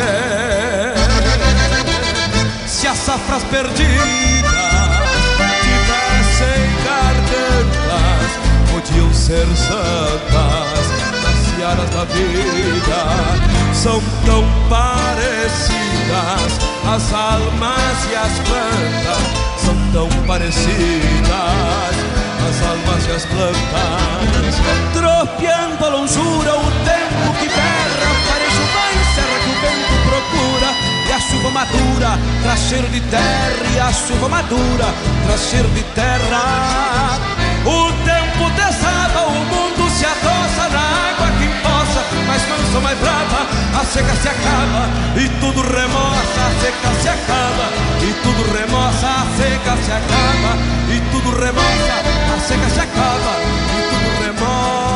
[2.66, 3.88] Se as safras perdidas
[5.62, 8.32] tivessem gargantas,
[8.72, 10.88] podiam ser santas
[11.24, 13.00] nas searas da vida.
[13.74, 19.24] São tão parecidas as almas e as plantas
[19.58, 20.68] são tão parecidas.
[22.48, 24.56] As almas e as plantas,
[24.94, 30.70] tropeando a longura, o tempo que berra, parejo vai serra que o vento procura.
[31.08, 34.94] E a chuva madura traz cheiro de terra, e a chuva madura
[35.26, 37.20] traz cheiro de terra.
[37.66, 40.87] O tempo desaba, o mundo se adoça na
[42.78, 43.48] manso, mais brava,
[43.80, 47.70] a seca se acaba e tudo remoça, a seca se acaba
[48.02, 50.58] e tudo remoça, a seca se acaba
[50.90, 54.87] e tudo remoça, a seca se acaba e tudo remoça.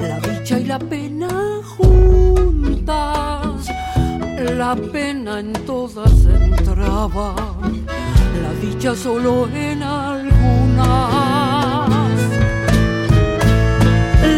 [0.00, 1.28] La dicha y la pena
[1.76, 3.68] juntas.
[4.56, 7.34] La pena en todas entraba,
[8.42, 10.80] la dicha solo en algunas.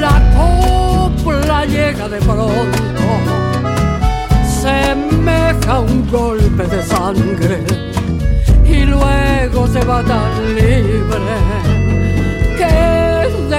[0.01, 3.03] La copla llega de pronto,
[4.61, 7.65] semeja un golpe de sangre
[8.65, 11.72] y luego se va tan libre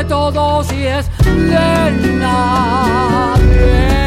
[0.03, 4.02] todos y es de nadie.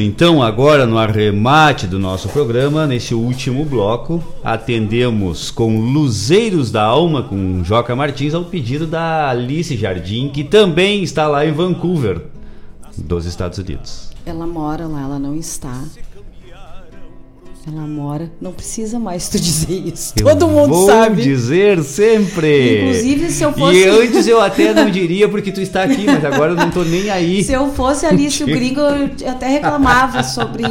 [0.00, 7.22] Então agora no arremate do nosso programa, nesse último bloco, atendemos com Luzeiros da Alma
[7.22, 12.22] com Joca Martins ao pedido da Alice Jardim, que também está lá em Vancouver,
[12.96, 14.10] dos Estados Unidos.
[14.24, 15.82] Ela mora lá, ela não está.
[17.64, 18.28] Ela mora.
[18.40, 20.14] Não precisa mais tu dizer isso.
[20.18, 21.22] Eu Todo mundo vou sabe.
[21.22, 22.80] dizer sempre.
[22.80, 26.24] Inclusive, se eu fosse- E antes eu até não diria porque tu está aqui, mas
[26.24, 27.44] agora eu não tô nem aí.
[27.44, 30.64] Se eu fosse Alice o Gringo, eu até reclamava sobre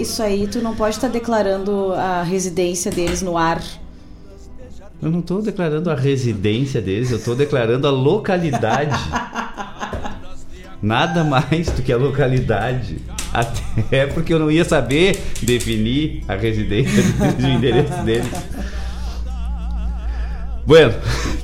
[0.00, 0.46] isso aí.
[0.46, 3.62] Tu não pode estar declarando a residência deles no ar.
[5.02, 8.94] Eu não estou declarando a residência deles, eu estou declarando a localidade.
[10.82, 12.96] Nada mais do que a localidade.
[13.32, 17.02] Até porque eu não ia saber definir a residência
[17.38, 18.30] o endereço deles.
[20.66, 20.94] Bueno,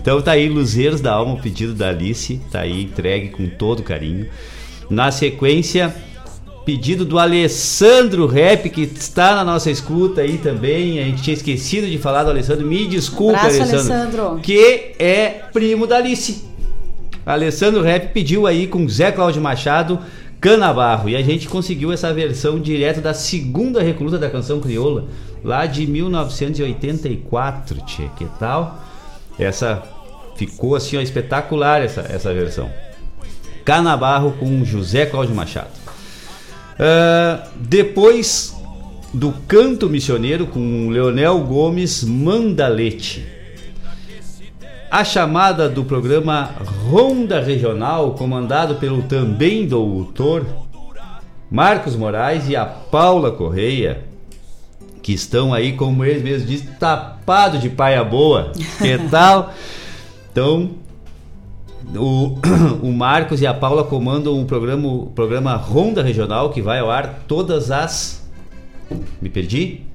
[0.01, 3.83] então tá aí Luzeiros da Alma, o pedido da Alice, tá aí entregue com todo
[3.83, 4.29] carinho.
[4.89, 5.95] Na sequência,
[6.65, 11.01] pedido do Alessandro Rap, que está na nossa escuta aí também.
[11.01, 12.67] A gente tinha esquecido de falar do Alessandro.
[12.67, 13.93] Me desculpa, Abraço, Alessandro.
[13.93, 14.41] Alessandro.
[14.43, 16.45] Que é primo da Alice.
[17.27, 19.99] Alessandro Rap pediu aí com Zé Cláudio Machado,
[20.41, 21.09] Canabarro.
[21.09, 25.07] E a gente conseguiu essa versão direto da segunda recluta da canção crioula,
[25.43, 28.81] lá de 1984, tchê, que tal?
[29.39, 29.83] Essa
[30.37, 32.71] ficou assim, ó, espetacular essa, essa versão.
[33.65, 35.71] Canabarro com José Cláudio Machado.
[36.79, 38.55] Ah, depois
[39.13, 43.36] do Canto Missioneiro com Leonel Gomes Mandalete.
[44.91, 46.51] A chamada do programa
[46.89, 50.47] Ronda Regional, comandado pelo também doutor
[51.51, 54.05] Marcos Moraes e a Paula Correia,
[55.03, 58.53] que estão aí, como eles mesmos dizem, tapado de paia boa.
[58.79, 59.53] Que tal?
[60.33, 60.71] Então,
[61.95, 62.39] o,
[62.83, 66.91] o Marcos e a Paula comandam o programa, o programa Ronda Regional, que vai ao
[66.91, 68.29] ar todas as.
[69.21, 69.86] Me perdi?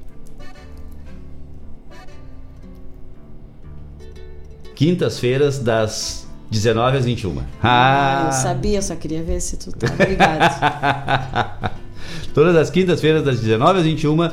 [4.81, 7.37] Quintas-feiras, das 19 às 21.
[7.39, 8.25] Ah, Ah!
[8.25, 11.71] eu sabia, eu só queria ver se tu tá ligado.
[12.33, 14.31] Todas as quintas-feiras, das 19 às 21,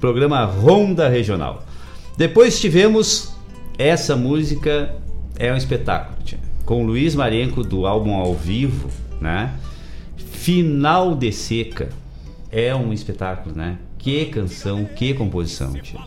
[0.00, 1.66] programa Ronda Regional.
[2.16, 3.34] Depois tivemos
[3.76, 4.96] essa música,
[5.38, 8.88] é um espetáculo, tia, com Luiz Marenco do álbum ao vivo,
[9.20, 9.52] né?
[10.16, 11.90] Final de Seca.
[12.50, 13.76] É um espetáculo, né?
[13.98, 16.00] Que canção, que composição, tia.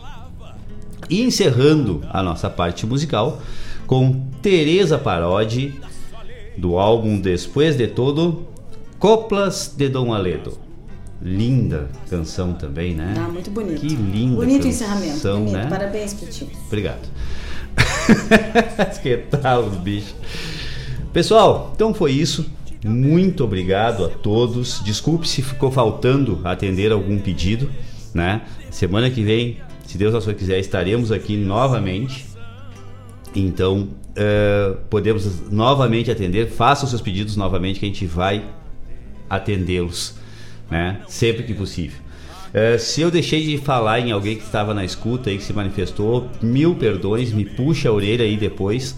[1.08, 3.40] E encerrando a nossa parte musical
[3.86, 5.74] com Teresa Parodi
[6.56, 8.46] do álbum Depois de Todo,
[8.98, 10.58] Coplas de Dom Aledo.
[11.20, 13.14] Linda canção também, né?
[13.16, 13.80] Ah, muito bonito.
[13.80, 15.28] Que linda Bonito canção, encerramento.
[15.28, 15.52] Bonito.
[15.52, 15.66] né?
[15.68, 16.46] Parabéns pra ti.
[16.66, 17.08] Obrigado.
[19.02, 20.14] que tal, bicho?
[21.12, 22.44] Pessoal, então foi isso.
[22.84, 24.82] Muito obrigado a todos.
[24.84, 27.70] Desculpe se ficou faltando atender algum pedido,
[28.12, 28.42] né?
[28.70, 32.26] Semana que vem, se Deus assim quiser, estaremos aqui novamente.
[33.34, 36.48] Então, eh, podemos novamente atender.
[36.48, 38.44] Façam seus pedidos novamente que a gente vai
[39.28, 40.14] atendê-los,
[40.70, 41.00] né?
[41.08, 41.98] Sempre que possível.
[42.52, 45.52] Eh, se eu deixei de falar em alguém que estava na escuta e que se
[45.52, 48.96] manifestou, mil perdões, me puxa a orelha aí depois.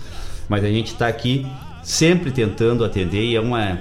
[0.49, 1.47] Mas a gente está aqui
[1.83, 3.81] sempre tentando atender e é uma,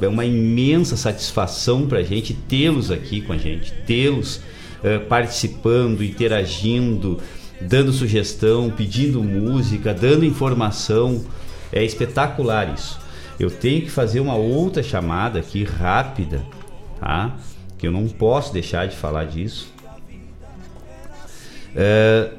[0.00, 4.40] é uma imensa satisfação para a gente tê-los aqui com a gente, tê-los
[4.82, 7.18] eh, participando, interagindo,
[7.60, 11.24] dando sugestão, pedindo música, dando informação.
[11.72, 12.98] É espetacular isso.
[13.38, 16.44] Eu tenho que fazer uma outra chamada aqui rápida,
[16.98, 17.36] tá?
[17.78, 19.72] Que eu não posso deixar de falar disso.
[21.74, 22.30] É,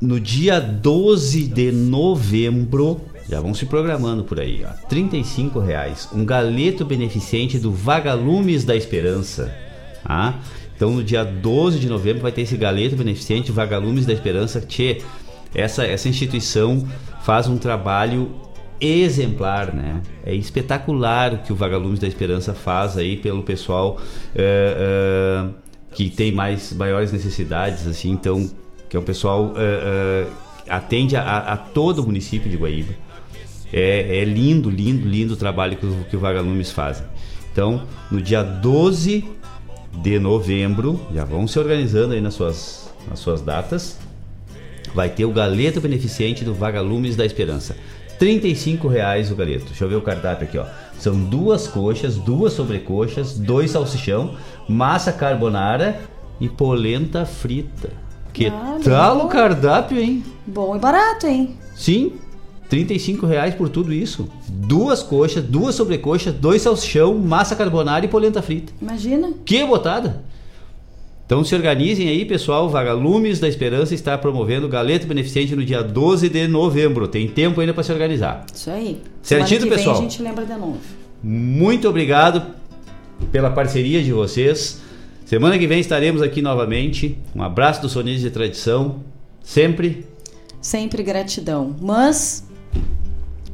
[0.00, 6.24] no dia 12 de novembro, já vão se programando por aí, ó, 35 reais, um
[6.24, 9.54] galeto beneficente do Vagalumes da Esperança,
[10.04, 10.38] tá?
[10.76, 15.02] Então no dia 12 de novembro vai ter esse galeto beneficente Vagalumes da Esperança, tchê,
[15.54, 16.86] essa, essa instituição
[17.22, 18.30] faz um trabalho
[18.80, 20.02] exemplar, né?
[20.26, 24.00] É espetacular o que o Vagalumes da Esperança faz aí pelo pessoal
[24.34, 28.50] é, é, que tem mais maiores necessidades, assim, então
[28.90, 30.26] que é um pessoal é,
[30.68, 32.94] atende a, a, todo o município de Guaíba.
[33.72, 37.06] É, é lindo, lindo, lindo o trabalho que, o, que o Vagalumes fazem.
[37.52, 39.24] Então, no dia 12
[40.02, 43.98] de novembro, já vão se organizando aí nas suas, nas suas datas,
[44.94, 47.76] vai ter o galeto beneficente do Vagalumes da Esperança.
[48.18, 49.66] 35 reais o galeto.
[49.66, 50.64] Deixa eu ver o cardápio aqui, ó.
[50.98, 54.36] São duas coxas, duas sobrecoxas, dois salsichão,
[54.68, 56.00] massa carbonara
[56.40, 57.90] e polenta frita.
[58.32, 59.24] Que Ah, tal bom.
[59.26, 60.24] o cardápio, hein?
[60.46, 61.56] Bom e barato, hein?
[61.74, 62.12] Sim,
[62.68, 64.28] 35 reais por tudo isso.
[64.48, 68.72] Duas coxas, duas sobrecoxas, dois salsichão, massa carbonara e polenta frita.
[68.80, 69.32] Imagina.
[69.44, 70.24] Que botada!
[71.26, 72.68] Então se organizem aí, pessoal.
[72.68, 77.08] Vagalumes da Esperança está promovendo Galeto Beneficente no dia 12 de novembro.
[77.08, 78.44] Tem tempo ainda para se organizar.
[78.54, 79.00] Isso aí.
[79.22, 79.96] Certinho, pessoal?
[79.96, 80.78] A gente lembra de novo.
[81.22, 82.42] Muito obrigado
[83.32, 84.82] pela parceria de vocês.
[85.24, 87.16] Semana que vem estaremos aqui novamente.
[87.34, 89.00] Um abraço do Sonistas de Tradição.
[89.42, 90.04] Sempre.
[90.60, 91.74] Sempre gratidão.
[91.80, 92.46] Mas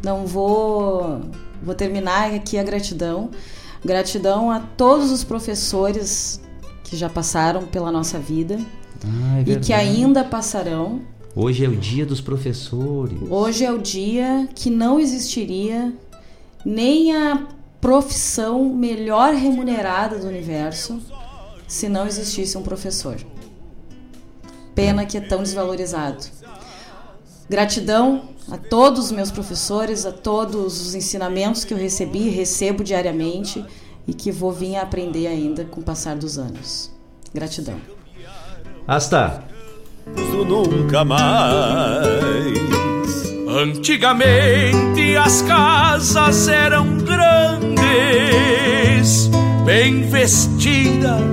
[0.03, 1.21] não vou
[1.63, 3.31] vou terminar aqui a gratidão.
[3.85, 6.41] Gratidão a todos os professores
[6.85, 8.59] que já passaram pela nossa vida
[9.05, 11.03] Ah, é e que ainda passarão.
[11.35, 13.19] Hoje é o dia dos professores.
[13.31, 15.93] Hoje é o dia que não existiria
[16.65, 17.47] nem a
[17.81, 21.01] profissão melhor remunerada do universo
[21.67, 23.17] se não existisse um professor.
[24.75, 26.27] Pena que é tão desvalorizado.
[27.49, 32.83] Gratidão a todos os meus professores, a todos os ensinamentos que eu recebi e recebo
[32.83, 33.65] diariamente
[34.07, 36.91] e que vou vir a aprender ainda com o passar dos anos.
[37.33, 37.77] Gratidão.
[38.87, 39.45] Hasta.
[40.17, 42.11] nunca mais.
[43.49, 47.79] Antigamente as casas eram grandes,
[49.65, 51.31] bem vestidas